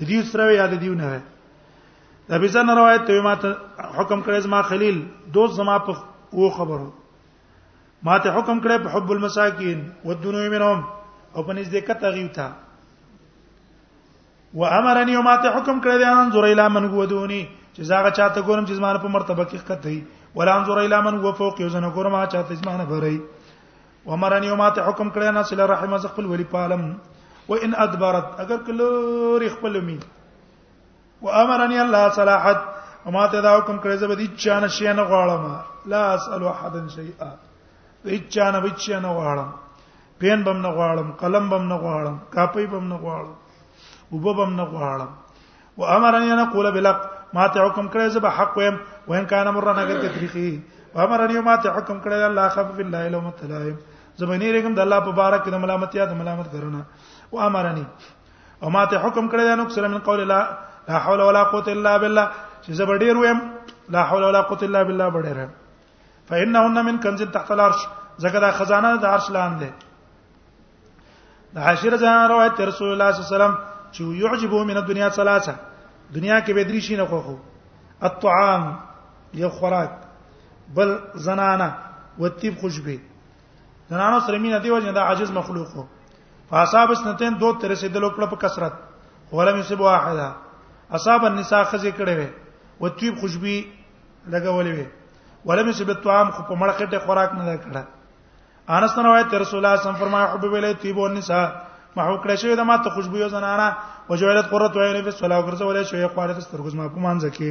د 0.00 0.04
دې 0.06 0.22
سره 0.32 0.54
یاد 0.56 0.78
دیونه 0.84 1.04
وې 1.04 1.35
د 2.28 2.32
ابي 2.34 2.48
ذر 2.54 2.64
روایت 2.78 3.02
ته 3.08 3.22
ما 3.24 3.32
ته 3.42 3.50
حکم 3.96 4.20
کړی 4.28 4.40
زما 4.44 4.60
خلیل 4.68 4.96
دوست 5.34 5.54
زما 5.56 5.74
په 5.88 5.92
وو 6.38 6.48
خبرو 6.56 6.86
ما 8.08 8.16
ته 8.24 8.28
حکم 8.36 8.58
کړی 8.64 8.78
په 8.86 8.94
حب 8.94 9.10
المساکین 9.16 9.80
ودونو 10.08 10.40
منهم 10.54 10.80
او 11.36 11.42
په 11.46 11.52
نږدې 11.58 11.80
کته 11.88 12.08
غیوتا 12.16 12.48
وامرني 14.62 15.16
ما 15.28 15.36
ته 15.44 15.54
حکم 15.58 15.80
کړی 15.84 16.04
ان 16.10 16.18
انظر 16.24 16.44
الى 16.48 16.66
من 16.78 16.84
هو 16.94 17.04
دوني 17.14 17.40
چې 17.74 17.82
زاغه 17.92 18.10
چاته 18.18 18.40
ګورم 18.42 18.64
چې 18.68 18.74
زما 18.80 18.90
په 19.06 19.14
مرتبه 19.18 19.44
کې 19.44 19.66
کته 19.68 19.90
وي 19.90 20.02
ولا 20.40 20.54
انظر 20.58 20.78
الى 20.82 21.02
من 21.08 21.22
هو 21.24 21.32
فوق 21.42 21.60
یو 21.66 21.72
زنه 21.76 21.92
ګورم 21.94 22.14
چاته 22.36 22.54
زما 22.64 22.76
نه 22.82 22.90
بری 22.92 23.16
وامرني 24.10 24.54
ما 24.64 24.70
ته 24.74 24.90
حکم 24.90 25.10
کړی 25.14 25.30
ان 25.30 25.42
صله 25.54 25.66
رحم 25.74 25.96
زخل 26.08 26.26
ولی 26.34 26.44
پالم 26.58 26.82
وان 27.48 27.78
ادبرت 27.86 28.38
اگر 28.46 28.62
کلو 28.66 28.90
ری 29.40 29.48
خپل 29.58 29.80
می 29.88 29.98
وامرني 31.24 31.76
الله 31.84 32.04
صلاحت 32.18 32.58
وما 33.06 33.24
ته 33.32 33.38
دا 33.46 33.50
حکم 33.56 33.76
کړی 33.84 33.96
زه 34.02 34.06
به 34.10 34.16
دې 34.20 34.26
چا 34.42 34.56
شي 34.76 34.88
نه 34.98 35.02
غواړم 35.10 35.42
لا 35.92 36.02
اسال 36.14 36.42
احد 36.54 36.74
شيئا 36.96 37.30
دې 38.06 38.16
چا 38.34 38.46
نه 38.54 38.58
بچ 38.64 38.84
نه 39.04 39.10
غواړم 39.18 39.48
پین 40.20 40.38
بم 40.46 40.58
نه 40.64 40.68
غواړم 40.76 41.08
قلم 41.22 41.44
بم 41.52 41.64
نه 41.72 41.76
غواړم 41.84 42.16
کاپي 42.34 42.66
بم 42.72 42.84
نه 42.92 42.96
غواړم 43.04 43.32
وب 44.12 44.22
بم 44.38 44.50
نه 44.60 44.64
غواړم 44.72 45.08
وامرني 45.80 46.28
ان 46.32 46.38
اقول 46.44 46.66
بالحق 46.76 47.00
ما 47.36 47.44
ته 47.52 47.58
حکم 47.66 47.86
کړی 47.92 48.06
زه 48.14 48.20
به 48.24 48.28
حق 48.38 48.52
ویم 48.58 48.76
وان 49.08 49.24
كان 49.30 49.46
مر 49.56 49.68
نه 49.78 49.82
کړی 49.86 50.08
تاریخي 50.16 50.50
وامرني 50.94 51.34
ما 51.48 51.56
ته 51.62 51.68
حکم 51.76 51.96
کړی 52.04 52.14
الله 52.30 52.46
خف 52.54 52.68
بالله 52.78 53.02
لو 53.14 53.20
متلایم 53.26 53.76
زبنی 54.20 54.48
رګم 54.62 54.72
د 54.78 54.80
الله 54.84 55.00
مبارک 55.10 55.48
د 55.54 55.56
ملامت 55.64 55.92
یاد 56.00 56.10
ملامت 56.22 56.46
کرنا 56.52 56.82
وامرني 57.34 57.84
او 58.62 58.68
ما 58.76 58.82
ته 58.90 58.96
حکم 59.04 59.24
کړی 59.32 59.44
ان 59.54 59.60
اکثر 59.66 59.82
من 59.94 59.98
قول 60.10 60.20
الله 60.26 60.42
لا 60.88 60.98
حول 60.98 61.20
ولا 61.22 61.42
قوه 61.42 61.64
الا 61.68 61.96
بالله 61.98 62.30
چې 62.66 62.70
زه 62.70 62.98
ډیر 62.98 63.16
ویم 63.16 63.38
لا 63.88 64.02
حول 64.08 64.24
ولا 64.24 64.40
قوه 64.42 64.58
الا 64.62 64.82
بالله 64.82 65.10
ډیر 65.26 65.36
ویم 65.38 65.50
فانهن 66.28 66.84
من 66.84 66.98
کنز 67.00 67.22
تحت 67.22 67.50
العرش 67.52 67.80
زګه 68.22 68.38
دا 68.44 68.50
خزانه 68.52 68.96
د 68.96 69.04
عرش 69.04 69.26
لاندې 69.36 69.66
د 71.54 71.58
عاشر 71.58 71.96
جان 71.96 72.28
روایت 72.30 72.60
رسول 72.60 72.88
الله 72.92 73.10
صلی 73.12 73.22
الله 73.24 73.30
علیه 73.34 73.36
وسلم 73.36 73.54
چې 73.94 74.00
یعجبه 74.22 74.64
من 74.70 74.76
الدنيا 74.82 75.08
ثلاثه 75.18 75.54
دنیا 76.14 76.38
کې 76.44 76.50
به 76.56 76.62
درې 76.64 76.80
شي 76.86 76.96
نه 76.96 77.04
خوخو 77.10 77.36
الطعام 78.08 78.64
یو 79.34 79.48
خوراک 79.58 79.90
بل 80.76 80.98
زنانه 81.26 81.68
وتیب 82.18 82.58
خوشبه 82.60 82.98
زنانو 83.90 84.20
سره 84.20 84.38
مين 84.38 84.62
دی 84.62 84.70
وجه 84.70 84.90
دا 84.92 85.02
عاجز 85.10 85.30
مخلوق 85.30 85.76
وو 85.76 85.84
فاصاب 86.50 86.94
سنتين 86.94 87.38
دو 87.40 87.52
تر 87.60 87.68
رسیدلو 87.70 88.10
په 88.10 88.36
کثرت 88.36 88.72
ولم 89.32 89.56
يصيب 89.60 89.80
واحده 89.80 90.32
اصحاب 90.90 91.24
النساء 91.26 91.62
خزه 91.64 91.90
کړي 91.90 92.14
وي 92.18 92.28
او 92.82 92.88
طيب 92.98 93.16
خوشبي 93.18 93.56
لګولې 94.30 94.72
وي 94.78 94.86
ولم 95.46 95.68
يشب 95.68 95.90
الطعام 95.90 96.30
خو 96.30 96.42
په 96.48 96.54
مړکټه 96.62 96.98
خوراک 97.06 97.30
نه 97.34 97.56
کړه 97.66 97.82
انس 98.68 98.98
روایت 98.98 99.34
رسول 99.34 99.58
الله 99.64 99.76
صلی 99.76 99.82
الله 99.82 99.82
علیه 99.82 99.82
وسلم 99.82 99.98
فرمایي 100.04 100.26
حب 100.32 100.44
ویلې 100.52 100.72
طيب 100.82 100.96
النساء 100.98 101.46
محو 101.96 102.14
کړې 102.22 102.36
شوی 102.40 102.54
د 102.56 102.60
ماته 102.70 102.90
خوشبو 102.94 103.16
یو 103.18 103.28
زنانه 103.34 103.68
وجوالت 104.08 104.46
قرۃ 104.52 104.74
عین 104.82 104.98
فی 105.02 105.08
الصلاه 105.12 105.46
ګرځولې 105.48 105.82
شوی 105.90 106.06
خوارې 106.06 106.40
سترګز 106.46 106.74
ما 106.78 106.88
په 106.94 106.98
مانځه 107.04 107.28
کې 107.36 107.50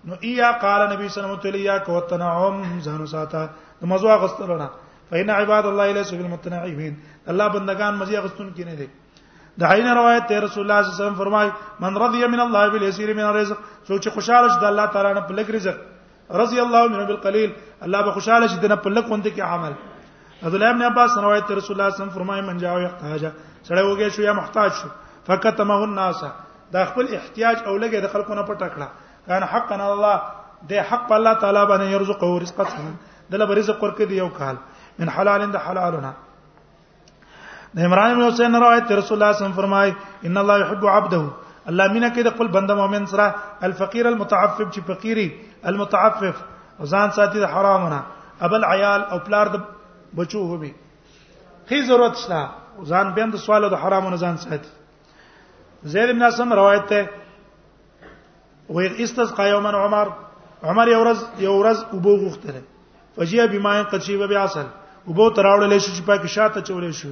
نو 0.05 0.13
ایا 0.21 0.51
قال 0.51 0.91
نبی 0.93 1.07
صلی 1.09 1.23
الله 1.23 1.35
علیه 1.35 1.39
وسلم 1.47 1.65
یا 1.65 1.77
کو 1.87 1.95
تنعم 2.09 2.79
زانو 2.79 3.05
ساته 3.13 3.41
نو 3.81 3.85
مزوا 3.87 4.15
غستلنا 4.17 4.67
فإن 5.11 5.29
عباد 5.29 5.65
الله 5.65 5.87
ليسوا 5.93 6.17
بالمتنعمين 6.17 6.93
الله 7.31 7.47
بندگان 7.55 7.93
مزي 7.99 8.17
غستون 8.19 8.51
کې 8.55 8.59
نه 8.65 8.75
دي 8.75 8.89
د 9.59 9.63
عین 9.63 9.87
روایت 9.87 10.27
ته 10.27 10.39
رسول 10.39 10.63
الله 10.63 10.81
صلی 10.81 10.91
الله 10.91 10.97
علیه 10.97 11.05
وسلم 11.05 11.23
فرمای 11.23 11.47
من 11.79 11.93
رضی 12.01 12.25
من 12.27 12.39
الله 12.39 12.69
بالیسیر 12.69 13.13
من 13.13 13.23
الرزق 13.23 13.57
سوچ 13.87 14.07
خوشاله 14.09 14.47
شد 14.57 14.63
الله 14.63 14.85
تعالی 14.85 15.13
نه 15.13 15.21
په 15.27 15.33
لګ 15.35 15.49
رزق 15.55 15.77
رضی 16.31 16.59
الله 16.59 16.87
منه 16.87 17.03
بالقلیل 17.05 17.49
الله 17.81 18.01
به 18.03 18.11
خوشاله 18.11 18.47
شد 18.47 18.65
نه 18.65 18.75
په 18.75 18.89
لګ 18.89 19.05
غونډه 19.11 19.31
کې 19.35 19.39
عمل 19.39 19.73
عبد 20.43 20.53
الله 20.55 20.69
ابن 20.69 20.81
عباس 20.91 21.17
روایت 21.17 21.45
ته 21.47 21.53
رسول 21.59 21.73
الله 21.81 21.89
صلی 21.89 21.95
الله 21.95 21.95
علیه 21.95 22.01
وسلم 22.01 22.15
فرمای 22.17 22.41
من 22.41 22.57
جاء 22.57 22.75
یحتاج 22.81 23.25
سړی 23.67 23.83
وګه 23.91 24.07
شو 24.15 24.21
یا 24.21 24.33
محتاج 24.33 24.71
شو 24.71 24.87
فکتمه 25.27 25.73
الناس 25.83 26.23
دا 26.71 26.83
خپل 26.85 27.07
احتیاج 27.15 27.55
او 27.67 27.73
لګي 27.83 28.01
د 28.05 28.11
خلکو 28.13 28.33
نه 28.39 28.43
پټ 28.49 28.61
کړه 28.75 28.87
غان 29.29 29.43
حق 29.53 29.71
ان 29.77 29.81
الله 29.85 30.17
د 30.71 30.87
حق 30.89 31.11
الله 31.17 31.33
تعالی 31.43 31.63
باندې 31.71 31.95
يرزق 31.95 32.23
او 32.23 32.37
رزق 32.45 32.57
څنګه 32.57 32.93
دله 33.31 33.55
رزق 33.61 33.83
ورکړي 33.83 34.05
دی 34.09 34.17
یو 34.21 34.29
کال 34.39 34.55
من 34.99 35.09
حلال 35.17 35.47
د 35.55 35.63
حلالنا 35.65 36.11
د 37.77 37.85
عمران 37.85 38.15
بن 38.17 38.23
حسین 38.27 38.55
روایت 38.55 38.91
رسول 38.97 38.97
الله 38.97 39.05
صلی 39.05 39.15
الله 39.15 39.33
علیه 39.35 39.41
وسلم 39.45 39.55
فرمای 39.55 39.93
ان 40.27 40.37
الله 40.43 40.57
يحب 40.63 40.85
عبده 40.85 41.29
الله 41.71 41.85
مینا 41.97 42.09
کې 42.13 42.23
د 42.27 42.31
خپل 42.37 42.47
بنده 42.59 42.73
مؤمن 42.81 43.05
سره 43.15 43.27
الفقير 43.69 44.05
المتعفف 44.13 44.65
چې 44.71 44.81
فقيري 44.93 45.27
المتعفف 45.73 46.41
ځان 46.93 47.09
ساتي 47.17 47.39
د 47.45 47.53
حرامونه 47.53 47.99
ابل 48.47 48.65
عيال 48.71 49.01
او 49.11 49.19
پلار 49.27 49.47
د 49.55 49.61
بچو 50.17 50.41
هوبي 50.53 50.73
هي 51.69 51.81
ضرورت 51.91 52.17
شته 52.17 52.49
ځان 52.91 53.13
بند 53.17 53.35
سوال 53.45 53.69
د 53.71 53.75
حرامونه 53.83 54.17
ځان 54.25 54.37
ساتي 54.43 54.69
زید 55.83 56.11
بن 56.11 56.21
اسلم 56.23 56.53
روایت 56.53 56.85
ته 56.89 57.07
وې 58.69 59.03
استسقى 59.03 59.49
یوما 59.49 59.69
عمر 59.69 60.07
عمر 60.63 60.87
یو 60.87 60.99
ورځ 61.03 61.19
یو 61.43 61.53
ورځ 61.53 61.77
وبو 61.93 62.15
غوښتره 62.23 62.61
فجیه 63.15 63.45
بماء 63.53 63.83
قد 63.91 64.01
شیبه 64.07 64.27
بعسل 64.27 64.65
وبو 65.07 65.29
تراوړل 65.29 65.79
شو 65.79 65.91
چې 65.91 66.01
پاک 66.05 66.25
شاته 66.27 66.61
چولې 66.61 66.91
شو 67.01 67.09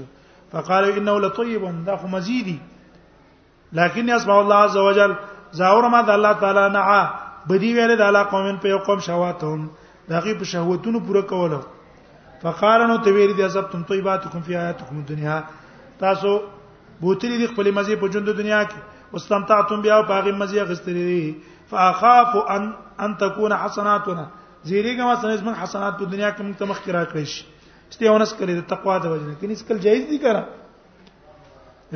فقالوا 0.51 0.95
انه 0.97 1.19
لطيب 1.19 1.63
دا 1.85 1.95
خو 1.95 2.07
مزيدي 2.07 2.59
لكن 3.79 4.09
اسمع 4.09 4.39
الله 4.39 4.55
عز 4.67 4.77
وجل 4.87 5.15
زاور 5.61 5.87
ما 5.95 6.01
د 6.01 6.09
الله 6.17 6.31
تعالی 6.43 6.67
نه 6.75 6.99
بدی 7.49 7.71
ویله 7.79 7.95
د 7.95 8.01
الله 8.09 8.23
قوم 8.35 8.57
په 8.65 8.67
یو 8.73 8.77
قوم 8.89 8.99
شواته 8.99 9.59
دغه 10.09 10.33
په 10.33 10.45
شهوتونو 10.51 10.99
پوره 11.07 11.21
کوله 11.31 11.61
فقالنو 12.43 12.97
ته 13.07 13.11
ویری 13.17 13.33
دي 13.33 13.43
عذاب 13.43 13.69
تم 13.71 13.83
طيباتكم 13.83 14.41
في 14.41 14.57
حياتكم 14.57 14.97
الدنيا 14.99 15.43
تاسو 15.99 16.39
بوتلی 17.01 17.37
دي 17.37 17.47
خپل 17.47 17.71
مزه 17.75 17.95
په 18.01 18.11
ژوند 18.13 18.29
دنیا 18.37 18.61
کې 18.69 18.77
واستمتعتم 19.13 19.81
بیا 19.81 20.01
په 20.07 20.17
هغه 20.19 20.31
مزه 20.41 20.63
غستری 20.69 21.03
دي 21.09 21.35
فاخاف 21.73 22.35
ان 22.49 22.73
ان 23.07 23.17
تكون 23.17 23.53
حسناتنا 23.53 24.27
زیریګه 24.69 25.01
ما 25.09 25.15
سنځ 25.21 25.43
من 25.49 25.55
حسنات 25.61 25.93
په 25.99 26.03
دنیا 26.05 26.29
کې 26.31 26.41
موږ 26.45 26.55
تمخ 26.61 26.77
کرا 26.85 27.03
کړی 27.11 27.25
شي 27.33 27.43
استیونس 27.91 28.31
کړی 28.39 28.53
د 28.61 28.63
تقوا 28.73 28.95
د 29.03 29.05
وجنه 29.13 29.33
کینې 29.41 29.55
سکل 29.63 29.77
جایز 29.87 30.03
دي 30.09 30.17
کرا 30.25 30.43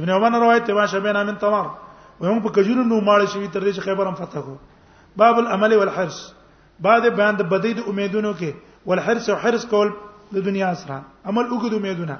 ابن 0.01 0.09
عمر 0.17 0.31
روایت 0.43 0.63
ته 0.71 0.75
واشه 0.79 0.99
بین 1.07 1.17
امن 1.23 1.35
تمر 1.45 1.67
و 2.19 2.21
هم 2.27 2.39
په 2.45 2.49
کجورو 2.59 2.83
نو 2.91 2.97
مال 3.09 3.21
شوی 3.33 3.47
تر 3.47 3.65
دې 3.65 3.77
چې 3.77 3.89
خیبر 3.89 4.05
هم 4.11 4.17
فتح 4.21 4.39
کو 4.49 4.55
باب 5.23 5.35
العمل 5.45 5.71
والحرص 5.79 6.19
بعد 6.87 7.03
بیان 7.21 7.33
د 7.41 7.43
بدید 7.55 7.77
امیدونو 7.87 8.31
کې 8.39 8.85
والحرص 8.91 9.25
او 9.33 9.37
حرص 9.47 9.63
کول 9.75 9.89
د 10.37 10.39
دنیا 10.51 10.71
سره 10.85 10.99
عمل 11.33 11.45
وګد 11.49 11.73
امیدونه 11.81 12.15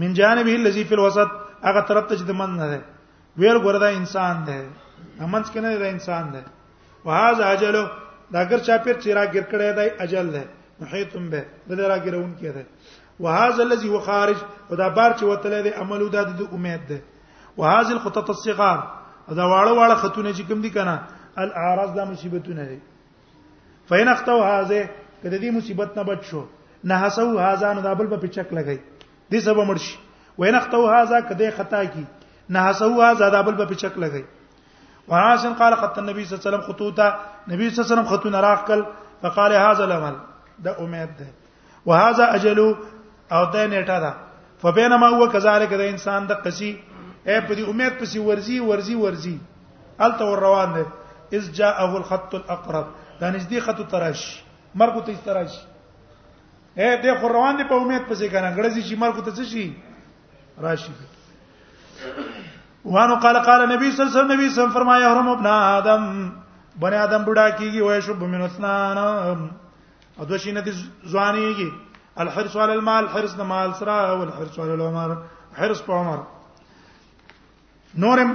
من 0.00 0.12
جانبه 0.18 0.54
الذي 0.62 0.82
في 0.90 0.94
الوسط 0.96 1.36
هغه 1.66 1.80
طرف 1.88 2.06
ته 2.08 2.16
چې 2.18 2.24
د 2.30 2.32
من 2.40 2.56
نه 2.56 2.66
ده 2.70 2.80
ویل 3.38 3.58
ګره 3.62 3.78
دا 3.82 3.88
انسان 3.90 4.44
ده 4.44 5.26
همنس 5.26 5.50
کنه 5.50 5.78
دا 5.82 5.86
انسان 5.90 6.24
ده 6.32 6.44
وهاذا 7.04 7.44
اجل 7.52 7.76
دا 8.32 8.44
ګر 8.50 8.58
چا 8.66 8.76
پیر 8.84 8.96
چیرې 9.02 9.24
ګر 9.34 9.44
کړه 9.50 9.70
دا 9.78 9.82
اجل 10.06 10.26
ده 10.30 10.44
محیتم 10.80 11.24
به 11.30 11.40
دا 11.78 11.84
را 11.90 11.98
ګرون 11.98 12.34
کې 12.38 12.50
ده 12.56 12.66
وهذا 13.20 13.62
الذي 13.66 13.88
هو 13.88 13.98
خارج 13.98 14.36
ودا 14.70 14.88
بار 14.98 15.10
چې 15.18 15.24
وتلې 15.24 15.60
ده 15.66 15.70
عمل 15.82 16.02
دا 16.14 16.22
د 16.38 16.46
امید 16.54 16.82
ده 16.90 16.98
وهذه 17.58 17.92
الخطط 17.96 18.28
الصغار 18.36 18.78
دا 19.38 19.44
واړه 19.52 19.72
واړه 19.78 19.96
خطونه 20.02 20.30
چې 20.38 20.42
کوم 20.48 20.60
دي 20.62 20.70
کنه 20.70 21.02
الاعراض 21.42 21.90
دا 21.98 22.04
مصیبتونه 22.04 22.62
دي 22.70 22.78
فین 23.88 24.08
اختو 24.14 24.40
هذه 24.50 24.80
کله 25.22 25.36
دې 25.38 25.54
مصیبت 25.58 25.96
نه 25.98 26.02
بچو 26.10 26.40
نه 26.84 26.94
حسو 27.02 27.30
هاذا 27.38 27.72
نو 27.74 27.80
دا 27.80 27.94
بل 27.94 28.06
په 28.10 28.26
چک 28.36 28.48
لګی 28.54 28.78
دې 29.32 29.38
سبب 29.46 29.64
مرشي 29.70 30.07
وینختو 30.38 30.86
هاذا 30.86 31.20
کده 31.28 31.50
خطا 31.50 31.84
کی 31.84 32.06
نه 32.50 32.72
سو 32.72 32.92
هاذا 33.02 33.28
دابل 33.30 33.56
په 33.66 33.74
چک 33.74 33.98
لګی 33.98 34.24
وعاصم 35.08 35.54
قال 35.58 35.74
خط 35.76 35.98
النبي 35.98 36.24
صلى 36.24 36.38
الله 36.38 36.42
عليه 36.42 36.48
وسلم 36.48 36.72
خطوطا 36.72 37.08
نبی 37.48 37.70
صلى 37.70 37.82
الله 37.84 37.86
عليه 37.86 37.92
وسلم 37.94 38.04
خطو 38.10 38.28
نراخ 38.30 38.64
کل 38.66 38.84
فقال 39.22 39.52
هذا 39.52 39.84
العمل 39.84 40.16
ده 40.64 40.76
امید 40.80 41.16
ده 41.16 41.26
وهذا 41.86 42.24
اجل 42.34 42.58
او 43.32 43.44
ده 43.44 43.66
نیټه 43.68 43.98
ده 44.04 44.14
فبينما 44.62 45.08
هو 45.08 45.28
كذلك 45.28 45.72
ده 45.74 45.90
انسان 45.90 46.26
د 46.28 46.32
قسی 46.46 46.70
اے 47.26 47.40
په 47.40 47.54
دې 47.54 47.68
امید 47.68 47.98
پسې 47.98 48.18
ورزي 48.28 48.60
ورزي 48.60 48.94
ورزي 48.94 49.36
الته 50.00 50.30
ور 50.30 50.42
روان 50.46 50.74
ده 50.74 50.86
اذ 51.32 51.50
جاءه 51.52 51.96
الخط 51.96 52.34
الاقرب 52.34 52.86
دا 53.20 53.32
نږدې 53.32 53.66
خط 53.68 53.80
ترش 53.90 54.24
مرګ 54.74 55.10
ته 55.10 55.26
ترش 55.26 55.58
اے 56.80 56.96
دې 57.02 57.20
خو 57.20 57.28
روان 57.28 57.56
دي 57.58 57.64
په 57.74 57.82
امید 57.82 58.02
پسې 58.08 58.32
کنه 58.32 58.56
غړزي 58.56 58.82
چې 58.88 59.04
مرګ 59.04 59.24
ته 59.24 59.34
څه 59.34 59.44
شي 59.52 59.66
راشي 60.62 60.92
وانو 62.84 63.14
قال 63.14 63.36
قال 63.46 63.68
نبی 63.70 63.90
صلی 63.90 64.04
الله 64.06 64.12
علیه 64.12 64.18
وسلم 64.20 64.32
نبی 64.32 64.48
صلی 64.50 64.72
فرمایا 64.74 65.12
حرم 65.14 65.28
ابن 65.28 65.46
آدم 65.46 66.30
بنی 66.80 66.96
آدم 66.96 67.24
بډا 67.24 67.50
کیږي 67.58 67.80
وای 67.82 68.02
شوب 68.02 68.22
من 68.24 68.40
اسنان 68.42 68.98
او 70.18 70.24
د 70.26 70.36
شینه 70.36 70.60
دي 70.60 70.72
ځوانيږي 71.06 71.72
الحرص 72.18 72.56
على 72.56 72.74
المال 72.74 73.08
حرص 73.08 73.34
د 73.34 73.40
مال 73.42 73.74
سره 73.74 73.92
او 73.92 74.22
الحرص 74.22 74.58
على 74.58 74.74
العمر 74.74 75.14
حرص 75.58 75.82
په 75.82 75.92
عمر 75.94 76.18
نورم 77.94 78.34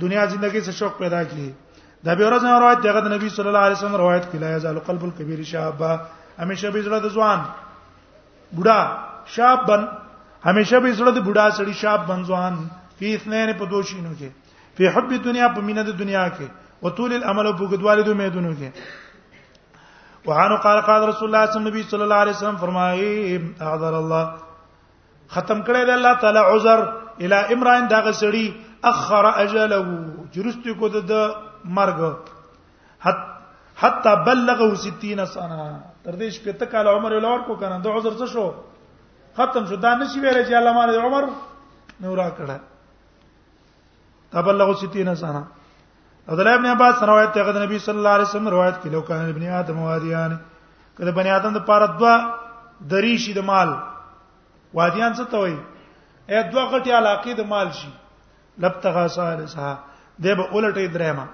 دنیا 0.00 0.24
زندگی 0.26 0.60
سے 0.60 0.72
شوق 0.72 0.98
پیدا 0.98 1.22
کی 1.22 1.50
دا 2.04 2.14
به 2.14 2.30
ورځ 2.30 2.42
نه 2.42 2.58
روایت 2.58 2.78
دغه 2.78 3.00
د 3.00 3.12
نبی 3.16 3.28
صلی 3.28 3.46
الله 3.48 3.58
علیه 3.66 3.76
وسلم 3.76 3.96
روایت 3.96 4.24
کله 4.32 4.46
یزال 4.56 4.78
قلب 4.78 5.04
الكبير 5.04 5.42
شابا 5.42 6.00
همیشه 6.38 6.70
به 6.70 6.82
زړه 6.82 6.98
د 7.02 7.08
ځوان 7.10 7.40
بډا 8.54 8.78
شابن 9.26 9.86
همیشه 10.44 10.80
به 10.80 10.90
زړه 10.98 11.10
د 11.14 11.18
بوډا 11.26 11.46
سړي 11.58 11.74
شاب 11.82 12.00
بنځوان 12.10 12.54
فی 12.98 13.14
اثنین 13.14 13.48
په 13.60 13.64
دوشینو 13.72 14.10
کې 14.18 14.28
په 14.76 14.90
حب 14.94 15.10
دنیا 15.28 15.48
په 15.56 15.60
مینه 15.68 15.82
د 15.86 15.92
دنیا 16.02 16.26
کې 16.36 16.46
او 16.82 16.90
طول 16.96 17.12
الامل 17.18 17.46
په 17.58 17.64
ګدوالې 17.72 18.02
دوه 18.06 18.14
میدونو 18.20 18.52
کې 18.58 18.68
وعن 20.26 20.56
قال 20.66 20.80
قال 20.90 21.00
رسول 21.08 21.28
الله 21.34 21.46
صلی 21.52 21.66
الله 21.66 21.70
علیه 21.76 21.86
وسلم 21.86 22.02
الله 22.14 22.20
علیه 22.28 22.36
وسلم 22.40 22.56
فرمایي 22.64 23.14
اعذر 23.60 23.92
الله 24.02 24.24
ختم 25.34 25.62
کړی 25.64 25.82
دی 25.88 25.92
الله 25.98 26.14
تعالی 26.22 26.42
عذر 26.54 26.80
الی 27.20 27.40
امران 27.56 27.88
دغه 27.94 28.12
سړي 28.12 28.46
اخر 28.92 29.24
اجله 29.30 29.82
جرست 30.34 30.68
کو 30.80 30.88
د 31.00 31.10
مرګ 31.78 32.00
حت 33.82 34.06
بلغه 34.26 34.68
60 34.84 35.26
سنه 35.36 35.58
تر 36.04 36.14
دې 36.20 36.28
شپته 36.38 36.66
کال 36.76 36.86
عمر 36.96 37.20
لور 37.28 37.40
کو 37.50 37.56
کنه 37.64 37.80
د 37.86 37.88
عذر 37.96 38.18
څه 38.20 38.32
شو 38.36 38.46
ختم 39.36 39.66
شو 39.68 39.76
دا 39.82 39.94
نشي 39.98 40.20
ویل 40.20 40.44
چې 40.46 40.52
علامه 40.54 41.04
عمر 41.06 41.24
نورا 42.02 42.28
کړه 42.38 42.56
تبلغ 44.34 44.68
ستین 44.82 45.10
سنه 45.14 45.42
عبد 46.28 46.40
الله 46.42 46.54
ابن 46.58 46.66
عباس 46.74 47.02
روایت 47.10 47.32
ته 47.36 47.42
غد 47.46 47.56
نبی 47.66 47.78
صلی 47.86 47.96
الله 47.98 48.08
علیه 48.18 48.24
وسلم 48.28 48.48
روایت 48.54 48.76
کلو 48.82 49.00
کان 49.10 49.28
ابن 49.34 49.42
ادم 49.60 49.78
وادیان 49.82 50.36
کله 50.98 51.10
بنی 51.18 51.30
ادم 51.36 51.58
د 51.58 51.64
پاره 51.70 51.86
دوا 51.98 52.14
دری 52.94 53.16
شي 53.26 53.32
د 53.38 53.46
مال 53.50 53.74
وادیان 54.80 55.14
څه 55.14 55.30
ته 55.30 55.38
وایي 55.42 55.58
اے 56.30 56.42
دوا 56.42 56.64
غټي 56.64 56.90
علاقې 56.90 57.34
د 57.40 57.50
مال 57.54 57.72
شي 57.80 57.88
لبتغا 58.64 59.06
سالسها 59.06 59.78
دبه 60.18 60.46
اولټې 60.46 60.94
درېما 60.94 61.26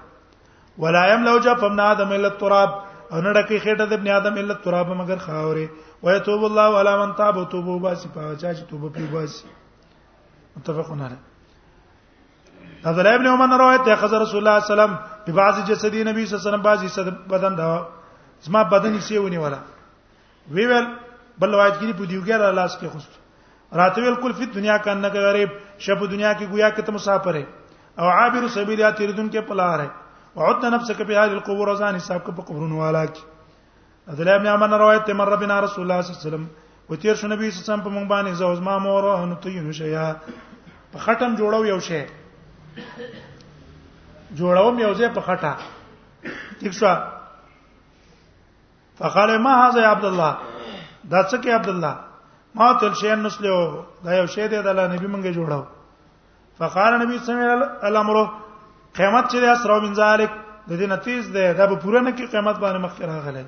ولا 0.83 1.05
يملو 1.13 1.37
جفم 1.45 1.79
ادم 1.85 2.11
الا 2.17 2.27
التراب 2.33 2.69
او 3.11 3.21
نه 3.21 3.31
ډکه 3.37 3.59
خېټه 3.63 3.85
د 3.91 3.93
ابن 3.99 4.07
ادم 4.17 4.35
الا 4.41 4.53
تراب 4.65 4.89
مگر 4.99 5.17
خاورې 5.19 5.67
و 6.03 6.09
يتوب 6.15 6.43
الله 6.47 6.69
علی 6.81 6.93
من 7.01 7.11
تاب 7.19 7.37
او 7.39 7.45
توبه 7.53 7.77
باسي 7.85 8.07
په 8.15 8.21
چا 8.41 8.53
چې 8.53 8.63
توبه 8.71 8.89
پی 8.97 9.03
باسي 9.15 9.47
متفقون 10.55 11.01
علی 11.07 11.17
عبد 12.91 12.99
الله 12.99 13.15
ابن 13.19 13.27
عمر 13.33 13.57
روایت 13.63 13.85
ده 13.87 13.95
خزر 14.03 14.21
رسول 14.25 14.41
الله 14.47 14.59
صلی 14.59 14.73
الله 14.73 14.83
علیه 14.85 14.93
وسلم 14.93 15.25
په 15.25 15.31
بعض 15.39 15.55
جسدی 15.71 16.03
نبی 16.09 16.25
صلی 16.25 16.35
الله 16.35 16.43
علیه 16.43 16.51
وسلم 16.51 16.61
بعضی 16.61 16.87
صد 16.87 17.27
بدن 17.33 17.55
دا 17.61 17.67
زما 18.45 18.61
بدن 18.75 18.95
یې 18.97 19.01
سیونی 19.07 19.37
ولا 19.43 19.59
وی 20.55 20.65
ویل 20.71 20.87
بل 21.39 21.53
روایت 21.53 21.73
کې 21.79 21.97
په 21.99 22.05
دیوګر 22.05 22.49
الله 22.49 22.61
اس 22.69 22.75
کې 22.79 22.87
خوست 22.93 23.19
راته 23.81 24.01
ویل 24.01 24.15
کل 24.23 24.33
فی 24.37 24.45
دنیا 24.55 24.77
کا 24.85 24.93
نه 24.93 25.09
غریب 25.27 25.49
شپ 25.83 26.07
دنیا 26.15 26.31
کې 26.37 26.45
گویا 26.51 26.69
کې 26.69 26.85
ته 26.85 26.91
مسافر 26.91 27.43
او 27.99 28.09
عابر 28.09 28.47
سبیلات 28.55 28.97
تیردون 28.97 29.29
کې 29.31 29.47
پلار 29.47 29.79
ہے 29.83 29.87
وعدت 30.35 30.65
نفسك 30.65 30.95
في 31.03 31.13
هذه 31.17 31.31
القبور 31.31 31.75
ځان 31.75 31.95
حساب 31.95 32.23
کو 32.23 32.31
په 32.31 32.41
قبرونو 32.41 32.79
والا 32.79 33.05
کې 33.05 33.21
عبد 34.07 34.19
الله 34.19 34.35
ابن 34.35 34.47
عمر 34.47 34.79
روایت 34.79 35.03
ته 35.05 35.13
ربنا 35.35 35.59
رسول 35.67 35.83
الله 35.83 36.01
صلی 36.01 36.11
الله 36.11 36.21
علیه 36.21 36.27
وسلم 36.27 36.45
وتیر 36.89 37.15
شو 37.15 37.27
نبی 37.27 37.51
صلی 37.51 37.59
الله 37.59 37.63
علیه 37.65 37.73
وسلم 37.73 37.81
په 37.87 37.93
مونږ 37.95 38.05
باندې 38.13 38.31
زوز 38.39 38.59
ما 38.67 38.77
مور 38.79 39.03
ان 39.13 39.35
تین 39.43 39.71
شیا 39.79 40.07
په 40.91 40.99
خټم 40.99 41.31
جوړو 41.39 41.65
یو 41.71 41.79
شی 41.87 42.03
جوړوم 44.39 44.79
یو 44.85 44.93
ځای 44.93 45.09
په 45.15 45.21
خټه 45.27 45.53
ٹھیک 46.59 46.73
شو 46.79 46.93
فقال 48.99 49.29
ما 49.41 49.51
هذا 49.59 49.79
يا 49.81 49.91
عبد 49.91 50.05
الله 50.05 50.31
دا 51.11 51.23
څه 51.27 51.37
کې 51.41 51.59
عبد 51.59 51.69
الله 51.73 51.95
ما 52.55 52.71
تل 52.79 52.93
شی 53.01 53.15
نسلو 53.15 53.57
دا 54.05 54.15
یو 54.17 54.25
شی 54.37 54.47
دی 54.47 54.61
د 54.63 54.79
نبی 54.93 55.07
مونږه 55.07 55.35
جوړاو 55.39 55.63
فقال 56.59 56.99
نبی 57.03 57.17
صلی 57.25 57.35
الله 57.35 57.43
علیه 57.43 57.67
وسلم 57.67 57.91
الامر 57.91 58.17
قیامت 58.95 59.27
چې 59.31 59.47
اسرا 59.51 59.77
من 59.83 59.93
ذالک 59.99 60.31
د 60.69 60.73
دې 60.79 60.87
نتیز 60.93 61.29
ده 61.35 61.53
دا 61.59 61.65
به 61.71 61.75
پوره 61.83 62.01
نه 62.07 62.11
کې 62.15 62.31
قیامت 62.33 62.57
باندې 62.63 62.79
مخ 62.85 62.97
راغله 63.01 63.45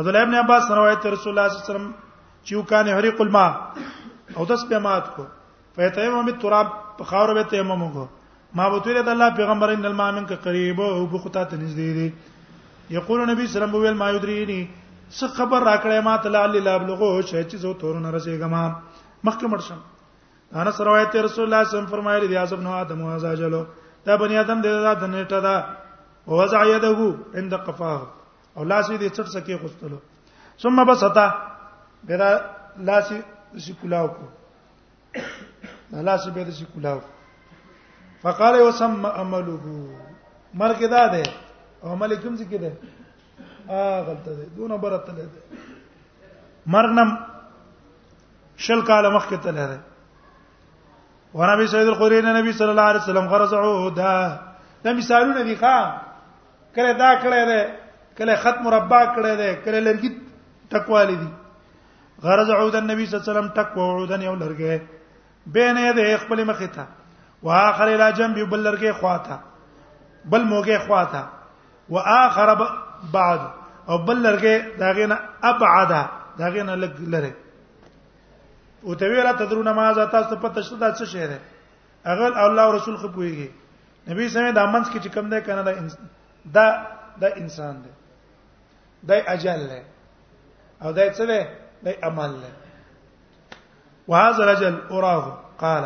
عبد 0.00 0.06
الله 0.08 0.22
ابن 0.28 0.34
عباس 0.42 0.70
روایت 0.78 1.06
رسول 1.14 1.32
الله 1.32 1.48
صلی 1.48 1.58
الله 1.58 1.66
علیه 1.66 1.72
وسلم 1.72 1.88
چې 2.46 2.52
وکانه 2.54 2.94
حریق 2.98 3.20
الماء 3.20 3.50
او 4.36 4.46
دس 4.52 4.64
به 4.70 4.78
مات 4.86 5.08
کو 5.16 5.24
فیتیم 5.76 6.16
می 6.28 6.32
تراب 6.44 6.66
په 6.98 7.04
خاور 7.10 7.34
به 7.40 7.48
تیمم 7.52 7.84
کو 7.96 8.06
ما 8.60 8.68
بوتوله 8.74 9.02
د 9.08 9.10
الله 9.14 9.28
پیغمبر 9.40 9.68
ان 9.74 9.84
الماء 9.90 10.10
منک 10.20 10.32
قریب 10.46 10.80
او 10.86 11.06
بو 11.14 11.18
خطا 11.26 11.44
ته 11.52 11.56
نږدې 11.64 11.90
دی 11.98 12.96
یقول 12.98 13.22
نبی 13.32 13.46
صلی 13.46 13.62
الله 13.62 13.78
علیه 13.78 13.86
وسلم 13.86 13.96
ما 14.04 14.10
یدرینی 14.16 14.60
څه 15.10 15.26
خبر 15.40 15.60
راکړې 15.68 16.04
ما 16.08 16.16
تعالی 16.24 16.38
علی 16.44 16.60
لابلغو 16.70 17.12
شې 17.22 17.50
چې 17.50 17.56
زه 17.66 17.74
تور 17.84 18.00
نه 18.00 18.16
رسېږم 18.16 19.22
مخکې 19.24 19.52
مرشم 19.54 19.84
انس 20.62 20.80
روایت 20.88 21.14
رسول 21.14 21.22
الله 21.22 21.28
صلی 21.28 21.44
الله 21.44 21.62
علیه 21.62 21.68
وسلم 21.68 21.86
فرمایلی 21.90 22.26
دی 22.32 22.36
عذاب 22.36 22.60
نو 22.62 22.70
ادم 22.78 23.02
او 23.02 23.10
ازاجلو 23.12 23.64
دا 24.06 24.16
بنی 24.20 24.36
آدم 24.38 24.58
د 24.62 24.66
د 25.02 25.04
نیټه 25.12 25.38
دا 25.46 25.56
ووضع 26.26 26.60
يده 26.74 26.98
عند 27.38 27.52
قفاه 27.66 28.00
او 28.56 28.62
لاس 28.70 28.86
دې 29.00 29.08
څټ 29.16 29.26
سکے 29.34 29.54
غستلو 29.62 29.98
ثم 30.62 30.78
بسطا 30.88 31.26
بیا 32.06 32.30
لاس 32.88 33.08
شي 33.64 33.72
کلاو 33.80 34.08
کو 34.16 34.26
دا 35.92 36.00
لاس 36.08 36.26
بیا 36.34 36.50
شي 36.58 36.64
کلاو 36.74 37.00
فقال 38.22 38.54
وسم 38.60 39.06
عمله 39.06 39.64
مرګ 40.60 40.80
دا 40.94 41.06
ده 41.14 41.22
او 41.82 41.88
عمل 41.94 42.10
کوم 42.22 42.34
څه 42.40 42.44
کې 42.50 42.58
ده 42.64 42.72
ا 43.68 44.02
غلطه 44.06 44.32
ده 44.38 44.44
دونه 44.58 44.76
برته 44.82 45.12
ده 45.12 45.28
مرګ 46.74 46.90
نم 46.98 47.10
شل 48.64 48.80
کال 48.86 49.04
مخکې 49.14 49.36
تلره 49.44 49.78
ونبي 51.34 51.66
سيد 51.66 51.86
القرين 51.88 52.34
نبي 52.34 52.52
صلى 52.52 52.70
الله 52.70 52.82
عليه 52.90 53.00
وسلم 53.00 53.26
غرض 53.28 53.54
عودا 53.54 54.38
دا 54.84 54.92
مثالونه 54.92 55.42
دي 55.42 55.56
ښا 55.56 55.76
کله 56.76 56.92
دا 56.92 57.10
کله 57.22 57.44
ده 57.50 57.58
کله 58.18 58.34
خط 58.36 58.56
مربع 58.66 59.02
کړه 59.16 59.32
ده 59.40 59.48
کله 59.64 59.80
لرګي 59.86 60.10
ټکوالې 60.72 61.16
دي 61.22 61.30
غرض 62.22 62.50
عود 62.50 62.74
النبي 62.76 63.06
صلى 63.06 63.14
الله 63.16 63.24
عليه 63.24 63.32
وسلم 63.32 63.50
ټکو 63.58 63.80
عودن 63.98 64.22
یو 64.22 64.34
لرګي 64.42 64.76
بین 65.54 65.76
یې 65.78 65.92
د 65.98 66.00
خپل 66.22 66.44
مخ 66.44 66.60
ته 66.74 66.84
واخر 67.42 67.88
الى 67.94 68.12
جنب 68.18 68.36
بل 68.52 68.60
لرګي 68.68 68.92
خوا 69.00 69.16
ته 69.26 69.36
بل 70.24 70.42
موګه 70.52 70.78
خوا 70.86 71.04
ته 71.04 71.22
واخر 71.88 72.48
بعد 73.16 73.40
او 73.88 73.98
بل 74.06 74.16
لرګي 74.26 74.56
داغه 74.80 75.06
نه 75.10 75.16
ابعد 75.50 75.92
داغه 76.38 76.62
نه 76.68 76.74
لګ 76.82 76.92
لره 77.14 77.32
او 78.84 78.94
ته 78.94 79.08
ویلا 79.08 79.32
تدرو 79.32 79.62
نماز 79.62 79.96
تاسو 80.10 80.36
په 80.36 80.48
تشهد 80.48 80.78
د 80.82 80.94
څه 80.96 81.04
شی 81.06 81.26
ده 81.26 81.38
هغه 82.04 82.44
الله 82.44 82.62
او 82.62 82.72
رسول 82.76 82.96
خو 82.96 83.08
پويږي 83.08 83.48
نبی 84.10 84.28
سمې 84.28 84.52
د 84.54 84.58
امنس 84.58 84.90
کې 84.90 84.98
چې 85.04 85.08
کوم 85.14 85.28
ده 85.30 85.40
کنه 85.40 85.62
دا 85.62 85.72
دا 86.54 86.86
د 87.22 87.24
انسان 87.38 87.82
ده 87.82 87.90
د 89.08 89.10
اجل 89.34 89.60
ده 89.72 89.80
او 90.82 90.92
دا 90.92 91.06
څه 91.12 91.26
ده 91.26 91.48
د 91.82 91.88
عمل 92.02 92.32
ده 92.42 92.50
وهذا 94.08 94.52
رجل 94.52 94.74
اراه 94.90 95.38
قال 95.58 95.84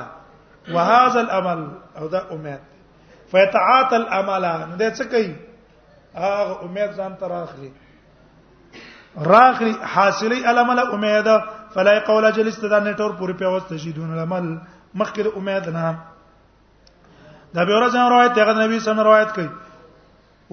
وهذا 0.69 1.21
الامل 1.21 1.69
او 1.99 2.07
دا 2.09 2.21
امید 2.31 2.61
فيتعاطى 3.33 3.97
الامل 3.97 4.45
نو 4.71 4.77
دا 4.77 4.95
څه 4.95 5.03
کوي 5.03 5.35
هغه 6.15 6.65
امید 6.65 6.97
ځان 6.99 7.21
تراخلي 7.21 7.71
راخلي 9.31 9.73
حاصلي 9.83 10.45
الامل 10.51 10.79
امید 10.81 11.56
فلا 11.77 11.99
قول 12.09 12.25
جلس 12.37 12.55
ته 12.61 12.69
دا 12.73 12.79
نټور 12.85 13.11
پوری 13.21 13.33
په 13.41 13.47
واسطه 13.53 13.77
شي 13.81 13.91
دون 13.95 14.13
عمل 14.21 14.47
مخکې 15.01 15.37
امید 15.41 15.67
نه 15.73 15.89
دا 17.57 17.65
به 17.71 17.75
ورځ 17.81 17.97
روایت 18.13 18.39
هغه 18.41 18.53
نبی 18.65 18.79
سم 18.85 19.01
روایت 19.09 19.33
کوي 19.39 19.49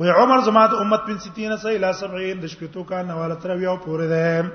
وی 0.02 0.10
عمر 0.22 0.40
زما 0.48 0.64
د 0.74 0.82
امت 0.86 1.04
بن 1.12 1.18
60 1.26 1.54
سه 1.64 1.72
اله 1.76 1.92
70 2.00 2.42
د 2.44 2.46
شپېتو 2.54 2.84
کال 2.90 3.06
نه 3.12 3.16
والا 3.20 3.36
تر 3.44 3.54
یو 3.66 3.76
پورې 3.78 4.06
ده 4.14 4.52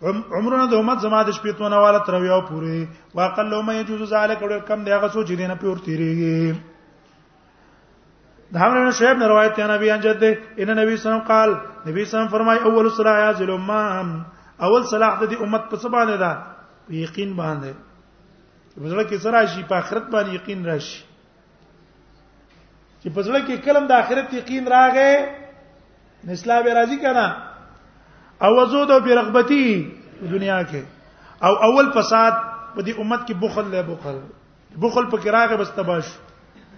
عمرونه 0.06 0.66
د 0.70 0.74
امت 0.78 0.98
زما 1.02 1.20
د 1.26 1.28
شپیتونه 1.34 1.76
والا 1.82 1.98
تر 2.06 2.18
یو 2.24 2.40
پوری 2.48 2.80
واقل 3.14 3.46
لو 3.50 3.60
مې 3.62 3.82
جوز 3.88 4.02
ذالک 4.10 4.40
ډېر 4.42 4.60
کم 4.68 4.78
دی 4.84 4.90
هغه 4.94 5.08
سوچ 5.14 5.26
دینه 5.30 5.54
پور 5.62 5.76
تیریږي 5.86 6.38
د 8.54 8.56
همره 8.62 8.80
شعیب 8.98 9.16
نه 9.18 9.26
روایت 9.32 9.52
ته 9.60 9.66
نبی 9.72 9.88
انجد 9.96 10.16
دی 10.20 10.30
ان 10.62 10.68
نبی 10.80 10.92
سلام 11.04 11.20
قال 11.30 11.50
نبی 11.86 12.00
سلام 12.10 12.28
فرمای 12.34 12.58
اول 12.70 12.86
صلاح 13.00 13.16
یا 13.22 13.32
ظلم 13.40 13.70
اول 14.66 14.82
صلاح 14.92 15.12
د 15.24 15.24
امت 15.48 15.62
په 15.74 15.78
سبا 15.86 16.02
نه 16.12 16.16
ده 16.22 16.32
یقین 17.04 17.30
باندې 17.42 17.70
په 18.78 18.88
ځل 18.90 19.00
کې 19.08 19.16
سره 19.26 19.40
شي 19.56 19.62
په 19.72 19.76
آخرت 19.80 20.06
باندې 20.14 20.30
یقین 20.38 20.60
راشي 20.72 21.00
چې 23.02 23.14
په 23.18 23.22
ځل 23.26 23.36
کې 23.46 23.54
کلم 23.66 23.84
د 23.90 23.92
آخرت 24.06 24.28
یقین 24.40 24.64
راغې 24.76 25.12
نسلا 26.30 26.56
به 26.62 26.70
راضی 26.74 26.96
کنا 27.02 27.26
او 28.42 28.64
زود 28.66 28.90
او 28.90 29.00
برغبتی 29.00 29.92
دنیا 30.30 30.64
کې 30.64 30.82
او 31.42 31.54
اول 31.66 31.92
فساد 31.92 32.32
په 32.74 32.80
دې 32.82 32.92
امت 33.00 33.20
کې 33.28 33.34
بخل 33.40 33.64
له 33.74 33.82
بخل 33.82 34.18
بخل 34.80 35.04
په 35.10 35.18
کراغه 35.18 35.56
بس 35.56 35.70
تباش 35.70 36.06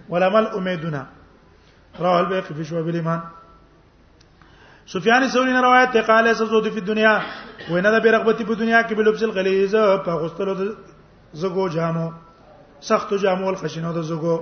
ولعمل 0.09 0.47
امیدنا 0.47 1.05
رواه 1.99 2.19
البيقي 2.19 2.53
في 2.55 2.63
شعب 2.63 2.87
الايمان 2.87 3.19
سفیان 4.93 5.27
ثوری 5.33 5.51
نے 5.51 5.59
روایت 5.61 5.91
ته 5.93 6.01
قال 6.01 6.33
زود 6.35 6.67
فی 6.73 6.79
الدنيا 6.79 7.19
وینه 7.71 7.91
د 7.91 8.03
برغبتی 8.03 8.45
په 8.45 8.53
دنیا 8.59 8.81
کې 8.83 8.93
بلبس 8.97 9.23
الغلیظ 9.23 9.75
په 10.05 10.11
غستلو 10.23 10.53
د 10.61 10.71
زګو 11.41 11.67
جامو 11.75 12.09
سختو 12.87 13.17
جامو 13.17 13.49
الخشنو 13.49 13.93
د 13.99 14.03
زګو 14.03 14.39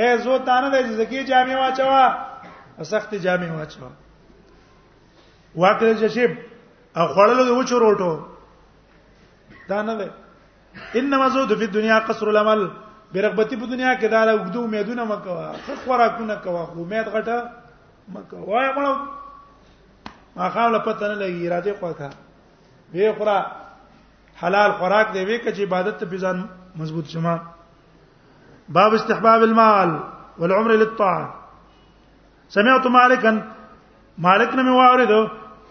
اے 0.00 0.16
زو 0.24 0.38
تانه 0.50 0.68
د 0.76 0.92
زکی 1.00 1.24
جامې 1.24 1.54
واچوا 1.58 2.04
سخت 2.94 3.14
جامې 3.14 3.50
واچوا 3.58 3.88
واکل 5.56 5.94
جشب 6.00 6.30
او 6.98 7.06
خړلو 7.14 7.44
د 7.44 7.48
وچو 7.58 7.78
روټو 7.80 8.12
دا 9.68 9.82
نه 9.82 9.94
ده 10.00 10.06
انما 11.00 11.28
زود 11.34 11.52
فی 11.58 11.66
دنیا 11.66 11.98
قصر 12.06 12.26
العمل 12.28 12.66
برغبتی 13.12 13.56
په 13.56 13.66
دنیا 13.66 13.94
کې 14.00 14.06
دا 14.10 14.34
وګدو 14.36 14.64
امیدونه 14.64 15.04
مکوا 15.04 15.52
خو 15.66 15.74
خوراکونه 15.84 16.34
کوا 16.44 16.64
خو 16.66 16.82
امید 16.82 17.08
غټه 17.08 17.46
مکوا 18.14 18.40
وای 18.46 18.68
مړو 18.74 18.96
ما 20.36 20.48
خاله 20.56 20.78
پته 20.78 21.08
نه 21.08 21.14
لګی 21.14 21.48
راځي 21.48 21.72
خوخه 21.80 22.10
وی 22.94 23.12
خورا 23.16 23.38
حلال 24.42 24.70
خوراک 24.78 25.12
دی 25.14 25.24
وی 25.24 25.38
کچ 25.44 25.60
عبادت 25.60 25.98
ته 26.00 26.06
بيزان 26.06 26.46
مضبوط 26.80 27.06
شما 27.14 27.36
باب 28.76 28.94
استحباب 28.94 29.42
المال 29.42 29.96
والعمر 30.38 30.72
للطاعه 30.72 31.34
سمعت 32.56 32.86
مالكا 32.98 33.42
مالک 34.26 34.54
نه 34.58 34.62
مې 34.62 34.74
واورېدو 34.78 35.20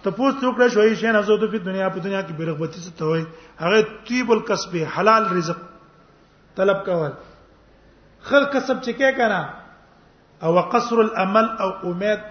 ته 0.04 0.10
پوس 0.18 0.34
څوکړه 0.41 0.68
شوې 0.76 0.93
شي 1.02 1.12
نه 1.16 1.22
زه 1.30 1.36
ته 1.43 1.48
په 1.54 1.58
دنیا 1.70 1.88
په 1.95 2.00
دنیا 2.08 2.22
کې 2.22 2.34
بیرغبتی 2.39 2.82
څه 2.86 2.91
ته 2.98 3.06
وای 3.06 3.26
هغه 3.60 3.82
طیب 4.10 4.32
الکسب 4.36 4.76
حلال 4.98 5.24
رزق 5.38 5.60
طلب 6.60 6.86
کول 6.86 7.10
خل 8.28 8.45
کسب 8.54 8.78
چې 8.84 8.91
کې 8.98 9.12
کنه 9.18 9.41
او 10.48 10.62
قصر 10.74 11.00
الامل 11.04 11.48
او 11.66 11.70
امید 11.91 12.22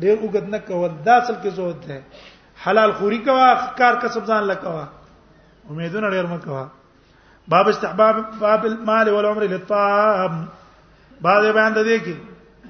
ډیر 0.00 0.16
وګد 0.22 0.48
نه 0.54 0.58
کول 0.70 0.88
دا 1.08 1.16
اصل 1.20 1.34
کې 1.42 1.48
زوت 1.48 1.84
ده 1.88 2.02
حلال 2.66 2.92
خوري 3.00 3.18
کوا 3.28 3.48
کار 3.82 3.94
کسب 4.04 4.24
ځان 4.32 4.42
لکوا 4.52 4.86
امیدونه 5.70 6.10
ډیر 6.16 6.26
مکوا 6.32 6.64
باب 7.54 7.68
استحباب 7.68 8.16
باب 8.40 8.64
المال 8.70 9.08
والعمر 9.16 9.42
للطعام 9.52 10.42
بعد 11.26 11.42
بیان 11.54 11.74
ده 11.78 11.82
دي 11.82 11.98
کې 11.98 12.14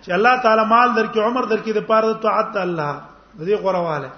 چې 0.05 0.13
الله 0.15 0.43
تعالی 0.47 0.65
مال 0.73 0.95
درکې 0.97 1.21
عمر 1.27 1.47
درکې 1.53 1.73
د 1.79 1.87
پاره 1.87 2.13
د 2.13 2.23
طاعت 2.25 2.57
الله 2.63 2.95
دې 3.39 3.55
غورواله 3.63 4.11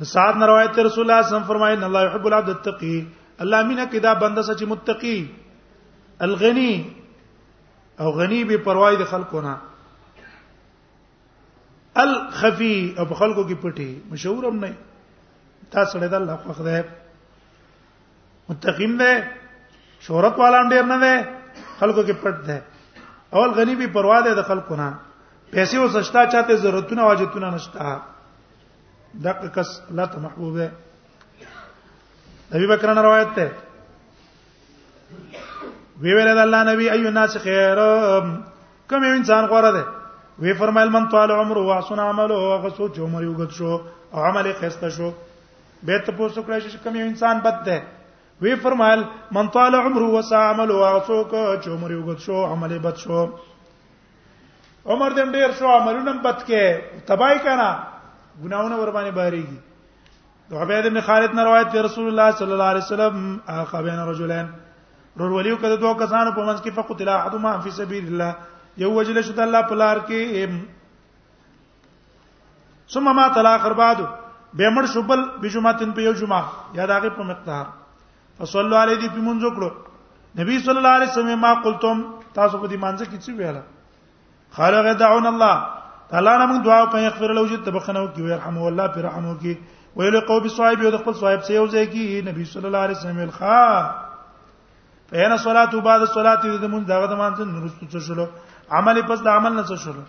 د 0.00 0.10
سعد 0.12 0.36
نه 0.42 0.46
روایت 0.52 0.78
رسول 0.88 0.88
الله 0.88 0.92
صلی 0.94 1.04
الله 1.04 1.24
علیه 1.24 1.32
وسلم 1.36 1.48
فرمایي 1.52 1.76
ان 1.76 1.84
الله 1.88 2.02
يحب 2.06 2.26
العبد 2.30 2.48
التقي 2.56 2.94
الله 3.44 3.58
مینه 3.70 3.84
کدا 3.96 4.12
بنده 4.24 4.42
سچ 4.50 4.62
متقي 4.74 5.18
الغني 6.28 6.72
او 8.00 8.10
غني 8.20 8.44
به 8.52 8.56
پروايي 8.68 8.96
د 9.02 9.10
خلکو 9.16 9.40
نه 9.48 9.56
الخفي 12.04 12.78
او 12.98 13.04
په 13.04 13.14
خلکو 13.14 13.42
کې 13.50 13.66
پټي 13.66 13.90
مشهور 14.12 14.44
هم 14.52 14.56
نه 14.64 14.72
تا 15.74 15.84
سره 15.92 16.08
د 16.14 16.18
الله 16.22 16.36
خوښ 16.44 16.60
ده 16.64 16.84
متقیم 18.50 18.96
ده 19.04 19.12
شهرت 20.08 20.38
والا 20.42 20.62
ډیر 20.76 20.82
نه 20.94 20.98
ده 21.04 21.14
خلکو 21.78 22.02
کې 22.02 22.12
پټ 22.24 22.46
ده 22.48 22.58
اول 23.32 23.50
غنیبی 23.56 23.86
پروا 23.86 24.20
ده 24.20 24.34
د 24.34 24.42
خلکو 24.46 24.76
نه 24.76 24.92
پیسې 25.50 25.76
وسشتا 25.78 26.26
چاته 26.32 26.56
ضرورتونه 26.56 27.02
واجبونه 27.04 27.50
نشتا 27.54 27.98
دغه 29.24 29.48
کس 29.54 29.80
الله 29.90 30.06
ته 30.14 30.18
محبوبه 30.26 30.70
نبی 32.54 32.66
بکران 32.72 32.98
روایت 32.98 33.34
ده 33.34 33.50
وی 36.02 36.14
ویل 36.14 36.28
الله 36.38 36.62
نبی 36.72 36.90
ایو 36.90 37.06
الناس 37.06 37.36
خیر 37.42 37.78
کوم 38.90 39.02
انسان 39.14 39.46
غوړه 39.46 39.72
ده 39.78 39.84
وی 40.38 40.54
فرمایل 40.62 40.88
من 40.88 41.08
طال 41.08 41.30
عمره 41.30 41.60
واحسن 41.70 41.98
عمله 41.98 42.34
هغه 42.44 42.70
سوچ 42.76 42.98
عمر 42.98 43.22
یو 43.22 43.34
غت 43.38 43.50
شو 43.60 43.72
او 44.12 44.20
عمل 44.26 44.52
یې 44.52 44.64
خسته 44.64 44.88
شو 44.98 45.10
به 45.82 45.98
ته 46.06 46.12
پوسو 46.12 46.42
کړی 46.42 46.60
چې 46.60 46.84
کوم 46.84 46.96
انسان 47.02 47.38
بد 47.48 47.64
ده 47.64 47.82
وی 48.42 48.54
فرمایل 48.60 49.02
من 49.36 49.48
طال 49.54 49.74
عمره 49.74 50.06
وسعمل 50.12 50.70
واغسوک 50.70 51.32
چې 51.32 51.68
عمر 51.72 51.90
یو 51.94 52.14
شو 52.26 52.44
عمل 52.52 52.72
بد 52.86 52.96
شو 53.06 53.18
عمر 54.94 55.10
دم 55.16 55.28
ډیر 55.34 55.50
شو 55.58 55.66
عملونه 55.72 56.12
بد 56.26 56.38
کې 56.46 56.64
تبای 57.10 57.36
کنا 57.48 57.66
ګناونه 58.44 58.74
ور 58.78 58.92
باندې 58.94 59.12
بهريږي 59.18 59.58
د 60.50 60.52
عبید 60.62 60.84
بن 60.94 60.98
خالد 61.08 61.30
نه 61.34 61.42
روایت 61.48 61.68
دی 61.72 61.78
رسول 61.88 62.06
الله 62.12 62.28
صلی 62.38 62.52
الله 62.56 62.70
علیه 62.72 62.84
وسلم 62.84 63.16
اخا 63.56 63.78
بین 63.88 63.98
رجلین 64.12 64.46
رور 65.22 65.30
ولیو 65.36 65.58
کده 65.64 65.76
دوه 65.82 65.92
کسانو 66.04 66.30
په 66.38 66.42
منځ 66.44 66.58
کې 66.62 66.70
فقط 66.80 66.98
لا 67.08 67.14
احد 67.18 67.34
ما 67.46 67.52
فی 67.66 67.70
سبیل 67.82 68.04
الله 68.12 68.32
یو 68.84 68.90
وجل 69.00 69.16
شو 69.28 69.34
د 69.42 69.44
الله 69.48 69.62
په 69.72 69.76
لار 69.84 69.96
کې 70.06 70.20
ثم 72.96 73.06
ما 73.20 73.26
طلاق 73.40 73.64
بعد 73.84 74.00
به 74.08 74.74
مړ 74.78 74.84
شبل 74.96 75.20
بجمعتن 75.46 75.90
په 76.00 76.08
یو 76.08 76.14
جمعه 76.24 76.80
یا 76.82 76.88
دغه 76.94 77.12
په 77.20 77.24
مقدار 77.32 77.66
فصلوا 78.40 78.78
علی 78.82 78.94
دی 79.00 79.08
په 79.14 79.22
مونږ 79.26 79.52
کړو 79.56 79.68
نبی 80.40 80.56
صلی 80.66 80.76
الله 80.80 80.94
علیه 80.98 81.10
وسلم 81.12 81.40
ما 81.46 81.52
قلتم 81.64 81.98
تاسو 82.34 82.58
په 82.62 82.66
دې 82.70 82.76
مانځ 82.84 83.00
کې 83.10 83.18
څه 83.24 83.32
ویل 83.40 83.58
خالق 84.58 84.86
دعون 85.00 85.26
الله 85.32 85.56
تعالی 86.12 86.32
نه 86.42 86.46
موږ 86.52 86.60
دعا 86.68 86.78
کوي 86.92 87.02
یغفر 87.08 87.34
له 87.38 87.42
وجد 87.46 87.64
تبخنو 87.68 88.06
کې 88.12 88.20
ويرحمه 88.28 88.64
الله 88.70 88.86
پر 88.96 89.04
رحمو 89.08 89.34
کې 89.42 89.52
ویل 90.00 90.20
قوم 90.30 90.48
صاحب 90.56 90.82
یو 90.86 90.92
د 90.96 91.02
خپل 91.02 91.18
صاحب 91.20 91.42
سه 91.48 91.58
یو 91.58 91.66
ځای 91.68 91.84
کې 91.90 92.28
نبی 92.30 92.44
صلی 92.54 92.66
الله 92.70 92.84
علیه 92.86 92.96
وسلم 93.00 93.20
الخا 93.26 93.66
فینا 95.12 95.36
صلات 95.44 95.72
بعد 95.90 96.02
صلات 96.16 96.42
د 96.46 96.66
مونږ 96.72 96.82
دغه 96.94 97.06
د 97.12 97.14
مانځ 97.22 97.38
نورستو 97.52 97.92
څه 97.92 98.06
شلو 98.08 98.26
عمل 98.80 99.00
پس 99.12 99.24
د 99.28 99.36
عمل 99.38 99.56
نه 99.60 99.64
څه 99.66 99.84
شلو 99.84 100.04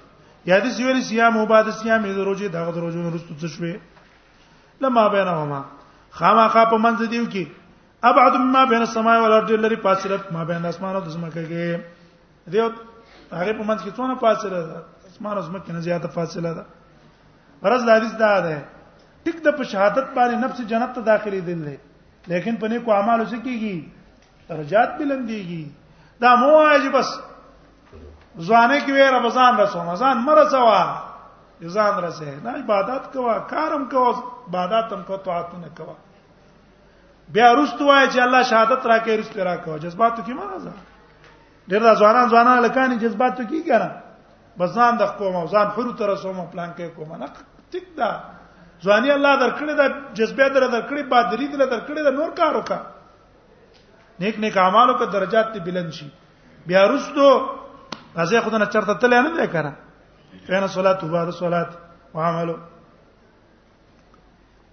یادې 0.48 0.78
سیول 0.80 1.02
سیام 1.10 1.38
او 1.38 1.46
بعد 1.54 1.70
سیام 1.84 2.08
د 2.20 2.28
روزي 2.32 2.50
دغه 2.58 2.72
د 2.76 2.84
روزو 2.86 3.04
نورستو 3.08 3.40
څه 3.40 3.48
شوي 3.58 3.76
لما 4.86 5.08
بینهما 5.16 5.62
خامخا 6.20 6.64
په 6.70 6.78
منځ 6.86 7.10
دیو 7.14 7.26
کې 7.32 7.50
ابعد 8.10 8.36
مما 8.36 8.64
بین 8.70 8.82
السماء 8.82 9.18
والارض 9.22 9.52
لري 9.66 9.76
فاصله 9.86 10.20
ما 10.32 10.44
بین 10.44 10.66
اسمان 10.66 10.96
او 10.96 11.04
زمکه 11.16 11.44
کې 11.50 12.52
دیو 12.54 12.64
هغه 12.70 13.54
په 13.58 13.64
منځ 13.64 13.80
کې 13.84 13.92
څونه 13.98 14.16
فاصله 14.24 14.62
ده 14.70 14.80
اسمان 15.12 15.36
او 15.38 15.42
زمکه 15.50 15.74
نه 15.74 15.80
زیاته 15.90 16.08
فاصله 16.18 16.54
ده 16.60 16.66
غرض 17.66 17.90
حدیث 17.90 18.14
دا 18.24 18.32
ده 18.48 18.58
ټیک 19.26 19.38
د 19.48 19.54
په 19.60 19.64
شهادت 19.74 20.06
باندې 20.18 20.44
نفس 20.46 20.58
جنت 20.74 20.96
ته 20.98 21.02
داخلي 21.12 21.42
دل 21.50 21.60
دی 21.66 21.78
لیکن 22.34 22.56
په 22.64 22.74
نیکو 22.74 22.92
اعمالو 22.94 23.26
څخه 23.32 23.44
کیږي 23.46 24.50
درجات 24.50 24.98
بلنديږي 24.98 25.64
دا 26.26 26.36
مو 26.42 26.50
واجب 26.58 26.98
بس 26.98 27.10
ځوانه 28.48 28.78
کې 28.84 28.92
وې 28.94 29.16
رمضان 29.18 29.60
رسو 29.62 29.80
رمضان 29.86 30.28
مرسوا 30.30 30.82
ځان 31.78 32.04
رسه 32.08 32.36
نه 32.44 32.52
عبادت 32.62 33.12
کوا 33.14 33.36
کارم 33.54 33.84
کوا 33.94 34.10
عبادت 34.48 34.90
تم 34.94 35.02
کو 35.12 35.18
طاعت 35.30 35.54
نه 35.62 35.70
کوا 35.78 35.96
بیا 37.34 37.52
رستو 37.56 37.84
وای 37.88 38.08
چې 38.12 38.20
الله 38.22 38.42
شهادت 38.52 38.86
راکې 38.92 39.12
رست 39.20 39.38
راکو 39.48 39.78
جذبات 39.84 40.18
کی 40.26 40.34
مازه 40.36 40.72
ډیر 41.70 41.80
دا 41.88 41.94
ځوانان 42.02 42.26
ځوانان 42.32 42.58
لکاني 42.64 42.96
جذبات 43.04 43.38
کی 43.50 43.62
کړه 43.68 43.90
بس 44.60 44.70
ځان 44.78 44.98
د 45.02 45.04
قوم 45.20 45.36
او 45.40 45.46
ځان 45.54 45.68
حرو 45.76 45.92
تر 46.00 46.12
سوم 46.24 46.46
پلان 46.52 46.74
کې 46.78 46.92
کوم 46.96 47.12
نه 47.24 47.28
ټیک 47.76 47.86
دا 48.00 48.10
ځواني 48.84 49.12
الله 49.14 49.34
درکړي 49.40 49.76
دا 49.82 49.86
جذبه 50.18 50.48
در 50.56 50.66
درکړي 50.68 51.04
بادری 51.14 51.48
در 51.54 51.62
درکړي 51.66 52.04
دا 52.08 52.12
نور 52.20 52.32
کار 52.40 52.56
وکا 52.56 52.78
نیک 54.24 54.36
نیک 54.44 54.58
اعمالو 54.64 54.94
کا 55.00 55.06
درجات 55.14 55.54
ته 55.54 55.60
بلند 55.68 55.92
شي 56.00 56.08
بیا 56.68 56.82
رستو 56.94 57.30
راځي 58.16 58.42
خدانه 58.48 58.66
چرته 58.76 58.94
تل 59.06 59.14
نه 59.16 59.30
دی 59.38 59.48
کړه 59.54 60.50
کینه 60.50 60.68
صلات 60.76 61.04
وبعد 61.08 61.30
صلات 61.40 61.72
وعملو 62.16 62.58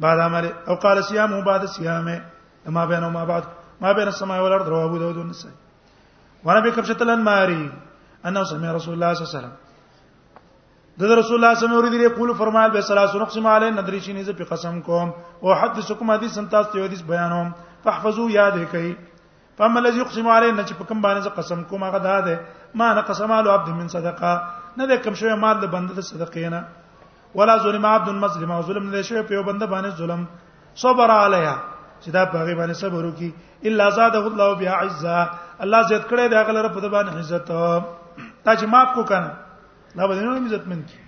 بعد 0.00 0.18
عمل 0.24 0.50
او 0.68 0.74
قال 0.86 1.02
صيام 1.10 1.38
بعد 1.50 1.64
صيامه 1.76 2.18
ما 2.66 2.84
بينه 2.84 3.06
وما 3.06 3.24
بعد 3.24 3.44
ما 3.80 3.92
بين 3.92 4.08
السماء 4.08 4.42
والارض 4.42 4.68
رواه 4.68 4.84
ابو 4.84 4.96
داود 4.98 5.16
والنسائي 5.16 5.54
وانا 6.44 6.60
بكم 6.60 6.76
كبشه 6.76 7.02
الانماري 7.02 7.72
انا 8.26 8.44
سمع 8.44 8.72
رسول 8.72 8.94
الله 8.94 9.14
صلى 9.14 9.24
الله 9.24 9.32
عليه 9.32 9.38
وسلم 9.38 9.52
ده 10.98 11.14
رسول 11.14 11.36
الله 11.36 11.54
صلى 11.54 11.66
الله 11.66 11.78
عليه 11.78 11.88
وسلم 11.88 12.02
یقول 12.02 12.34
فرمایل 12.34 12.70
به 12.70 12.80
سلاس 12.80 13.14
نقسم 13.14 13.46
علی 13.46 13.70
ندری 13.70 14.00
شینې 14.00 14.22
زه 14.26 14.32
په 14.32 14.44
قسم 14.44 14.80
کوم 14.80 15.08
او 15.42 15.52
حدثکم 15.54 16.10
حدیث 16.10 16.38
انت 16.38 16.50
تاسو 16.50 16.82
حدیث 16.84 17.02
بیانوم 17.02 17.48
فاحفظوا 17.84 18.30
یاد 18.30 18.52
کړئ 18.72 18.90
فما 19.58 19.80
الذي 19.80 19.98
يقسم 19.98 20.28
علی 20.28 20.50
ان 20.50 20.64
چې 20.66 20.74
په 20.80 20.84
کوم 20.84 21.00
باندې 21.02 21.18
زه 21.20 21.30
قسم 21.38 21.62
کوم 21.64 21.84
هغه 21.84 21.98
ده 21.98 22.40
ما 22.74 22.92
نه 22.94 23.00
قسم 23.00 23.32
علی 23.32 23.48
عبد 23.48 23.68
من 23.68 23.88
صدقه 23.88 24.32
نه 24.76 24.86
ده 24.86 24.96
کوم 24.96 25.14
شوی 25.14 25.34
مال 25.34 25.60
د 25.60 25.70
بنده 25.70 25.94
د 25.94 26.00
صدقې 26.00 26.46
نه 26.48 26.64
ولا 27.34 27.56
ظلم 27.62 27.86
عبد 27.86 28.08
مظلم 28.08 28.50
او 28.52 28.62
ظلم 28.62 28.90
نه 28.90 29.02
شوی 29.02 29.22
په 29.22 29.42
بنده 29.42 29.66
باندې 29.66 29.96
ظلم 30.02 30.24
صبر 30.74 31.10
علیها 31.10 31.56
چې 32.02 32.10
دا 32.14 32.24
په 32.32 32.38
غیبه 32.46 32.56
باندې 32.60 32.74
صبر 32.82 33.04
وکي 33.06 33.30
الا 33.68 33.86
زاده 33.98 34.18
الله 34.30 34.48
بها 34.60 34.72
عزا 34.82 35.18
الله 35.66 35.80
زیات 35.90 36.04
کړي 36.10 36.24
دا 36.32 36.40
غلره 36.48 36.68
په 36.74 36.80
دبان 36.86 37.06
عزت 37.18 37.46
تا 38.44 38.52
چې 38.58 38.64
معاف 38.72 38.88
کو 38.94 39.02
کنه 39.10 39.30
دا 39.98 40.04
به 40.06 40.12
نه 40.14 40.46
عزت 40.46 40.64
من 40.70 40.80
کی 40.90 40.98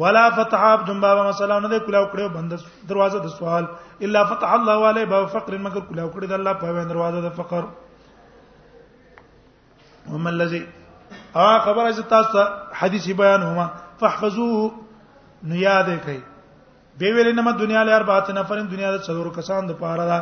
ولا 0.00 0.24
فتح 0.36 0.60
عبد 0.68 0.88
بابا 1.04 1.22
مثلا 1.28 1.54
نه 1.64 1.78
کلاو 1.88 2.06
کړو 2.12 2.26
بند 2.36 2.50
دروازه 2.92 3.18
د 3.24 3.26
سوال 3.34 3.64
الا 4.08 4.20
فتح 4.32 4.50
الله 4.58 4.76
علی 4.92 5.02
باب 5.12 5.22
فقر 5.36 5.52
مگر 5.66 5.80
کلاو 5.90 6.10
کړی 6.14 6.26
د 6.32 6.34
الله 6.38 6.52
په 6.62 6.66
دروازه 6.94 7.18
د 7.26 7.28
فقر 7.40 7.62
هم 10.14 10.24
الذي 10.34 10.62
اه 11.36 11.58
خبره 11.58 11.92
چې 11.92 12.04
تاسو 12.14 12.40
حدیث 12.80 13.04
بیان 13.20 13.40
هما 13.50 13.66
فاحفظوه 14.02 14.64
نو 15.48 15.54
یاد 15.60 15.86
کړئ 15.86 16.35
به 16.98 17.12
ویل 17.14 17.34
نه 17.36 17.42
ما 17.42 17.50
دنیا 17.52 17.82
لار 17.82 18.02
بات 18.02 18.30
نفرین 18.30 18.66
دنیا 18.70 18.90
د 18.96 18.98
څلور 19.06 19.26
کسان 19.36 19.66
د 19.68 19.72
پاره 19.80 20.04
دا 20.10 20.18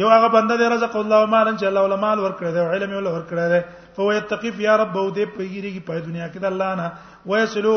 یو 0.00 0.08
هغه 0.12 0.28
بنده 0.34 0.56
دی 0.60 0.66
رزق 0.74 0.96
الله 1.00 1.20
مال 1.34 1.48
چې 1.56 1.64
الله 1.70 1.80
ولا 1.86 1.96
مال 2.04 2.18
ورکړي 2.18 2.50
دی 2.52 2.62
علم 2.74 2.92
ولا 2.96 3.10
ورکړي 3.10 3.48
دی 3.52 3.60
فهو 3.96 4.12
يتقف 4.18 4.60
يا 4.66 4.76
رب 4.82 4.96
او 4.98 5.06
دې 5.16 5.26
پیږي 5.38 5.80
په 5.90 5.94
دنیا 6.08 6.28
کې 6.28 6.38
د 6.38 6.44
الله 6.44 6.74
نه 6.74 6.92
ويسلو 7.26 7.76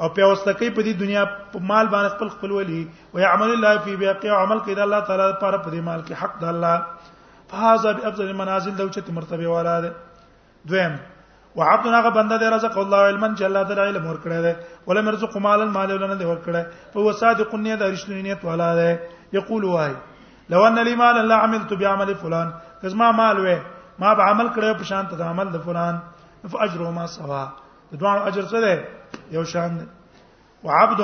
او 0.00 0.08
په 0.16 0.28
واستکی 0.30 0.70
په 0.70 0.80
دې 0.82 1.00
دنیا 1.04 1.24
په 1.52 1.58
مال 1.72 1.88
باندې 1.94 2.16
خپل 2.16 2.28
خپل 2.36 2.52
ولي 2.58 2.80
ويعمل 3.14 3.52
الله 3.52 3.76
في 3.88 3.96
بيقي 4.04 4.28
عمل 4.40 4.58
کې 4.58 4.74
د 4.74 4.80
الله 4.88 5.00
تعالی 5.10 5.28
لپاره 5.34 5.62
په 5.62 5.70
دې 5.70 5.80
مال 5.90 6.00
کې 6.06 6.22
حق 6.22 6.38
د 6.40 6.44
الله 6.54 6.76
فهذا 7.50 7.92
بافضل 8.00 8.26
المنازل 8.30 8.74
دوچته 8.78 9.12
مرتبه 9.20 9.48
والا 9.54 9.76
ده 9.86 9.92
دویم 10.70 10.98
وعبد 11.56 11.86
هغه 11.96 12.10
بنده 12.16 12.36
دی 12.38 12.44
رزق 12.56 12.76
الله 12.78 13.00
علما 13.10 13.28
چې 13.38 13.42
الله 13.44 13.62
تعالی 13.68 13.80
علم 13.90 14.06
ورکړی 14.06 14.38
دی 14.46 14.52
ولا 14.86 15.00
مرزق 15.00 15.36
مال 15.36 15.64
مال 15.68 15.90
ولنه 15.92 16.14
دی 16.20 16.24
ورکړی 16.30 16.92
په 16.92 17.00
وصادق 17.06 17.54
نیت 17.54 17.78
د 17.78 17.90
رښتینی 17.92 18.22
نیت 18.26 18.44
والا 18.48 18.68
دی 18.80 18.92
یقول 19.38 19.64
وای 19.64 19.92
لو 20.50 20.60
ان 20.66 20.78
لي 20.88 20.94
مال 21.02 21.26
لا 21.28 21.36
عملت 21.44 21.72
بعمل 21.80 22.14
فلان 22.24 22.50
کزما 22.82 23.10
مال 23.20 23.36
وې 23.36 24.00
ما 24.02 24.14
به 24.18 24.22
عمل 24.32 24.48
کړو 24.56 24.76
په 24.82 24.84
شان 24.90 25.08
ته 25.12 25.30
عمل 25.30 25.50
د 25.56 25.64
فلان 25.66 25.98
فاجرهما 26.54 27.06
سوا 27.16 27.42
د 27.92 28.00
دوه 28.02 28.26
اجر 28.32 28.42
څه 28.44 28.58
دی 28.66 29.36
یو 29.36 29.44
شان 29.54 29.78
دی 29.78 29.86
وعبد 30.64 31.00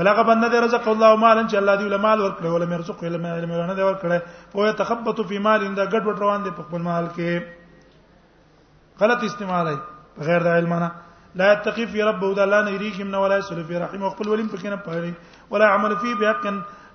بلغه 0.00 0.22
بنده 0.30 0.48
دی 0.54 0.58
رزق 0.66 0.88
الله 0.94 1.12
مال 1.26 1.38
چې 1.48 1.56
الله 1.62 1.74
دی 1.74 1.88
له 1.94 2.02
مال 2.08 2.18
ورکړي 2.24 2.50
ولا 2.54 2.66
مرزق 2.74 3.04
علم 3.10 3.26
علم 3.34 3.50
ولنه 3.56 3.74
دی 3.78 3.86
ورکړي 3.90 4.18
په 4.52 4.72
تخبط 4.82 5.20
فی 5.28 5.38
مال 5.46 5.64
انده 5.68 5.86
ګډ 5.94 6.02
وډ 6.06 6.18
روان 6.24 6.44
دی 6.44 6.50
په 6.58 6.62
خپل 6.68 6.82
مال 6.90 7.08
کې 7.14 7.57
غلط 9.00 9.24
استعمال 9.24 9.66
دی 9.68 9.76
بغیر 10.18 10.42
د 10.46 10.58
علمانه 10.60 10.90
لا 11.40 11.46
يتقي 11.52 11.84
في 11.94 12.02
ربه 12.02 12.28
ده 12.36 12.42
الله 12.46 12.60
نه 12.66 12.70
یریږي 12.76 13.04
من 13.08 13.14
ولا 13.24 13.36
يسل 13.38 13.64
في 13.70 13.76
رحمه 13.82 14.08
خپل 14.14 14.28
ولیم 14.28 14.48
پکې 14.54 14.68
نه 14.74 15.50
ولا 15.50 15.66
عمل 15.74 15.96
فيه 16.04 16.14
بحق 16.22 16.44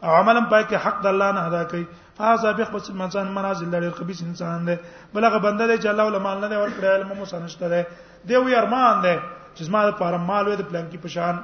او 0.05 0.11
عملا 0.19 0.41
پای 0.53 0.63
کې 0.69 0.75
حق 0.85 0.97
د 1.03 1.07
الله 1.13 1.29
نه 1.35 1.41
ادا 1.49 1.63
کوي 1.73 1.85
فاز 2.17 2.45
به 2.57 2.67
بس 2.73 2.89
انسان 2.89 3.31
منازل 3.37 3.69
لري 3.75 3.91
خبيث 3.99 4.21
انسان 4.23 4.65
دی 4.67 4.75
بلغه 5.13 5.37
بنده 5.45 5.67
دی 5.67 5.77
چې 5.77 5.87
الله 5.93 6.03
علماء 6.11 6.33
نه 6.43 6.47
دی 6.51 6.55
ورکړی 6.63 6.87
علم 6.95 7.15
مو 7.19 7.25
سنشته 7.25 7.69
دی 7.73 7.81
دی 8.27 8.35
وی 8.35 8.55
ارمان 8.61 9.01
دی 9.03 9.15
چې 9.55 9.61
زما 9.67 9.81
لپاره 9.91 10.17
مال 10.31 10.47
وي 10.47 10.55
د 10.61 10.69
پلان 10.69 10.85
کې 10.91 11.05
پشان 11.07 11.41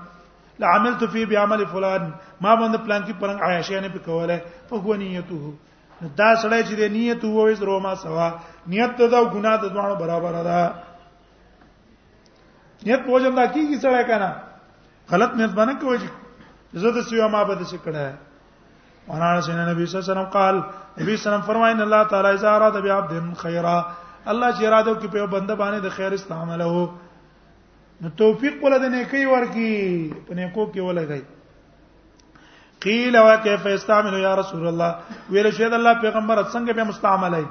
لعملت 0.62 1.04
فيه 1.14 1.26
بعمل 1.32 1.66
فلان 1.74 2.12
ما 2.44 2.52
باندې 2.60 2.86
پلان 2.88 3.02
کې 3.08 3.14
پرنګ 3.22 3.40
عیاشي 3.50 3.80
نه 3.86 3.90
پکوله 3.98 4.42
په 4.70 4.86
غونیته 4.88 5.54
دا 6.02 6.30
سړی 6.42 6.62
چې 6.68 6.74
د 6.76 6.84
نیت 6.92 7.24
وو 7.26 7.44
وې 7.46 7.56
روما 7.72 7.96
سوا 8.04 8.30
نیت 8.68 8.92
ته 8.98 9.08
دا 9.08 9.24
ګناه 9.34 9.56
د 9.64 9.74
دوه 9.76 9.96
برابر 10.00 10.34
ده 10.48 10.62
نیت 12.86 13.02
په 13.06 13.20
جمع 13.20 13.46
کی 13.54 13.66
کی 13.68 13.78
سره 13.84 14.04
کنه 14.08 14.32
غلط 15.12 15.32
نیت 15.36 15.52
باندې 15.60 15.76
کوي 15.82 16.00
زه 16.82 16.92
د 16.96 17.02
سیو 17.10 17.28
ما 17.30 17.44
بده 17.44 17.66
څه 17.66 17.78
کړه 17.84 18.14
وانا 19.08 19.42
سن 19.42 19.60
نبی 19.70 19.86
صلی 19.86 20.00
الله 20.00 20.06
علیه 20.06 20.14
وسلم 20.14 20.32
قال 20.38 20.56
نبی 20.56 20.62
صلی 20.96 21.02
الله 21.02 21.12
علیه 21.14 21.24
وسلم 21.28 21.42
فرمایي 21.48 21.82
الله 21.82 22.04
تعالی 22.14 22.28
اذا 22.30 22.56
اراد 22.56 22.76
بعبد 22.86 23.38
خیرا 23.44 23.78
الله 24.26 24.52
چې 24.52 24.64
اراده 24.68 24.96
کوي 24.96 25.10
په 25.10 25.26
بنده 25.36 25.56
باندې 25.56 25.80
د 25.82 25.90
خیر 25.98 26.12
استعماله 26.14 26.90
نو 28.02 28.10
توفیق 28.20 28.64
ولده 28.64 28.90
نیکی 28.96 29.26
ورکی 29.32 29.70
په 30.28 30.34
نیکو 30.36 30.66
کې 30.72 30.82
ولګي 30.88 31.22
قیل 32.84 33.16
وا 33.18 33.36
کیف 33.44 33.66
يا 33.66 34.02
یا 34.20 34.36
رسول 34.40 34.68
الله 34.68 34.96
ویل 35.30 35.52
شهد 35.52 35.74
الله 35.74 35.94
پیغمبر 36.02 36.44
څنګه 36.44 36.74
به 36.76 36.84
مستعملای 36.84 37.46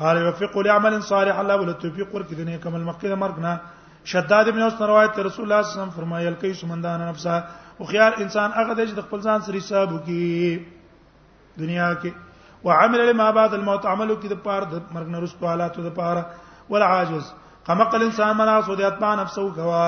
قال 0.00 0.16
يوفق 0.16 0.56
لعمل 0.58 1.00
صالح 1.02 1.38
الله 1.40 1.54
ولا 1.62 1.72
توفيق 1.72 2.14
ورکې 2.14 2.34
دنه 2.34 2.58
کومل 2.62 2.80
مقیده 2.90 3.16
مرګنا 3.16 3.56
شداد 4.12 4.48
ابن 4.48 4.62
اوس 4.62 4.80
روایت 4.80 5.18
رسول 5.18 5.52
الله 5.52 5.62
صلی 5.62 5.70
الله 5.70 5.70
علیه 5.70 5.74
وسلم 5.82 5.90
فرمایل 5.96 6.34
کوي 6.40 6.54
سمندان 6.62 7.02
نفسه 7.08 7.44
او 7.78 7.84
خيار 7.92 8.12
انسان 8.24 8.50
هغه 8.56 8.74
د 8.84 9.00
خپل 9.06 9.20
ځان 9.20 9.40
سره 9.48 9.56
حساب 9.56 9.92
وکي 9.92 10.20
دنیا 11.58 11.88
کې 11.94 12.10
وعمل 12.66 13.06
لما 13.12 13.30
بعد 13.38 13.54
الموت 13.54 13.86
عملو 13.86 14.16
کې 14.20 14.28
د 14.34 14.42
پاره 14.48 14.64
د 14.72 14.74
مرګ 14.94 15.14
نه 15.14 15.20
رسو 15.22 15.46
حالاتو 15.46 15.82
د 15.88 15.94
پاره 16.00 16.26
ولا 16.72 16.86
عاجز 16.96 17.32
قمقل 17.66 18.00
انسان 18.06 18.30
منا 18.38 18.60
سودیات 18.68 18.96
په 19.02 19.10
نفسو 19.20 19.44
غوا 19.58 19.84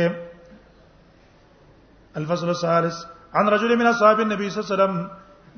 الفصل 2.22 2.48
الثالث 2.56 2.96
عن 3.40 3.46
رجل 3.56 3.70
من 3.82 3.86
اصحاب 3.92 4.18
النبي 4.26 4.46
صلى 4.50 4.58
الله 4.62 4.70
عليه 4.70 4.76
وسلم 4.76 4.94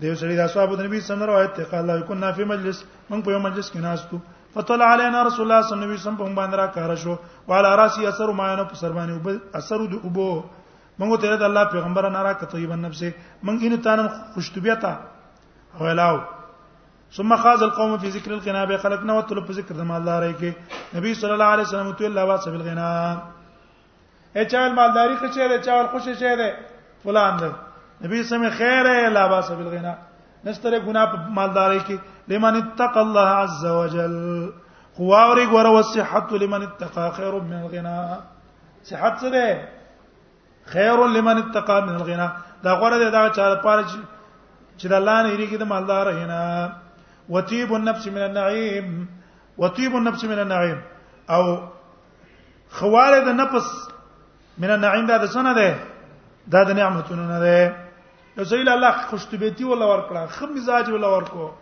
دیو 0.03 0.15
سړي 0.19 0.35
د 0.43 0.45
اصحاب 0.51 0.69
النبي 0.79 0.99
صلى 0.99 0.99
الله 0.99 0.99
عليه 1.01 1.01
وسلم 1.09 1.29
روایت 1.33 1.53
ته 1.59 1.65
قال 1.73 1.89
كنا 2.13 2.29
في 2.39 2.45
مجلس 2.55 2.79
موږ 2.85 3.21
په 3.29 3.33
یو 3.37 3.41
مجلس 3.49 3.67
کې 3.73 3.81
ناستو 3.89 4.19
فطلع 4.57 4.87
علينا 4.97 5.19
رسول 5.25 5.25
الله 5.25 5.31
صلى 5.33 5.39
الله 5.77 5.87
عليه 5.89 6.01
وسلم 6.05 6.19
په 6.23 6.27
باندې 6.29 6.57
را 6.63 6.67
کار 6.79 6.91
شو 7.05 7.15
وعلى 7.51 7.69
راسي 7.83 8.03
اثر 8.15 8.29
ما 8.43 8.49
نه 8.61 8.65
په 8.71 8.75
سر 8.87 8.93
باندې 8.99 9.15
اثر 9.63 9.81
د 9.95 9.97
ابو 10.11 10.29
موږ 10.39 11.11
ته 11.25 11.37
د 11.45 11.47
الله 11.51 11.65
پیغمبر 11.77 12.03
نه 12.15 12.21
را 12.29 12.35
کته 12.43 12.57
یبن 12.67 12.81
نفسه 12.89 13.11
موږ 13.45 13.57
ان 13.67 13.73
تانم 13.89 14.07
خوشتوبیتا 14.37 14.93
ویلاو 15.81 16.19
ثم 17.13 17.37
خاز 17.37 17.63
القوم 17.63 17.99
في 17.99 18.09
ذكر 18.09 18.31
الغناء 18.35 18.67
بخلقنا 18.67 19.13
وطلب 19.15 19.47
په 19.47 19.53
ذکر 19.53 19.75
د 19.75 19.81
مالداري 19.91 20.33
کې 20.39 20.53
نبی 20.97 21.15
صلی 21.21 21.33
الله 21.37 21.45
علیه 21.55 21.65
وسلم 21.65 21.93
تو 21.99 22.05
الله 22.07 22.25
واسب 22.31 22.53
الغناء 22.53 23.23
اچا 24.41 24.61
مالداري 24.81 25.17
کې 25.21 25.29
چیرې 25.35 25.59
چا 25.67 25.87
خوش 25.93 26.05
چیرې 26.05 26.53
فلان 27.05 27.37
ده 27.43 27.53
نبی 28.05 28.23
سم 28.31 28.45
خیره 28.59 29.09
لا 29.17 29.25
واسب 29.33 29.59
الغناء 29.61 29.95
نستره 30.45 30.79
ګنا 30.89 31.05
په 31.13 31.17
مالداري 31.39 31.81
کې 31.81 31.99
لمن 32.29 32.57
اتق 32.57 32.99
الله 33.05 33.29
عز 33.45 33.65
وجل 33.67 34.17
خو 34.97 35.15
اوري 35.21 35.47
ګور 35.53 35.67
وصحت 35.77 36.33
لمن 36.43 36.63
اتقى 36.67 37.07
خير 37.21 37.39
من 37.41 37.53
الغناء 37.63 38.19
صحت 38.91 39.17
څه 39.21 39.27
ده 39.27 39.69
خير 40.75 41.07
لمن 41.17 41.37
اتقى 41.45 41.79
من 41.89 41.95
الغناء 41.95 42.31
دا 42.65 42.77
غوړه 42.81 42.99
ده 42.99 43.11
دا 43.17 43.29
چا 43.41 43.49
لپاره 43.55 43.85
چې 44.79 44.87
د 44.95 44.95
الله 45.01 45.17
نه 45.23 45.31
یریږي 45.37 45.57
د 45.61 45.65
مالدار 45.73 46.09
هینا 46.09 46.73
وطيب 47.29 47.75
النفس 47.75 48.09
من 48.09 48.19
النعيم 48.19 49.07
وطيب 49.59 49.97
النفس 49.97 50.25
من 50.25 50.39
النعيم 50.39 50.83
او 51.31 51.69
خوارد 52.71 53.29
نفس 53.29 53.65
من 54.59 54.71
النعيم 54.71 55.07
دا 55.07 55.27
څنګه 55.27 55.53
ده 55.57 55.77
دا 56.47 56.63
د 56.63 56.71
نعمتونو 56.71 57.27
نه 57.29 57.39
ده 57.41 57.77
یو 58.37 58.45
ځای 58.45 58.61
الله 58.69 58.93
خوشتبيتي 59.11 59.65
ولا 59.65 59.85
ورکړه 59.87 60.27
خم 60.33 60.49
مزاج 60.57 60.91
ولا 60.91 61.09
ورکو 61.09 61.53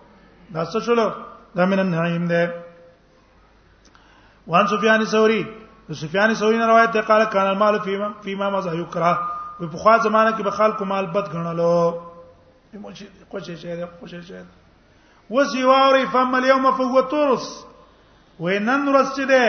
دا 0.55 0.65
څه 0.67 0.79
شول 0.81 1.13
دا 1.55 1.65
من 1.65 1.79
النعيم 1.79 2.27
ده 2.29 2.55
وان 4.47 4.67
سفيان 4.67 5.01
الثوري 5.01 5.47
سفيان 5.93 6.31
الثوري 6.31 6.59
نه 6.59 6.67
روایت 6.67 6.91
ده 6.91 7.01
قال 7.01 7.25
كان 7.25 7.47
المال 7.47 7.81
فيما 7.81 8.13
فيما 8.23 8.51
ما 8.51 8.73
يكره 8.73 9.23
په 9.61 9.77
خوا 9.77 9.99
زمانہ 9.99 10.37
کې 10.37 10.43
به 10.43 10.51
خلکو 10.51 10.85
مال 10.85 11.07
بد 11.07 11.29
غنلو 11.33 11.95
کوشش 13.31 13.65
یې 13.65 13.89
کوشش 14.01 14.31
یې 14.31 14.45
وس 15.31 15.55
یواري 15.55 16.05
فم 16.13 16.35
اليوم 16.35 16.71
فهو 16.77 17.01
ترس 17.11 17.47
وینن 18.41 18.89
ورځ 18.89 19.09
چې 19.17 19.25
ده 19.25 19.45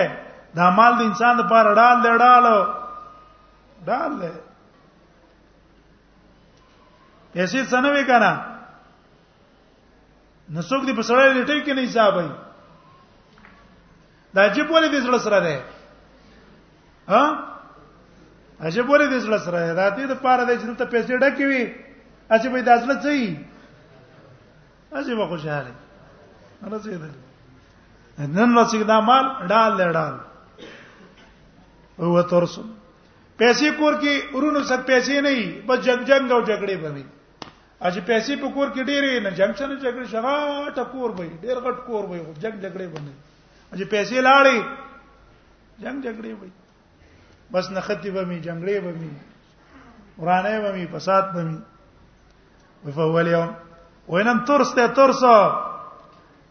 دا 0.56 0.70
مال 0.80 0.94
د 1.00 1.06
انسان 1.06 1.36
لپاره 1.38 1.74
ډال 1.80 1.98
دی 2.04 2.12
ډال 2.24 2.46
ډال 3.86 4.12
دی 4.22 4.32
پیسې 7.34 7.60
څنګه 7.72 7.90
وکړه 7.94 8.34
نسوک 10.58 10.82
دی 10.88 10.94
په 10.94 11.04
سړی 11.10 11.34
لټي 11.38 11.60
کې 11.66 11.74
نه 11.74 11.82
حساب 11.90 12.16
وي 12.16 12.28
دا 14.36 14.42
عجیب 14.46 14.72
ولې 14.72 14.90
دې 14.92 15.02
سره 15.02 15.18
سره 15.18 15.40
ده 15.46 15.56
ها 17.14 17.22
عجیب 18.62 18.90
ولې 18.90 19.08
دې 19.08 19.20
سره 19.28 19.38
سره 19.46 19.60
ده 19.60 19.74
دا 19.74 19.90
دې 19.90 20.06
د 20.06 20.14
پاره 20.26 20.44
دې 20.46 20.56
چې 20.60 20.76
ته 20.80 20.86
پیسې 20.86 21.14
ډکې 21.22 21.46
وي 21.46 21.64
اچھا 22.36 22.50
به 22.54 22.62
دا 22.70 22.74
اصل 22.74 22.92
څه 23.04 23.54
اسی 24.96 25.16
به 25.16 25.26
خوشاله 25.28 25.72
رسیدل 26.72 27.12
نن 28.36 28.52
رسید 28.58 28.88
دا 28.88 28.98
مال 29.02 29.26
ډال 29.50 29.72
له 29.80 29.88
ډال 29.92 30.16
هو 32.00 32.22
ترس 32.32 32.54
پیسې 33.38 33.70
کور 33.80 33.94
کې 34.02 34.34
ورونو 34.36 34.64
سره 34.64 34.82
پیسې 34.84 35.22
نه 35.22 35.30
وي 35.38 35.48
بس 35.68 35.80
جنگ 35.86 36.04
جنگ 36.10 36.32
او 36.32 36.42
جګړې 36.44 36.76
بني 36.84 37.06
اج 37.82 38.00
پیسې 38.10 38.34
په 38.42 38.48
کور 38.56 38.68
کې 38.70 38.82
ډېرې 38.84 39.20
نه 39.24 39.30
جنگ 39.40 39.54
سره 39.56 39.76
جګړې 39.76 40.06
شغا 40.12 40.38
ټکور 40.78 41.10
وي 41.20 41.30
ډېر 41.42 41.58
غټ 41.66 41.78
کور 41.88 42.04
وي 42.10 42.20
جنگ 42.44 42.56
جګړې 42.62 42.88
بني 42.96 43.14
اج 43.72 43.84
پیسې 43.94 44.18
لاړې 44.28 44.58
جنگ 45.84 46.04
جګړې 46.04 46.34
وي 46.42 46.52
بس 47.52 47.72
نختی 47.72 48.12
به 48.12 48.26
می 48.26 48.40
جنگړې 48.42 48.80
به 48.84 48.92
می 48.92 49.12
ورانه 50.18 50.62
به 50.62 50.72
می 50.74 50.88
فساد 50.94 51.34
به 51.34 51.44
می 51.44 51.58
وفول 52.86 53.28
یوم 53.28 53.54
وینم 54.10 54.40
ترس 54.48 54.74
ته 54.76 54.88
ترس 54.88 55.24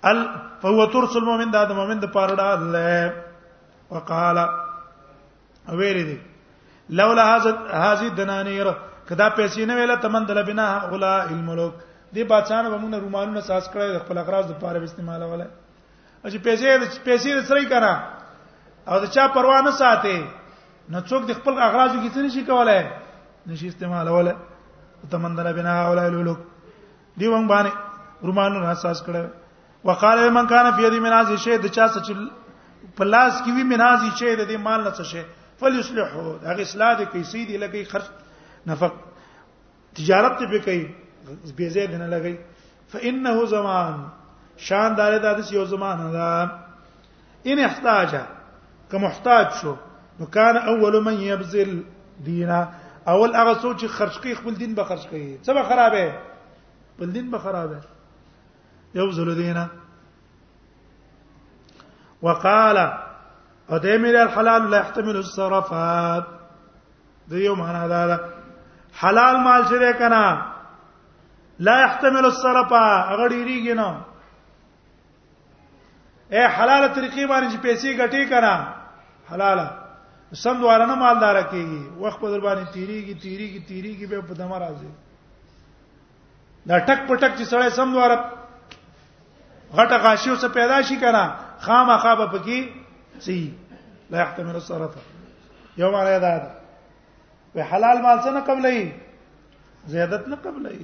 ال 0.04 0.18
فهو 0.62 0.86
ترس 0.86 1.16
المؤمن 1.16 1.50
دا 1.52 1.64
د 1.64 1.72
مؤمن 1.72 1.98
د 2.00 2.04
پاره 2.16 2.34
دا 2.40 2.52
الله 2.54 3.12
وقال 3.90 4.38
ویری 5.80 6.04
دی 6.09 6.18
لولا 7.00 7.24
هذه 7.28 8.09
دنانير 8.18 8.66
کدا 9.09 9.28
پیسې 9.36 9.61
نه 9.70 9.74
ویله 9.76 9.96
تمن 10.04 10.26
دل 10.28 10.42
بنا 10.48 10.66
غلا 10.90 11.14
الملوک 11.24 11.74
دی 12.14 12.24
بچانه 12.24 12.68
بمونه 12.72 12.96
رومانونه 13.00 13.40
ساس 13.40 13.68
کړی 13.68 13.88
د 13.94 13.98
خپل 14.04 14.18
اقراض 14.18 14.44
د 14.50 14.61
پاره 14.61 14.84
استعمال 14.88 15.22
ولا 15.22 15.46
چې 16.24 16.38
پیسې 16.38 16.98
پیسې 17.09 17.40
سره 17.48 17.62
کړه 17.68 17.92
او 18.88 18.98
دا 19.00 19.07
چا 19.14 19.24
پروا 19.34 19.61
نه 19.68 19.72
ساتي 19.78 20.16
نو 20.92 21.00
څوک 21.00 21.26
د 21.28 21.32
خپل 21.40 21.54
اغراض 21.59 21.90
کې 21.90 22.11
څه 22.14 22.18
نشي 22.28 22.44
کولای 22.44 22.84
نشي 23.46 23.66
استعمالوله 23.72 24.36
تمندره 25.14 25.52
بنا 25.59 25.74
اولای 25.86 26.11
لولک 26.11 26.38
دی 27.21 27.27
وان 27.29 27.47
باندې 27.51 27.73
رومانو 28.29 28.71
حساس 28.71 29.03
کړه 29.03 29.27
وقاله 29.89 30.31
من 30.37 30.47
کان 30.53 30.71
فی 30.77 30.83
یدی 30.87 30.99
مناز 31.05 31.31
شی 31.45 31.57
د 31.62 31.67
چا 31.77 31.87
سچ 31.95 32.11
پلاس 32.97 33.41
کی 33.45 33.51
وی 33.57 33.62
مناز 33.73 34.01
شی 34.19 34.35
د 34.43 34.51
مال 34.67 34.85
نه 34.85 35.03
شی 35.12 35.23
فلیصلحو 35.61 36.25
هغه 36.45 36.62
اصلاح 36.67 36.93
د 37.01 37.09
کیسې 37.12 37.49
دی 37.51 37.59
لګي 37.59 37.85
خرج 37.95 38.09
نفق 38.73 38.93
تجارت 40.01 40.39
ته 40.43 40.47
به 40.53 40.59
کوي 40.59 40.95
بیزه 41.61 41.87
نه 41.87 42.07
لګي 42.11 42.37
فانه 42.95 43.47
زمان 43.55 44.05
شاندار 44.69 45.19
د 45.19 45.27
دې 45.43 45.53
یو 45.59 45.64
زمانه 45.75 46.11
ده 46.11 46.53
ان 47.53 47.59
احتاج 47.71 48.11
که 48.91 48.99
محتاج 49.09 49.51
شو 49.61 49.77
نو 50.21 50.27
کان 50.39 50.57
اول 50.62 51.03
من 51.09 51.14
يبذل 51.33 51.75
دینا 52.31 52.62
اول 53.14 53.37
هغه 53.43 53.59
سوچ 53.67 53.85
خرج 53.99 54.19
کوي 54.25 54.35
خپل 54.41 54.55
دین 54.64 54.75
به 54.81 54.85
خرج 54.93 55.07
کوي 55.14 55.27
څه 55.43 55.51
به 55.61 55.71
خرابه 55.73 56.09
بل 56.99 57.11
دین 57.12 57.30
به 57.30 57.38
خراب 57.38 57.74
دی 57.74 57.86
یو 58.94 59.11
زل 59.12 59.34
دینه 59.34 59.70
وقال 62.22 62.78
ادمر 63.68 64.16
الحلال 64.22 64.68
لا 64.70 64.78
يحتمل 64.80 65.16
الصرفات 65.16 66.24
دی 67.28 67.36
یو 67.44 67.55
معنا 67.55 67.88
دا 67.88 68.20
حلال 68.99 69.36
مال 69.36 69.62
چې 69.64 69.99
کنا 69.99 70.55
لا 71.59 71.80
يحتمل 71.80 72.24
الصرفا 72.24 73.11
هغه 73.11 73.28
ډیریږي 73.28 73.74
نه 73.76 73.97
اے 76.30 76.47
حلاله 76.49 76.94
طریقې 76.94 77.28
باندې 77.28 77.53
چې 77.55 77.59
پیسې 77.62 77.99
ګټي 77.99 78.28
کنا 78.30 78.74
حلاله 79.30 79.82
سم 80.32 80.61
دواره 80.61 80.86
نه 80.86 80.94
مالدار 80.94 81.42
کیږي 81.42 81.92
وخت 81.99 82.20
په 82.20 82.30
در 82.30 82.40
باندې 82.40 82.68
تیریږي 82.72 83.14
تیریږي 83.24 83.68
تیریږي 83.68 84.07
به 84.07 84.20
په 84.22 84.34
دمه 84.34 84.59
راځي 84.59 85.05
دا 86.69 86.79
ټک 86.87 87.01
پټک 87.09 87.33
چې 87.39 87.45
سړی 87.53 87.69
سم 87.79 87.89
دواره 87.97 88.17
غټه 89.77 89.97
غاشي 90.05 90.29
اوسه 90.33 90.49
پیدا 90.59 90.79
شي 90.89 90.97
کنه 91.05 91.23
خامخا 91.67 92.14
به 92.21 92.27
پکې 92.33 92.59
سي 93.27 93.37
لا 94.14 94.19
يحتمل 94.23 94.55
الصرف 94.62 94.97
یو 95.83 95.91
معنی 95.95 96.19
دا 96.25 96.33
ده 96.43 96.51
وی 97.55 97.62
حلال 97.73 97.97
مال 98.07 98.19
څه 98.23 98.31
نه 98.39 98.43
قبلې 98.51 98.79
زیادت 99.95 100.23
نه 100.35 100.39
قبلې 100.43 100.75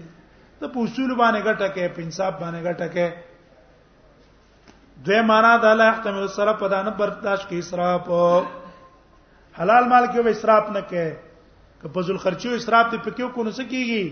ته 0.63 0.67
په 0.69 0.85
اصول 0.85 1.15
باندې 1.23 1.41
غټه 1.47 1.69
کې 1.75 1.89
په 1.99 2.03
انصاف 2.05 2.33
باندې 2.41 2.61
غټه 2.71 2.89
کې 2.97 3.07
دوی 5.05 5.21
معنا 5.29 5.53
دا 5.67 5.71
لا 5.85 5.89
يحتمل 5.93 6.23
الصرف 6.31 6.57
په 6.65 6.69
دانه 6.73 6.91
برداشت 6.99 7.45
کې 7.47 7.57
اسراف 7.59 8.05
حلال 9.63 9.85
مال 9.95 10.05
کې 10.07 10.37
اسراف 10.39 10.65
نه 10.75 10.81
کې 10.91 11.07
که 11.85 11.89
په 11.95 12.01
ذل 12.11 12.19
خرچو 12.27 12.51
اسراف 12.61 12.87
ته 12.93 12.97
پکې 12.99 13.23
کو 13.39 13.43
نه 13.49 13.53
سکیږي 13.59 14.07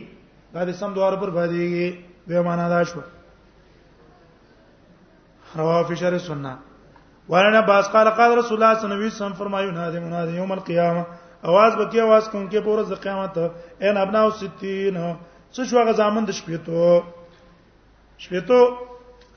دا 0.54 0.60
د 0.68 0.70
سم 0.80 0.90
دوار 0.98 1.12
پر 1.20 1.30
باندې 1.30 1.96
به 2.26 2.42
معنا 2.48 2.66
دا 2.72 2.82
شو 2.90 3.00
روا 5.58 5.76
فی 5.88 5.94
شر 6.02 6.18
سنه 6.26 6.54
ورنا 7.30 7.60
باس 7.70 7.88
قال 7.94 8.08
قال 8.18 8.30
رسول 8.38 8.56
الله 8.62 8.74
صلی 8.78 8.84
الله 8.86 8.96
علیه 8.96 9.06
وسلم 9.14 9.32
فرمایو 9.40 9.70
نادی 9.70 9.98
منادی 10.04 10.32
یوم 10.40 10.50
القیامه 10.52 11.04
आवाज 11.50 11.72
بکی 11.80 11.98
आवाज 12.00 12.24
کوم 12.30 12.48
کې 12.48 12.58
پورز 12.64 12.88
د 12.92 12.94
قیامت 13.02 13.38
ان 13.84 13.96
ابنا 13.96 14.22
60 14.30 14.48
څه 15.52 15.62
شو 15.68 15.84
غزامن 15.88 16.24
د 16.24 16.30
شپېتو 16.30 17.02
شپېتو 18.22 18.58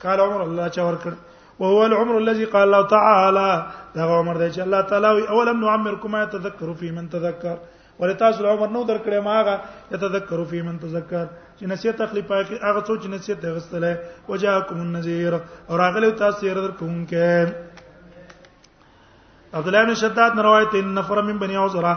قال 0.02 0.20
عمر 0.20 0.40
الله 0.40 0.68
چا 0.68 0.82
ورکړ 0.88 1.12
وهو 1.60 1.82
العمر 1.86 2.16
الذي 2.18 2.44
قال 2.44 2.62
الله 2.62 2.86
تعالى 2.88 3.48
دا 3.94 4.04
عمر 4.20 4.34
دی 4.38 4.50
چې 4.54 4.60
الله 4.60 4.82
تعالی 4.82 5.26
اولم 5.28 5.60
نعمركم 5.64 6.10
ما 6.10 6.22
يتذكر 6.22 6.74
فيه 6.74 6.90
من 6.90 7.08
تذكر 7.10 7.56
ولې 7.98 8.14
تاسو 8.18 8.46
عمر 8.52 8.68
نو 8.74 8.82
درکړې 8.90 9.20
ما 9.26 9.34
هغه 9.40 9.54
يتذكر 9.94 10.44
فی 10.50 10.62
من 10.66 10.78
تذکر 10.78 11.26
چې 11.58 11.64
نصیحت 11.72 11.96
تخلیف 12.02 12.26
پاکي 12.28 12.56
هغه 12.62 12.80
څو 12.86 12.94
چې 13.02 13.06
نصیحت 13.14 13.44
غستله 13.44 14.00
وجاءکم 14.28 14.80
النذیر 14.80 15.32
او 15.68 15.76
راغلی 15.78 16.10
تاسو 16.22 16.46
یې 16.46 16.54
درکونکې 16.54 17.52
عبد 19.58 19.66
الله 19.70 19.84
بن 19.86 19.94
شداد 20.02 20.38
روایت 20.48 20.74
ان 20.80 20.90
نفر 20.98 21.22
من 21.30 21.38
بني 21.44 21.56
عذرا 21.66 21.94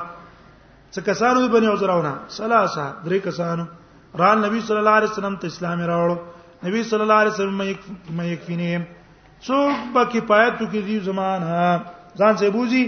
څه 0.94 1.00
کسانو 1.10 1.48
بني 1.56 1.68
عذراونه 1.74 2.14
ثلاثه 2.38 2.86
درې 3.06 3.20
کسانو 3.30 3.66
را 4.24 4.34
نبی 4.46 4.62
صلی 4.70 4.78
الله 4.84 4.92
علیه 5.02 5.10
وسلم 5.12 5.36
ته 5.42 5.48
اسلام 5.54 5.86
راوړ 5.86 6.18
نبی 6.68 6.84
صلی 6.94 7.02
الله 7.06 7.14
علیه 7.14 7.34
وسلم 7.38 7.58
مې 7.58 8.24
یکفینه 8.24 8.88
څوک 9.50 9.92
به 9.98 10.06
کفایت 10.14 10.60
کوي 10.76 11.00
زمانہ 11.12 11.78
ځان 12.16 12.38
سه 12.42 12.50
بوزي 12.58 12.86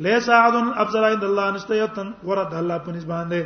لیس 0.06 0.30
احد 0.40 0.56
افضل 0.84 1.04
عند 1.12 1.24
الله 1.30 1.46
نستیتن 1.58 2.08
ورد 2.30 2.54
الله 2.60 2.78
په 2.86 2.90
نسبان 2.98 3.30
دي 3.34 3.42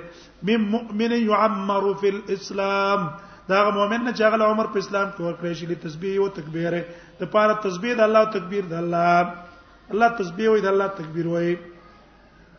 مم 0.47 0.61
مؤمن 0.75 1.11
يعمر 1.29 1.83
في 2.01 2.09
الاسلام 2.15 3.01
دا 3.49 3.63
مؤمن 3.77 4.03
نه 4.05 4.11
چې 4.17 4.23
هغه 4.23 4.43
عمر 4.51 4.67
په 4.73 4.77
اسلام 4.83 5.07
کې 5.11 5.21
ورکړی 5.27 5.53
شي 5.53 5.75
تسبیح 5.87 6.15
او 6.21 6.27
تکبیر 6.41 6.73
د 7.21 7.31
پاره 7.35 7.53
تسبیح 7.67 7.93
د 7.99 8.07
الله 8.07 8.19
او 8.19 8.29
تکبیر 8.37 8.65
د 8.73 8.79
الله 8.83 9.91
الله 9.93 10.07
تسبیح 10.19 10.47
او 10.49 10.57
د 10.59 10.67
الله 10.73 10.87
تکبیر 11.01 11.27
وایي 11.33 11.55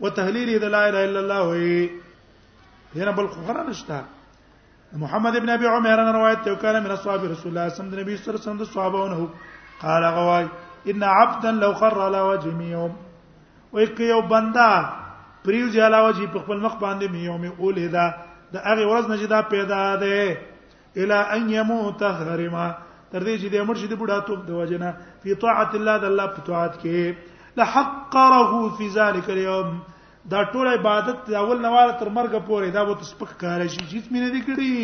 وتهلیل 0.00 0.58
د 0.60 0.66
لا 0.76 0.82
اله 0.88 1.00
الا 1.10 1.20
الله 1.24 1.40
وایي 1.48 1.88
دینه 2.98 3.10
بل 3.18 3.26
خبره 3.32 3.62
نشته 3.70 4.04
محمد 5.00 5.36
ابن 5.36 5.48
ابي 5.50 5.66
عمر 5.66 5.94
انا 6.02 6.12
روایت 6.16 6.44
ته 6.44 6.52
وکاله 6.52 6.80
من 6.80 6.90
اصحاب 6.92 7.24
رسول 7.30 7.50
الله 7.50 7.68
صلی 7.68 7.86
الله 7.86 8.02
علیه 8.02 8.34
وسلم 8.40 8.58
د 8.60 8.64
صحابهونه 8.64 9.28
قال 9.80 10.04
غواي 10.18 10.46
ان 10.90 11.02
عبدا 11.16 11.50
لو 11.64 11.72
خر 11.80 12.00
على 12.04 12.18
وجه 12.18 12.62
يوم 12.70 12.96
وای 13.72 13.86
که 13.86 14.02
یو 14.10 14.20
بندا 14.30 14.70
پریو 15.44 15.68
دی 15.70 15.80
علاوه 15.86 16.10
جی 16.18 16.26
په 16.34 16.38
خپل 16.44 16.60
مخ 16.66 16.74
باندې 16.84 17.52
اوله 17.58 17.86
دا 17.96 18.06
د 18.52 18.56
هغه 18.68 18.86
ورځ 18.86 19.10
نه 19.10 19.16
جدا 19.22 19.40
پیدا 19.52 19.80
ده 19.96 20.38
الا 21.04 21.18
ان 21.36 21.50
يموت 21.56 22.02
هرما 22.02 22.66
تر 23.12 23.20
دې 23.20 23.40
چې 23.40 23.46
د 23.52 23.68
مرشد 23.68 23.92
بډا 23.98 24.18
توپ 24.28 24.46
د 24.46 24.50
وجنه 24.60 24.94
په 25.24 25.34
طاعت 25.44 25.74
الله 25.80 25.98
د 26.04 26.12
الله 26.12 26.26
په 26.26 26.42
طاعت 26.48 26.80
کې 26.82 27.60
لحقره 27.60 28.58
فی 28.78 28.88
ذلک 28.96 29.30
اليوم 29.36 29.76
دا 30.32 30.40
ټول 30.52 30.66
عبادت 30.74 31.18
دا 31.30 31.38
اول 31.42 31.58
نواله 31.66 31.92
تر 32.02 32.08
مرګ 32.16 32.32
پورې 32.48 32.68
دا 32.74 32.82
به 32.88 32.94
تاسو 33.00 33.14
پک 33.20 33.30
کار 33.42 33.60
شي 33.74 33.82
هیڅ 33.92 34.04
مینه 34.14 34.28
دي 34.34 34.40
کړی 34.48 34.76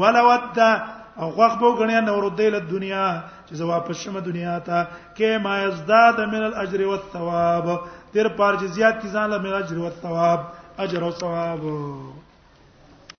ولا 0.00 0.22
ود 0.28 0.58
او 1.20 1.28
غوغ 1.36 1.52
به 1.60 1.68
غنیا 1.80 2.00
نور 2.08 2.24
دیل 2.38 2.54
دنیا 2.72 3.04
چې 3.46 3.52
زوا 3.60 3.78
په 3.88 3.92
شمه 4.00 4.20
دنیا 4.28 4.54
ته 4.68 4.78
کې 5.16 5.30
ما 5.44 5.54
یزداد 5.66 6.16
من 6.32 6.42
الاجر 6.48 6.80
والثواب 6.90 7.66
تیر 8.12 8.26
پارچ 8.40 8.60
زیات 8.76 8.96
کی 9.00 9.08
ځان 9.14 9.28
له 9.32 9.38
من 9.44 9.52
اجر 9.60 9.76
والثواب 9.84 10.40
اجر 10.84 11.00
او 11.06 11.12
ثواب 11.22 11.60